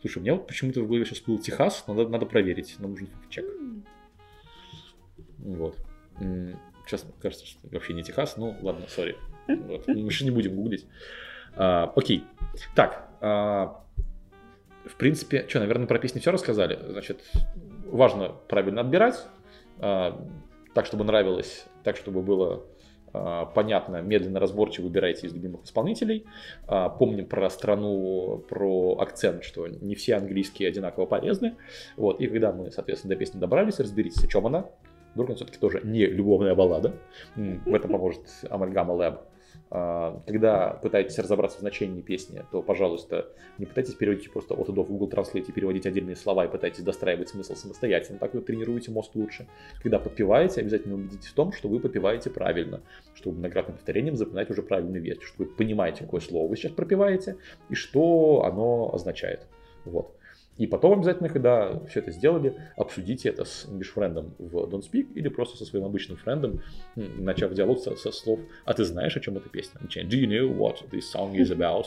Слушай, 0.00 0.18
у 0.18 0.22
меня 0.22 0.34
вот 0.34 0.46
почему-то 0.46 0.80
в 0.80 0.86
голове 0.86 1.04
сейчас 1.04 1.20
был 1.20 1.38
Техас, 1.38 1.84
надо, 1.86 2.08
надо 2.08 2.24
проверить, 2.24 2.76
нам 2.78 2.92
нужен 2.92 3.08
чек. 3.28 3.44
Mm. 3.44 3.82
Вот. 5.38 5.76
Сейчас 6.86 7.06
кажется, 7.20 7.46
что 7.46 7.58
вообще 7.70 7.92
не 7.92 8.02
Техас, 8.02 8.36
ну 8.36 8.56
ладно, 8.62 8.86
сори. 8.88 9.16
Мы 9.46 10.10
же 10.10 10.24
не 10.24 10.30
будем 10.30 10.54
гуглить. 10.54 10.86
А, 11.56 11.92
окей. 11.96 12.24
Так, 12.74 13.08
а, 13.20 13.84
в 14.84 14.96
принципе, 14.96 15.46
что, 15.48 15.60
наверное, 15.60 15.86
про 15.86 15.98
песни 15.98 16.20
все 16.20 16.30
рассказали. 16.30 16.78
Значит, 16.88 17.20
важно 17.86 18.28
правильно 18.48 18.80
отбирать, 18.80 19.26
а, 19.78 20.24
так, 20.74 20.86
чтобы 20.86 21.04
нравилось, 21.04 21.66
так, 21.84 21.96
чтобы 21.96 22.22
было 22.22 22.64
понятно, 23.12 24.02
медленно, 24.02 24.38
разборчиво 24.38 24.84
выбирайте 24.84 25.26
из 25.26 25.34
любимых 25.34 25.64
исполнителей. 25.64 26.26
Помним 26.68 27.26
про 27.26 27.50
страну, 27.50 28.44
про 28.48 28.98
акцент, 29.00 29.42
что 29.42 29.66
не 29.66 29.96
все 29.96 30.14
английские 30.14 30.68
одинаково 30.68 31.06
полезны. 31.06 31.56
Вот. 31.96 32.20
И 32.20 32.28
когда 32.28 32.52
мы, 32.52 32.70
соответственно, 32.70 33.14
до 33.14 33.18
песни 33.18 33.40
добрались, 33.40 33.80
разберитесь, 33.80 34.22
о 34.22 34.28
чем 34.28 34.46
она. 34.46 34.66
Вдруг 35.14 35.34
все-таки 35.34 35.58
тоже 35.58 35.80
не 35.84 36.06
любовная 36.06 36.54
баллада. 36.54 36.94
В 37.36 37.74
этом 37.74 37.92
поможет 37.92 38.22
Амальгама. 38.48 39.20
А, 39.72 40.20
когда 40.26 40.70
пытаетесь 40.82 41.18
разобраться 41.18 41.58
в 41.58 41.60
значении 41.60 42.02
песни, 42.02 42.44
то, 42.50 42.60
пожалуйста, 42.60 43.28
не 43.58 43.66
пытайтесь 43.66 43.94
переводить 43.94 44.32
просто 44.32 44.54
от 44.54 44.68
и 44.68 44.72
до 44.72 44.82
в 44.82 44.88
Google 44.88 45.08
Translate 45.08 45.46
и 45.46 45.52
переводить 45.52 45.86
отдельные 45.86 46.16
слова 46.16 46.44
и 46.44 46.48
пытайтесь 46.48 46.82
достраивать 46.82 47.28
смысл 47.28 47.54
самостоятельно. 47.54 48.18
Так 48.18 48.34
вы 48.34 48.40
тренируете 48.40 48.90
мозг 48.90 49.14
лучше. 49.14 49.46
Когда 49.80 50.00
подпеваете, 50.00 50.60
обязательно 50.60 50.96
убедитесь 50.96 51.28
в 51.28 51.34
том, 51.34 51.52
что 51.52 51.68
вы 51.68 51.78
подпеваете 51.78 52.30
правильно, 52.30 52.80
чтобы 53.14 53.38
многократным 53.38 53.76
повторением 53.76 54.16
запоминать 54.16 54.50
уже 54.50 54.62
правильный 54.62 55.00
вещь, 55.00 55.22
что 55.22 55.44
вы 55.44 55.46
понимаете, 55.46 56.04
какое 56.04 56.20
слово 56.20 56.48
вы 56.48 56.56
сейчас 56.56 56.72
пропиваете 56.72 57.36
и 57.68 57.74
что 57.74 58.42
оно 58.44 58.92
означает. 58.92 59.46
Вот. 59.84 60.16
И 60.60 60.66
потом 60.66 60.98
обязательно, 60.98 61.30
когда 61.30 61.80
все 61.86 62.00
это 62.00 62.10
сделали, 62.10 62.54
обсудите 62.76 63.30
это 63.30 63.46
с 63.46 63.64
English 63.64 63.92
френдом 63.94 64.34
в 64.38 64.56
Don't 64.66 64.82
Speak 64.82 65.14
или 65.14 65.28
просто 65.28 65.56
со 65.56 65.64
своим 65.64 65.86
обычным 65.86 66.18
френдом, 66.18 66.60
начав 66.96 67.54
диалог 67.54 67.78
со, 67.78 67.96
со 67.96 68.12
слов 68.12 68.40
«А 68.66 68.74
ты 68.74 68.84
знаешь, 68.84 69.16
о 69.16 69.20
чем 69.20 69.38
эта 69.38 69.48
песня?» 69.48 69.80
Do 69.80 70.18
you 70.18 70.26
know 70.26 70.54
what 70.54 70.86
this 70.90 71.10
song 71.10 71.34
is 71.34 71.50
about? 71.50 71.86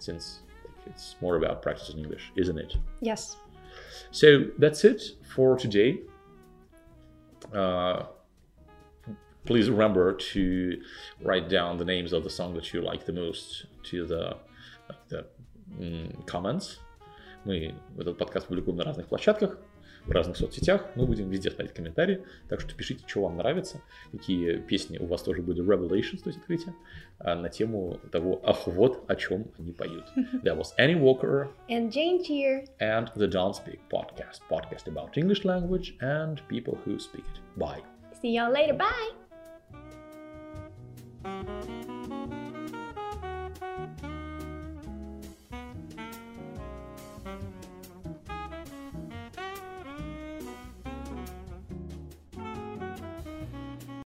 Since 0.00 0.40
it's 0.86 1.14
more 1.20 1.36
about 1.36 1.62
practicing 1.62 2.00
English, 2.00 2.32
isn't 2.34 2.58
it? 2.58 2.76
Yes. 3.00 3.36
So 4.10 4.46
that's 4.58 4.82
it 4.84 5.02
for 5.32 5.56
today. 5.56 6.00
Uh, 7.54 8.06
please 9.44 9.70
remember 9.70 10.14
to 10.32 10.82
write 11.22 11.48
down 11.48 11.78
the 11.78 11.84
names 11.84 12.12
of 12.12 12.24
the 12.24 12.30
song 12.30 12.54
that 12.54 12.74
you 12.74 12.82
like 12.82 13.06
the 13.06 13.12
most 13.12 13.66
to 13.84 14.04
the, 14.04 14.36
like 14.88 15.08
the 15.08 15.26
mm, 15.78 16.26
comments 16.26 16.80
мы 17.44 17.74
этот 17.98 18.18
подкаст 18.18 18.46
публикуем 18.46 18.76
на 18.76 18.84
разных 18.84 19.06
площадках, 19.08 19.58
в 20.06 20.10
разных 20.10 20.36
соцсетях. 20.36 20.86
Мы 20.94 21.06
будем 21.06 21.28
везде 21.28 21.50
ставить 21.50 21.72
комментарии. 21.72 22.24
Так 22.48 22.60
что 22.60 22.74
пишите, 22.74 23.04
что 23.06 23.22
вам 23.22 23.36
нравится, 23.36 23.80
какие 24.12 24.56
песни 24.58 24.98
у 24.98 25.06
вас 25.06 25.22
тоже 25.22 25.42
были 25.42 25.62
revelations, 25.62 26.22
то 26.22 26.28
есть 26.28 26.38
открытия, 26.38 26.74
а, 27.18 27.34
на 27.34 27.48
тему 27.48 27.98
того, 28.10 28.40
ах 28.44 28.66
вот 28.66 29.04
о 29.08 29.16
чем 29.16 29.46
они 29.58 29.72
поют. 29.72 30.04
That 30.42 30.56
was 30.56 30.74
Annie 30.78 31.00
Walker 31.00 31.48
and 31.68 31.90
Jane 31.90 32.22
Cheer 32.24 32.64
and 32.80 33.08
the 33.14 33.28
Don't 33.28 33.54
Speak 33.54 33.80
podcast. 33.90 34.40
Podcast 34.48 34.88
about 34.88 35.16
English 35.16 35.44
language 35.44 35.94
and 36.00 36.40
people 36.48 36.78
who 36.84 36.98
speak 36.98 37.24
it. 37.24 37.40
Bye. 37.56 37.82
See 38.20 38.34
y'all 38.34 38.52
later. 38.52 38.74
Bye. 38.74 39.10